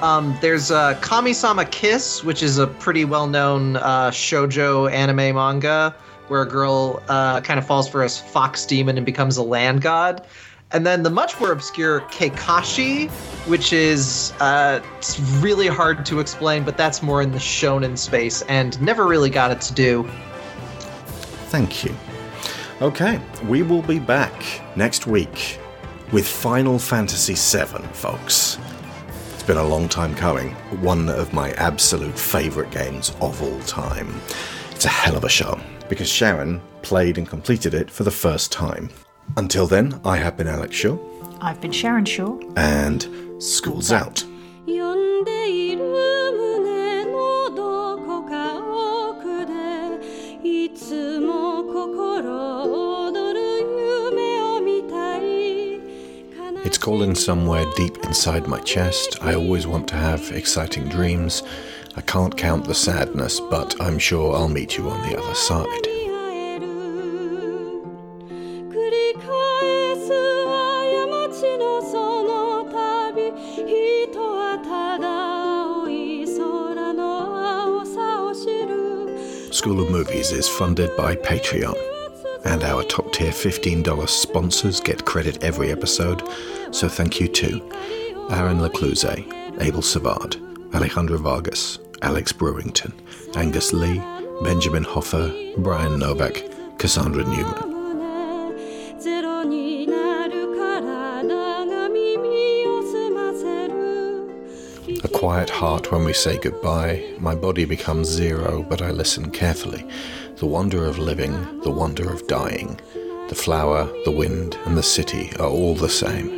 [0.00, 5.94] Um, there's uh, Kami-sama Kiss, which is a pretty well-known uh, shojo anime manga
[6.28, 9.82] where a girl uh, kind of falls for a fox demon and becomes a land
[9.82, 10.26] god.
[10.72, 13.08] And then the much more obscure Keikashi,
[13.46, 14.80] which is uh,
[15.38, 19.50] really hard to explain, but that's more in the shonen space and never really got
[19.50, 20.08] its due.
[21.48, 21.94] Thank you.
[22.82, 24.32] Okay, we will be back
[24.76, 25.58] next week
[26.12, 28.58] with Final Fantasy VII, folks.
[29.32, 30.50] It's been a long time coming.
[30.82, 34.20] One of my absolute favourite games of all time.
[34.72, 38.52] It's a hell of a show because Sharon played and completed it for the first
[38.52, 38.90] time.
[39.36, 40.98] Until then, I have been Alex Shaw.
[41.40, 42.38] I've been Sharon Shaw.
[42.56, 43.06] And
[43.42, 44.24] school's out.
[56.64, 59.18] It's calling somewhere deep inside my chest.
[59.22, 61.42] I always want to have exciting dreams.
[61.96, 65.95] I can't count the sadness, but I'm sure I'll meet you on the other side.
[79.66, 81.74] School of Movies is funded by Patreon,
[82.44, 86.22] and our top tier $15 sponsors get credit every episode,
[86.70, 87.60] so thank you to
[88.30, 89.26] Aaron Lecluse,
[89.60, 90.36] Abel Savard,
[90.72, 92.92] Alejandro Vargas, Alex Brewington,
[93.34, 94.00] Angus Lee,
[94.44, 96.44] Benjamin Hoffer, Brian Novak,
[96.78, 97.65] Cassandra Newman.
[105.26, 107.04] Quiet heart when we say goodbye.
[107.18, 109.84] My body becomes zero, but I listen carefully.
[110.36, 111.32] The wonder of living,
[111.62, 112.78] the wonder of dying.
[113.28, 116.28] The flower, the wind, and the city are all the same.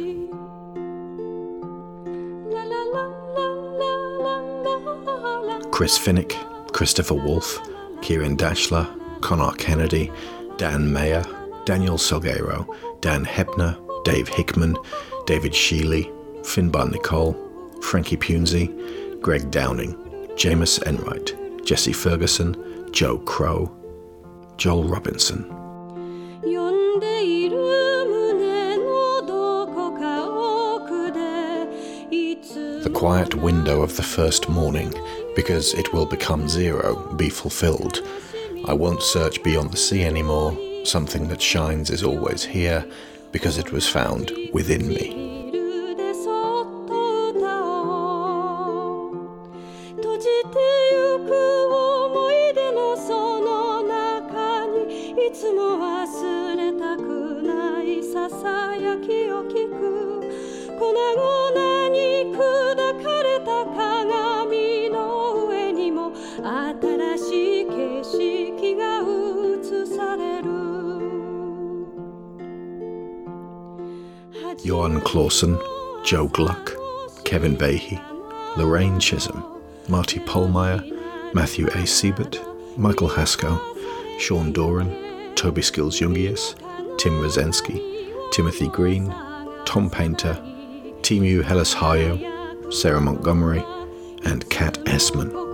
[5.71, 6.33] Chris Finnick,
[6.73, 7.61] Christopher Wolfe,
[8.01, 8.89] Kieran Dashler,
[9.21, 10.11] Connor Kennedy,
[10.57, 11.27] Dan Mayer,
[11.67, 12.67] Daniel Salguero,
[13.03, 14.79] Dan Hepner, Dave Hickman,
[15.27, 16.11] David Sheely,
[16.41, 17.48] Finbar Nicole,
[17.89, 18.69] Frankie Punzi,
[19.23, 19.95] Greg Downing,
[20.37, 21.35] Jameis Enright,
[21.65, 22.55] Jesse Ferguson,
[22.93, 23.75] Joe Crow,
[24.59, 25.49] Joel Robinson.
[32.83, 34.93] The quiet window of the first morning,
[35.35, 38.07] because it will become zero, be fulfilled.
[38.67, 40.55] I won't search beyond the sea anymore.
[40.85, 42.85] Something that shines is always here,
[43.33, 45.28] because it was found within me.
[75.39, 76.75] Clausen, Joe Gluck,
[77.25, 78.03] Kevin Behe,
[78.57, 79.45] Lorraine Chisholm,
[79.87, 80.83] Marty Polmeyer,
[81.33, 81.87] Matthew A.
[81.87, 82.41] Siebert,
[82.77, 83.61] Michael Haskell,
[84.19, 86.57] Sean Doran, Toby Skills Jungius,
[86.99, 87.81] Tim Rosensky,
[88.33, 89.15] Timothy Green,
[89.65, 90.35] Tom Painter,
[91.03, 93.65] Timu Hellis Hayo, Sarah Montgomery,
[94.25, 95.48] and Kat Essman.